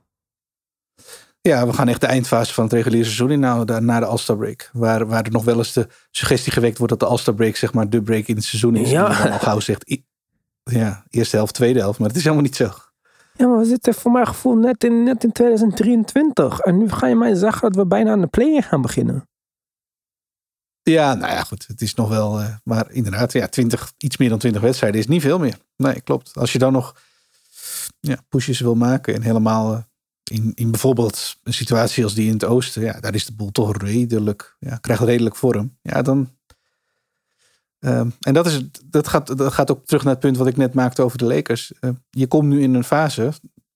Ja, 1.40 1.66
we 1.66 1.72
gaan 1.72 1.88
echt 1.88 2.00
de 2.00 2.06
eindfase 2.06 2.54
van 2.54 2.64
het 2.64 2.72
reguliere 2.72 3.04
seizoen 3.04 3.30
in 3.30 3.40
na 3.40 3.64
de, 3.64 3.80
na 3.80 4.00
de 4.00 4.06
All-Star 4.06 4.36
break. 4.36 4.70
Waar, 4.72 5.06
waar 5.06 5.24
er 5.24 5.30
nog 5.30 5.44
wel 5.44 5.56
eens 5.56 5.72
de 5.72 5.88
suggestie 6.10 6.52
gewekt 6.52 6.78
wordt 6.78 6.92
dat 6.92 7.00
de 7.00 7.06
All-Star 7.06 7.34
break 7.34 7.56
zeg 7.56 7.72
maar 7.72 7.90
de 7.90 8.02
break 8.02 8.26
in 8.26 8.36
het 8.36 8.44
seizoen 8.44 8.76
is. 8.76 8.90
Ja. 8.90 9.10
En 9.10 9.22
dan 9.22 9.32
al 9.32 9.38
gauw 9.38 9.60
zegt, 9.60 10.00
ja, 10.62 11.04
eerste 11.10 11.36
helft, 11.36 11.54
tweede 11.54 11.78
helft. 11.78 11.98
Maar 11.98 12.08
het 12.08 12.16
is 12.16 12.22
helemaal 12.22 12.44
niet 12.44 12.56
zo. 12.56 12.70
Ja, 13.36 13.46
maar 13.46 13.58
we 13.58 13.64
zitten 13.64 13.94
voor 13.94 14.12
mijn 14.12 14.26
gevoel 14.26 14.54
net 14.54 14.84
in, 14.84 15.02
net 15.02 15.24
in 15.24 15.32
2023. 15.32 16.58
En 16.58 16.78
nu 16.78 16.90
ga 16.90 17.06
je 17.06 17.14
mij 17.14 17.34
zeggen 17.34 17.72
dat 17.72 17.76
we 17.76 17.86
bijna 17.86 18.10
aan 18.10 18.20
de 18.20 18.26
play 18.26 18.62
gaan 18.62 18.82
beginnen. 18.82 19.28
Ja, 20.82 21.14
nou 21.14 21.32
ja, 21.32 21.42
goed. 21.42 21.66
Het 21.66 21.80
is 21.80 21.94
nog 21.94 22.08
wel. 22.08 22.40
Uh, 22.40 22.54
maar 22.64 22.90
inderdaad, 22.90 23.32
ja, 23.32 23.46
20, 23.46 23.92
iets 23.98 24.16
meer 24.16 24.28
dan 24.28 24.38
20 24.38 24.62
wedstrijden 24.62 25.00
is 25.00 25.06
niet 25.06 25.22
veel 25.22 25.38
meer. 25.38 25.58
Nee, 25.76 26.00
klopt. 26.00 26.36
Als 26.36 26.52
je 26.52 26.58
dan 26.58 26.72
nog 26.72 26.96
ja, 28.00 28.16
pushes 28.28 28.60
wil 28.60 28.74
maken 28.74 29.14
en 29.14 29.22
helemaal 29.22 29.72
uh, 29.72 29.78
in, 30.24 30.52
in 30.54 30.70
bijvoorbeeld 30.70 31.36
een 31.42 31.54
situatie 31.54 32.04
als 32.04 32.14
die 32.14 32.26
in 32.26 32.32
het 32.32 32.44
oosten, 32.44 32.82
ja, 32.82 33.00
daar 33.00 33.14
is 33.14 33.26
de 33.26 33.34
boel 33.34 33.50
toch 33.50 33.76
redelijk, 33.76 34.56
ja, 34.58 34.76
krijgt 34.76 35.02
redelijk 35.02 35.36
vorm. 35.36 35.78
Ja, 35.82 36.02
dan. 36.02 36.30
Uh, 37.84 38.00
en 38.20 38.34
dat, 38.34 38.46
is, 38.46 38.62
dat, 38.84 39.08
gaat, 39.08 39.38
dat 39.38 39.52
gaat 39.52 39.70
ook 39.70 39.86
terug 39.86 40.02
naar 40.04 40.12
het 40.12 40.22
punt 40.22 40.36
wat 40.36 40.46
ik 40.46 40.56
net 40.56 40.74
maakte 40.74 41.02
over 41.02 41.18
de 41.18 41.24
Lakers. 41.24 41.72
Uh, 41.80 41.90
je 42.10 42.26
komt 42.26 42.48
nu 42.48 42.62
in 42.62 42.74
een 42.74 42.84
fase. 42.84 43.26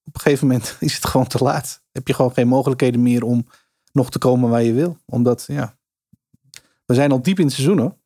Op 0.04 0.14
een 0.14 0.20
gegeven 0.20 0.46
moment 0.46 0.76
is 0.80 0.94
het 0.94 1.06
gewoon 1.06 1.26
te 1.26 1.44
laat. 1.44 1.82
Heb 1.92 2.06
je 2.06 2.14
gewoon 2.14 2.32
geen 2.32 2.48
mogelijkheden 2.48 3.02
meer 3.02 3.24
om 3.24 3.46
nog 3.92 4.10
te 4.10 4.18
komen 4.18 4.50
waar 4.50 4.62
je 4.62 4.72
wil. 4.72 4.98
Omdat, 5.04 5.44
ja, 5.46 5.76
we 6.84 6.94
zijn 6.94 7.12
al 7.12 7.22
diep 7.22 7.38
in 7.38 7.44
het 7.44 7.54
seizoen 7.54 7.78
hoor. 7.78 7.96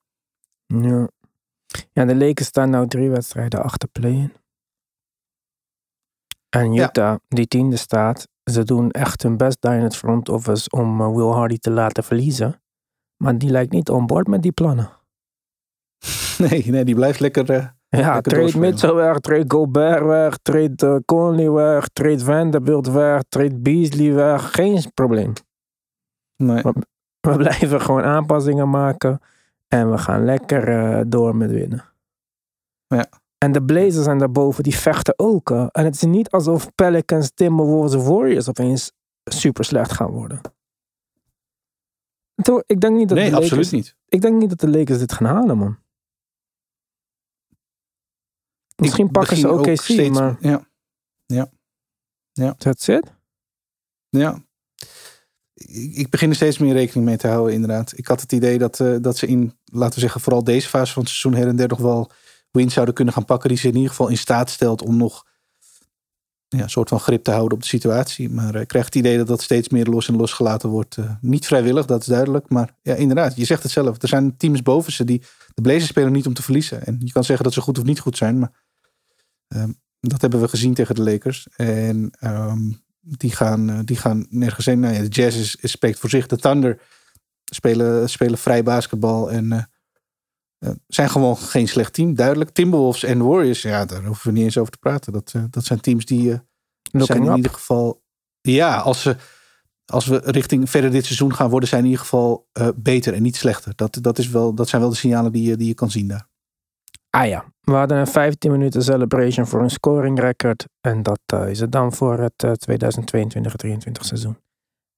Ja. 0.66 1.08
Ja, 1.92 2.04
de 2.04 2.16
Lakers 2.16 2.48
staan 2.48 2.70
nou 2.70 2.88
drie 2.88 3.10
wedstrijden 3.10 3.62
achter 3.62 3.88
play-in. 3.88 4.32
En 6.48 6.72
Utah, 6.72 6.94
ja. 6.94 7.20
die 7.28 7.46
tiende 7.46 7.76
staat, 7.76 8.28
ze 8.44 8.64
doen 8.64 8.90
echt 8.90 9.22
hun 9.22 9.36
best 9.36 9.60
daar 9.60 9.76
in 9.76 9.82
het 9.82 9.96
front 9.96 10.28
office 10.28 10.70
om 10.70 11.00
uh, 11.00 11.14
Will 11.14 11.32
Hardy 11.32 11.58
te 11.58 11.70
laten 11.70 12.04
verliezen. 12.04 12.62
Maar 13.16 13.38
die 13.38 13.50
lijkt 13.50 13.72
niet 13.72 13.90
on 13.90 14.06
board 14.06 14.26
met 14.26 14.42
die 14.42 14.52
plannen. 14.52 14.90
Nee, 16.48 16.64
nee 16.66 16.84
die 16.84 16.94
blijft 16.94 17.20
lekker. 17.20 17.50
Uh, 17.50 17.66
ja, 17.88 18.20
trade 18.20 18.58
Mitchell 18.58 18.94
weg, 18.94 19.18
trade 19.18 19.44
Gobert 19.48 20.04
weg, 20.04 20.36
trade 20.42 20.86
uh, 20.86 20.96
Conley 21.04 21.50
weg, 21.50 21.88
trade 21.88 22.18
Vanderbilt 22.18 22.86
weg, 22.86 23.22
trade 23.28 23.56
Beasley 23.56 24.12
weg. 24.12 24.50
Geen 24.50 24.82
probleem. 24.94 25.32
Nee. 26.36 26.62
We, 26.62 26.72
we 27.20 27.36
blijven 27.44 27.80
gewoon 27.80 28.02
aanpassingen 28.02 28.70
maken 28.70 29.20
en 29.68 29.90
we 29.90 29.98
gaan 29.98 30.24
lekker 30.24 30.68
uh, 30.68 31.00
door 31.06 31.36
met 31.36 31.50
winnen. 31.50 31.84
Ja. 32.86 33.06
En 33.38 33.52
de 33.52 33.62
Blazers 33.62 34.04
zijn 34.04 34.18
daarboven, 34.18 34.62
die 34.62 34.76
vechten 34.76 35.14
ook. 35.16 35.50
Uh, 35.50 35.66
en 35.70 35.84
het 35.84 35.94
is 35.94 36.02
niet 36.02 36.30
alsof 36.30 36.74
Pelicans, 36.74 37.30
Timberwolves 37.34 38.06
Warriors 38.06 38.48
opeens 38.48 38.92
super 39.24 39.64
slecht 39.64 39.92
gaan 39.92 40.10
worden. 40.10 40.40
Ik 42.66 42.80
denk 42.80 42.96
niet 42.96 43.08
dat 43.08 43.18
nee, 43.18 43.26
de 43.26 43.32
Lakers, 43.32 43.52
absoluut 43.52 43.72
niet. 43.72 43.96
Ik 44.08 44.20
denk 44.20 44.40
niet 44.40 44.48
dat 44.48 44.60
de 44.60 44.68
Lakers 44.68 44.98
dit 44.98 45.12
gaan 45.12 45.26
halen, 45.26 45.58
man. 45.58 45.76
Misschien 48.82 49.10
pakken 49.10 49.36
ze 49.36 49.50
OKC, 49.50 49.68
ook 49.68 49.76
steeds, 49.76 50.18
maar... 50.18 50.36
Ja. 50.40 50.66
Ja. 51.26 51.50
Ja. 52.32 52.54
That's 52.54 52.88
it? 52.88 53.12
Ja. 54.08 54.44
Ik, 55.54 55.94
ik 55.94 56.10
begin 56.10 56.28
er 56.28 56.34
steeds 56.34 56.58
meer 56.58 56.72
rekening 56.72 57.06
mee 57.06 57.16
te 57.16 57.28
houden, 57.28 57.54
inderdaad. 57.54 57.92
Ik 57.98 58.06
had 58.06 58.20
het 58.20 58.32
idee 58.32 58.58
dat, 58.58 58.78
uh, 58.78 58.96
dat 59.00 59.16
ze 59.16 59.26
in, 59.26 59.58
laten 59.64 59.94
we 59.94 60.00
zeggen, 60.00 60.20
vooral 60.20 60.44
deze 60.44 60.68
fase 60.68 60.92
van 60.92 61.02
het 61.02 61.10
seizoen 61.10 61.40
her 61.40 61.48
en 61.48 61.56
der 61.56 61.68
nog 61.68 61.78
wel 61.78 62.10
wins 62.50 62.72
zouden 62.74 62.94
kunnen 62.94 63.14
gaan 63.14 63.24
pakken. 63.24 63.48
Die 63.48 63.58
ze 63.58 63.68
in 63.68 63.74
ieder 63.74 63.90
geval 63.90 64.08
in 64.08 64.18
staat 64.18 64.50
stelt 64.50 64.82
om 64.82 64.96
nog 64.96 65.24
ja, 66.56 66.62
een 66.62 66.70
soort 66.70 66.88
van 66.88 67.00
grip 67.00 67.24
te 67.24 67.30
houden 67.30 67.52
op 67.52 67.62
de 67.62 67.68
situatie. 67.68 68.30
Maar 68.30 68.54
ik 68.54 68.68
krijg 68.68 68.84
het 68.84 68.94
idee 68.94 69.16
dat 69.16 69.26
dat 69.26 69.42
steeds 69.42 69.68
meer 69.68 69.86
los 69.86 70.08
en 70.08 70.16
losgelaten 70.16 70.68
wordt. 70.68 70.96
Uh, 70.96 71.10
niet 71.20 71.46
vrijwillig, 71.46 71.86
dat 71.86 72.00
is 72.00 72.06
duidelijk. 72.06 72.48
Maar 72.48 72.76
ja, 72.82 72.94
inderdaad, 72.94 73.36
je 73.36 73.44
zegt 73.44 73.62
het 73.62 73.72
zelf. 73.72 74.02
Er 74.02 74.08
zijn 74.08 74.36
teams 74.36 74.62
boven 74.62 74.92
ze 74.92 75.04
die 75.04 75.22
de 75.54 75.62
Blazers 75.62 75.86
spelen 75.86 76.12
niet 76.12 76.26
om 76.26 76.34
te 76.34 76.42
verliezen. 76.42 76.86
En 76.86 76.96
je 77.04 77.12
kan 77.12 77.24
zeggen 77.24 77.44
dat 77.44 77.54
ze 77.54 77.60
goed 77.60 77.78
of 77.78 77.84
niet 77.84 78.00
goed 78.00 78.16
zijn. 78.16 78.38
Maar 78.38 78.61
um, 79.56 79.80
dat 80.00 80.20
hebben 80.20 80.40
we 80.40 80.48
gezien 80.48 80.74
tegen 80.74 80.94
de 80.94 81.02
Lakers. 81.02 81.48
En 81.56 82.10
um, 82.20 82.84
die, 83.00 83.30
gaan, 83.30 83.84
die 83.84 83.96
gaan 83.96 84.26
nergens 84.28 84.66
heen. 84.66 84.80
Nou 84.80 84.94
ja, 84.94 85.00
de 85.00 85.08
Jazz 85.08 85.38
is, 85.38 85.56
is 85.56 85.70
spreekt 85.70 85.98
voor 85.98 86.10
zich. 86.10 86.26
De 86.26 86.36
Thunder 86.36 86.80
spelen, 87.44 88.10
spelen 88.10 88.38
vrij 88.38 88.62
basketbal. 88.62 89.30
En 89.30 89.52
uh, 89.52 89.62
uh, 90.58 90.70
zijn 90.86 91.10
gewoon 91.10 91.36
geen 91.36 91.68
slecht 91.68 91.92
team, 91.92 92.14
duidelijk. 92.14 92.50
Timberwolves 92.50 93.02
en 93.02 93.26
Warriors, 93.26 93.62
ja, 93.62 93.84
daar 93.84 94.04
hoeven 94.04 94.26
we 94.26 94.32
niet 94.32 94.44
eens 94.44 94.58
over 94.58 94.72
te 94.72 94.78
praten. 94.78 95.12
Dat, 95.12 95.32
uh, 95.36 95.44
dat 95.50 95.64
zijn 95.64 95.80
teams 95.80 96.04
die 96.04 96.40
zijn 96.82 97.22
in 97.22 97.28
up. 97.28 97.36
ieder 97.36 97.52
geval... 97.52 98.02
Ja, 98.40 98.76
als, 98.76 99.02
ze, 99.02 99.16
als 99.84 100.06
we 100.06 100.20
richting 100.24 100.70
verder 100.70 100.90
dit 100.90 101.04
seizoen 101.04 101.34
gaan 101.34 101.50
worden... 101.50 101.68
zijn 101.68 101.84
in 101.84 101.90
ieder 101.90 102.04
geval 102.04 102.48
beter 102.74 103.14
en 103.14 103.22
niet 103.22 103.36
slechter. 103.36 103.72
Dat, 103.76 103.98
dat, 104.00 104.18
is 104.18 104.28
wel, 104.28 104.54
dat 104.54 104.68
zijn 104.68 104.82
wel 104.82 104.90
de 104.90 104.96
signalen 104.96 105.32
die, 105.32 105.56
die 105.56 105.66
je 105.66 105.74
kan 105.74 105.90
zien 105.90 106.08
daar. 106.08 106.28
Ah 107.10 107.28
ja, 107.28 107.51
we 107.62 107.72
hadden 107.72 107.98
een 107.98 108.06
15 108.06 108.50
minuten 108.50 108.82
celebration 108.82 109.46
voor 109.46 109.60
een 109.60 109.70
scoring 109.70 110.20
record. 110.20 110.66
En 110.80 111.02
dat 111.02 111.20
uh, 111.34 111.48
is 111.48 111.60
het 111.60 111.72
dan 111.72 111.92
voor 111.92 112.18
het 112.18 112.42
uh, 112.44 112.50
2022-2023 112.50 113.90
seizoen. 113.90 114.36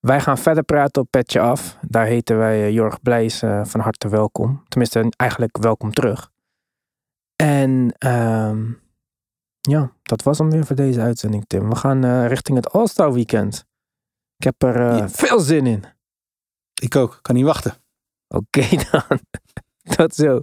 Wij 0.00 0.20
gaan 0.20 0.38
verder 0.38 0.62
praten 0.62 1.02
op 1.02 1.10
Petje 1.10 1.40
Af. 1.40 1.78
Daar 1.80 2.06
heten 2.06 2.38
wij 2.38 2.60
uh, 2.60 2.70
Jorg 2.70 3.02
Blijs 3.02 3.38
van 3.62 3.80
harte 3.80 4.08
welkom. 4.08 4.62
Tenminste, 4.68 5.12
eigenlijk 5.16 5.58
welkom 5.58 5.92
terug. 5.92 6.30
En 7.36 7.94
um, 8.06 8.80
ja, 9.60 9.92
dat 10.02 10.22
was 10.22 10.38
hem 10.38 10.50
weer 10.50 10.66
voor 10.66 10.76
deze 10.76 11.00
uitzending, 11.00 11.44
Tim. 11.46 11.68
We 11.68 11.76
gaan 11.76 12.26
richting 12.26 12.56
het 12.56 12.70
All-Star 12.72 13.12
Weekend. 13.12 13.66
Ik 14.36 14.44
heb 14.44 14.62
er 14.62 14.96
ja. 14.96 15.08
veel 15.08 15.40
zin 15.40 15.66
in. 15.66 15.84
Ik 16.82 16.96
ook, 16.96 17.18
kan 17.22 17.34
niet 17.34 17.44
wachten. 17.44 17.74
Oké 18.28 18.58
okay, 18.58 18.84
dan. 18.90 19.18
Tot 19.96 20.14
zo. 20.14 20.40